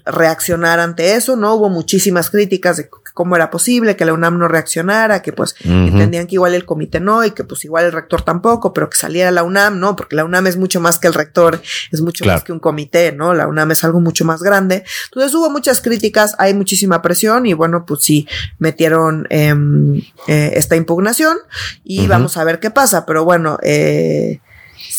reaccionar 0.06 0.80
ante 0.80 1.16
eso, 1.16 1.36
¿no? 1.36 1.56
Hubo 1.56 1.70
muchísimas 1.70 2.30
críticas 2.30 2.78
de 2.78 2.89
cómo 3.14 3.36
era 3.36 3.50
posible 3.50 3.95
que 3.95 4.06
la 4.06 4.14
UNAM 4.14 4.39
no 4.39 4.47
reaccionara, 4.47 5.22
que 5.22 5.34
pues 5.34 5.56
entendían 5.64 6.26
que 6.26 6.36
igual 6.36 6.54
el 6.54 6.66
comité 6.66 7.00
no 7.00 7.26
y 7.26 7.32
que 7.32 7.43
pues 7.43 7.66
igual 7.66 7.86
el 7.86 7.91
rector 7.91 8.22
tampoco, 8.22 8.74
pero 8.74 8.89
que 8.89 8.97
saliera 8.97 9.30
la 9.32 9.43
UNAM, 9.43 9.80
¿no? 9.80 9.95
Porque 9.95 10.16
la 10.16 10.24
UNAM 10.24 10.47
es 10.47 10.58
mucho 10.58 10.80
más 10.80 11.00
que 11.00 11.08
el 11.08 11.14
rector, 11.14 11.62
es 11.91 12.02
mucho 12.02 12.26
más 12.26 12.43
que 12.43 12.54
un 12.54 12.60
comité, 12.60 13.12
¿no? 13.12 13.34
La 13.34 13.47
UNAM 13.47 13.72
es 13.72 13.84
algo 13.84 14.00
mucho 14.00 14.24
más 14.26 14.41
grande. 14.41 14.84
Entonces 15.06 15.34
hubo 15.36 15.50
muchas 15.50 15.82
críticas, 15.82 16.36
hay 16.39 16.54
muchísima 16.54 17.02
presión 17.02 17.45
y 17.45 17.54
bueno, 17.54 17.86
pues 17.86 18.04
sí, 18.04 18.28
metieron 18.58 19.28
em, 19.30 19.97
eh, 20.28 20.54
esta 20.56 20.76
impugnación 20.76 21.38
y 21.84 22.08
vamos 22.08 22.38
a 22.38 22.43
ver 22.43 22.60
qué 22.60 22.72
pasa, 22.72 23.06
pero 23.06 23.26
bueno, 23.26 23.58
eh, 23.64 24.39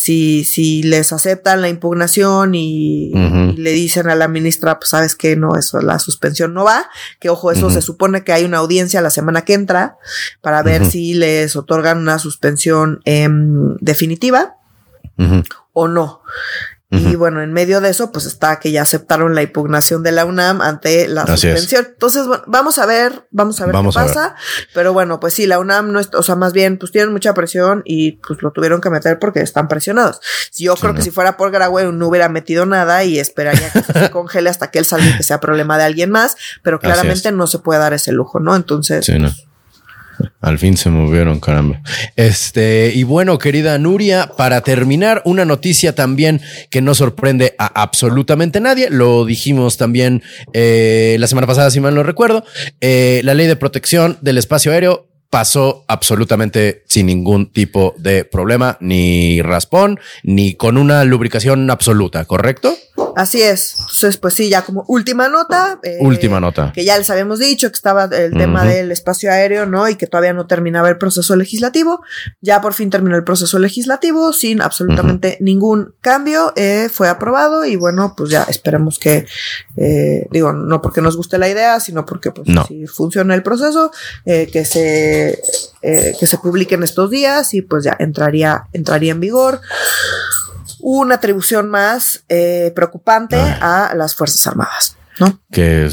si, 0.01 0.45
si 0.45 0.81
les 0.81 1.13
aceptan 1.13 1.61
la 1.61 1.69
impugnación 1.69 2.55
y, 2.55 3.11
le 3.55 3.71
dicen 3.71 4.09
a 4.09 4.15
la 4.15 4.27
ministra, 4.27 4.79
pues 4.79 4.89
sabes 4.89 5.15
que 5.15 5.35
no, 5.35 5.55
eso, 5.55 5.79
la 5.79 5.99
suspensión 5.99 6.55
no 6.55 6.63
va, 6.63 6.89
que 7.19 7.29
ojo, 7.29 7.51
eso 7.51 7.69
se 7.69 7.83
supone 7.83 8.23
que 8.23 8.33
hay 8.33 8.43
una 8.43 8.57
audiencia 8.57 8.99
la 9.01 9.11
semana 9.11 9.43
que 9.43 9.53
entra 9.53 9.97
para 10.41 10.63
ver 10.63 10.87
si 10.87 11.13
les 11.13 11.55
otorgan 11.55 11.99
una 11.99 12.17
suspensión 12.17 13.01
em, 13.05 13.75
definitiva 13.79 14.55
o 15.73 15.87
no. 15.87 16.21
Y 16.93 17.15
bueno, 17.15 17.41
en 17.41 17.53
medio 17.53 17.79
de 17.79 17.89
eso, 17.89 18.11
pues 18.11 18.25
está 18.25 18.59
que 18.59 18.69
ya 18.71 18.81
aceptaron 18.81 19.33
la 19.33 19.41
impugnación 19.41 20.03
de 20.03 20.11
la 20.11 20.25
UNAM 20.25 20.61
ante 20.61 21.07
la 21.07 21.25
suspensión. 21.25 21.87
Entonces, 21.89 22.27
bueno, 22.27 22.43
vamos 22.47 22.79
a 22.79 22.85
ver, 22.85 23.27
vamos 23.31 23.61
a 23.61 23.65
ver 23.65 23.75
qué 23.75 23.89
pasa. 23.93 24.35
Pero 24.73 24.91
bueno, 24.91 25.21
pues 25.21 25.33
sí, 25.33 25.47
la 25.47 25.59
UNAM 25.59 25.93
no 25.93 26.01
es, 26.01 26.09
o 26.13 26.21
sea, 26.21 26.35
más 26.35 26.51
bien, 26.51 26.77
pues 26.77 26.91
tienen 26.91 27.13
mucha 27.13 27.33
presión 27.33 27.81
y 27.85 28.13
pues 28.27 28.41
lo 28.41 28.51
tuvieron 28.51 28.81
que 28.81 28.89
meter 28.89 29.19
porque 29.19 29.39
están 29.39 29.69
presionados. 29.69 30.19
Yo 30.53 30.75
creo 30.75 30.93
que 30.93 31.01
si 31.01 31.11
fuera 31.11 31.37
por 31.37 31.51
Graue 31.51 31.91
no 31.93 32.07
hubiera 32.07 32.27
metido 32.27 32.65
nada 32.65 33.05
y 33.05 33.19
esperaría 33.19 33.69
que 33.69 33.83
se 33.83 34.11
congele 34.11 34.49
hasta 34.49 34.69
que 34.69 34.79
él 34.79 34.85
salga 34.85 35.07
y 35.07 35.17
que 35.17 35.23
sea 35.23 35.39
problema 35.39 35.77
de 35.77 35.85
alguien 35.85 36.11
más, 36.11 36.35
pero 36.61 36.79
claramente 36.79 37.31
no 37.31 37.47
se 37.47 37.59
puede 37.59 37.79
dar 37.79 37.93
ese 37.93 38.11
lujo, 38.11 38.41
¿no? 38.41 38.53
Entonces. 38.55 39.05
Sí, 39.05 39.17
no. 39.17 39.29
Al 40.41 40.57
fin 40.57 40.77
se 40.77 40.89
movieron, 40.89 41.39
caramba. 41.39 41.81
Este, 42.15 42.91
y 42.93 43.03
bueno, 43.03 43.37
querida 43.37 43.77
Nuria, 43.77 44.31
para 44.37 44.61
terminar, 44.61 45.21
una 45.25 45.45
noticia 45.45 45.93
también 45.95 46.41
que 46.69 46.81
no 46.81 46.95
sorprende 46.95 47.55
a 47.57 47.81
absolutamente 47.81 48.59
nadie. 48.59 48.89
Lo 48.89 49.25
dijimos 49.25 49.77
también 49.77 50.23
eh, 50.53 51.15
la 51.19 51.27
semana 51.27 51.47
pasada, 51.47 51.71
si 51.71 51.79
mal 51.79 51.95
no 51.95 52.03
recuerdo. 52.03 52.43
Eh, 52.81 53.21
la 53.23 53.33
ley 53.33 53.47
de 53.47 53.55
protección 53.55 54.17
del 54.21 54.37
espacio 54.37 54.71
aéreo 54.71 55.10
pasó 55.31 55.85
absolutamente 55.87 56.83
sin 56.87 57.07
ningún 57.07 57.51
tipo 57.51 57.95
de 57.97 58.25
problema, 58.25 58.77
ni 58.81 59.41
raspón, 59.41 59.99
ni 60.23 60.55
con 60.55 60.77
una 60.77 61.03
lubricación 61.05 61.71
absoluta, 61.71 62.25
¿correcto? 62.25 62.75
Así 63.15 63.41
es. 63.41 63.75
Entonces, 63.79 64.17
pues 64.17 64.33
sí, 64.33 64.49
ya 64.49 64.63
como 64.63 64.83
última 64.87 65.27
nota. 65.27 65.79
Eh, 65.83 65.97
última 66.01 66.39
nota. 66.39 66.71
Que 66.73 66.85
ya 66.85 66.97
les 66.97 67.09
habíamos 67.09 67.39
dicho 67.39 67.69
que 67.69 67.75
estaba 67.75 68.05
el 68.05 68.31
tema 68.31 68.65
del 68.65 68.91
espacio 68.91 69.31
aéreo, 69.31 69.65
¿no? 69.65 69.87
Y 69.89 69.95
que 69.95 70.07
todavía 70.07 70.33
no 70.33 70.47
terminaba 70.47 70.89
el 70.89 70.97
proceso 70.97 71.35
legislativo. 71.35 72.01
Ya 72.41 72.61
por 72.61 72.73
fin 72.73 72.89
terminó 72.89 73.15
el 73.15 73.23
proceso 73.23 73.59
legislativo 73.59 74.33
sin 74.33 74.61
absolutamente 74.61 75.37
ningún 75.39 75.93
cambio. 76.01 76.53
Eh, 76.55 76.89
fue 76.91 77.09
aprobado 77.09 77.65
y 77.65 77.75
bueno, 77.75 78.13
pues 78.15 78.29
ya 78.29 78.43
esperemos 78.43 78.99
que, 78.99 79.25
eh, 79.77 80.27
digo, 80.31 80.53
no 80.53 80.81
porque 80.81 81.01
nos 81.01 81.17
guste 81.17 81.37
la 81.37 81.49
idea, 81.49 81.79
sino 81.79 82.05
porque 82.05 82.31
pues 82.31 82.47
si 82.67 82.87
funciona 82.87 83.35
el 83.35 83.43
proceso, 83.43 83.91
que 84.25 84.65
se, 84.65 85.20
que 85.81 86.27
se 86.27 86.37
publique 86.37 86.75
en 86.75 86.83
estos 86.83 87.09
días 87.09 87.53
y 87.53 87.61
pues 87.61 87.83
ya 87.83 87.95
entraría, 87.99 88.67
entraría 88.73 89.11
en 89.11 89.19
vigor 89.19 89.61
una 90.81 91.15
atribución 91.15 91.69
más 91.69 92.23
eh, 92.29 92.71
preocupante 92.75 93.37
a 93.37 93.93
las 93.95 94.15
Fuerzas 94.15 94.47
Armadas. 94.47 94.97
Que, 95.51 95.89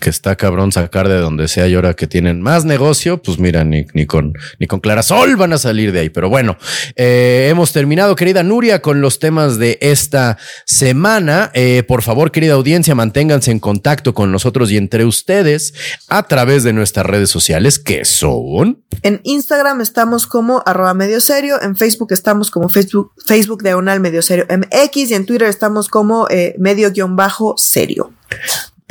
que 0.00 0.10
está 0.10 0.36
cabrón 0.36 0.72
sacar 0.72 1.08
de 1.08 1.18
donde 1.18 1.46
sea 1.46 1.68
y 1.68 1.74
ahora 1.74 1.94
que 1.94 2.06
tienen 2.06 2.40
más 2.40 2.64
negocio, 2.64 3.22
pues 3.22 3.38
mira, 3.38 3.64
ni, 3.64 3.86
ni 3.92 4.06
con 4.06 4.32
ni 4.58 4.66
con 4.66 4.80
Clarasol 4.80 5.36
van 5.36 5.52
a 5.52 5.58
salir 5.58 5.92
de 5.92 6.00
ahí. 6.00 6.10
Pero 6.10 6.28
bueno, 6.28 6.56
eh, 6.96 7.48
hemos 7.50 7.72
terminado, 7.72 8.16
querida 8.16 8.42
Nuria, 8.42 8.82
con 8.82 9.00
los 9.00 9.18
temas 9.18 9.58
de 9.58 9.78
esta 9.80 10.38
semana. 10.66 11.50
Eh, 11.54 11.84
por 11.86 12.02
favor, 12.02 12.32
querida 12.32 12.54
audiencia, 12.54 12.94
manténganse 12.94 13.50
en 13.50 13.60
contacto 13.60 14.14
con 14.14 14.32
nosotros 14.32 14.70
y 14.72 14.76
entre 14.76 15.04
ustedes 15.04 15.74
a 16.08 16.24
través 16.24 16.64
de 16.64 16.72
nuestras 16.72 17.06
redes 17.06 17.30
sociales, 17.30 17.78
que 17.78 18.04
son. 18.04 18.81
En 19.02 19.20
Instagram 19.24 19.80
estamos 19.80 20.26
como 20.26 20.62
arroba 20.66 20.94
medio 20.94 21.20
serio, 21.20 21.60
en 21.60 21.76
Facebook 21.76 22.12
estamos 22.12 22.50
como 22.50 22.68
Facebook, 22.68 23.12
Facebook 23.26 23.62
diagonal 23.62 24.00
medio 24.00 24.22
serio 24.22 24.46
MX 24.48 25.10
y 25.10 25.14
en 25.14 25.26
Twitter 25.26 25.48
estamos 25.48 25.88
como 25.88 26.28
eh, 26.30 26.54
medio 26.58 26.90
guion 26.90 27.16
bajo 27.16 27.54
serio. 27.56 28.12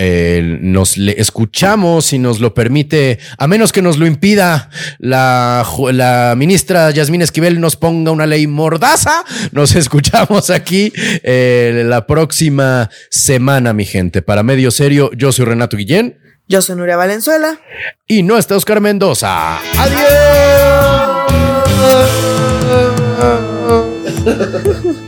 Eh, 0.03 0.57
nos 0.61 0.97
le 0.97 1.21
escuchamos 1.21 2.11
y 2.11 2.17
nos 2.17 2.39
lo 2.39 2.55
permite, 2.55 3.19
a 3.37 3.45
menos 3.47 3.71
que 3.71 3.83
nos 3.83 3.99
lo 3.99 4.07
impida 4.07 4.71
la, 4.97 5.63
la 5.91 6.33
ministra 6.35 6.89
Yasmín 6.89 7.21
Esquivel 7.21 7.61
nos 7.61 7.75
ponga 7.75 8.09
una 8.09 8.25
ley 8.25 8.47
mordaza. 8.47 9.23
Nos 9.51 9.75
escuchamos 9.75 10.49
aquí 10.49 10.91
eh, 10.95 11.83
la 11.85 12.07
próxima 12.07 12.89
semana, 13.11 13.73
mi 13.73 13.85
gente. 13.85 14.23
Para 14.23 14.41
medio 14.41 14.71
serio, 14.71 15.11
yo 15.15 15.31
soy 15.31 15.45
Renato 15.45 15.77
Guillén. 15.77 16.20
Yo 16.51 16.61
soy 16.61 16.75
Nuria 16.75 16.97
Valenzuela. 16.97 17.61
Y 18.07 18.23
no 18.23 18.37
está 18.37 18.57
Oscar 18.57 18.81
Mendoza. 18.81 19.57
¡Adiós! 19.79 20.01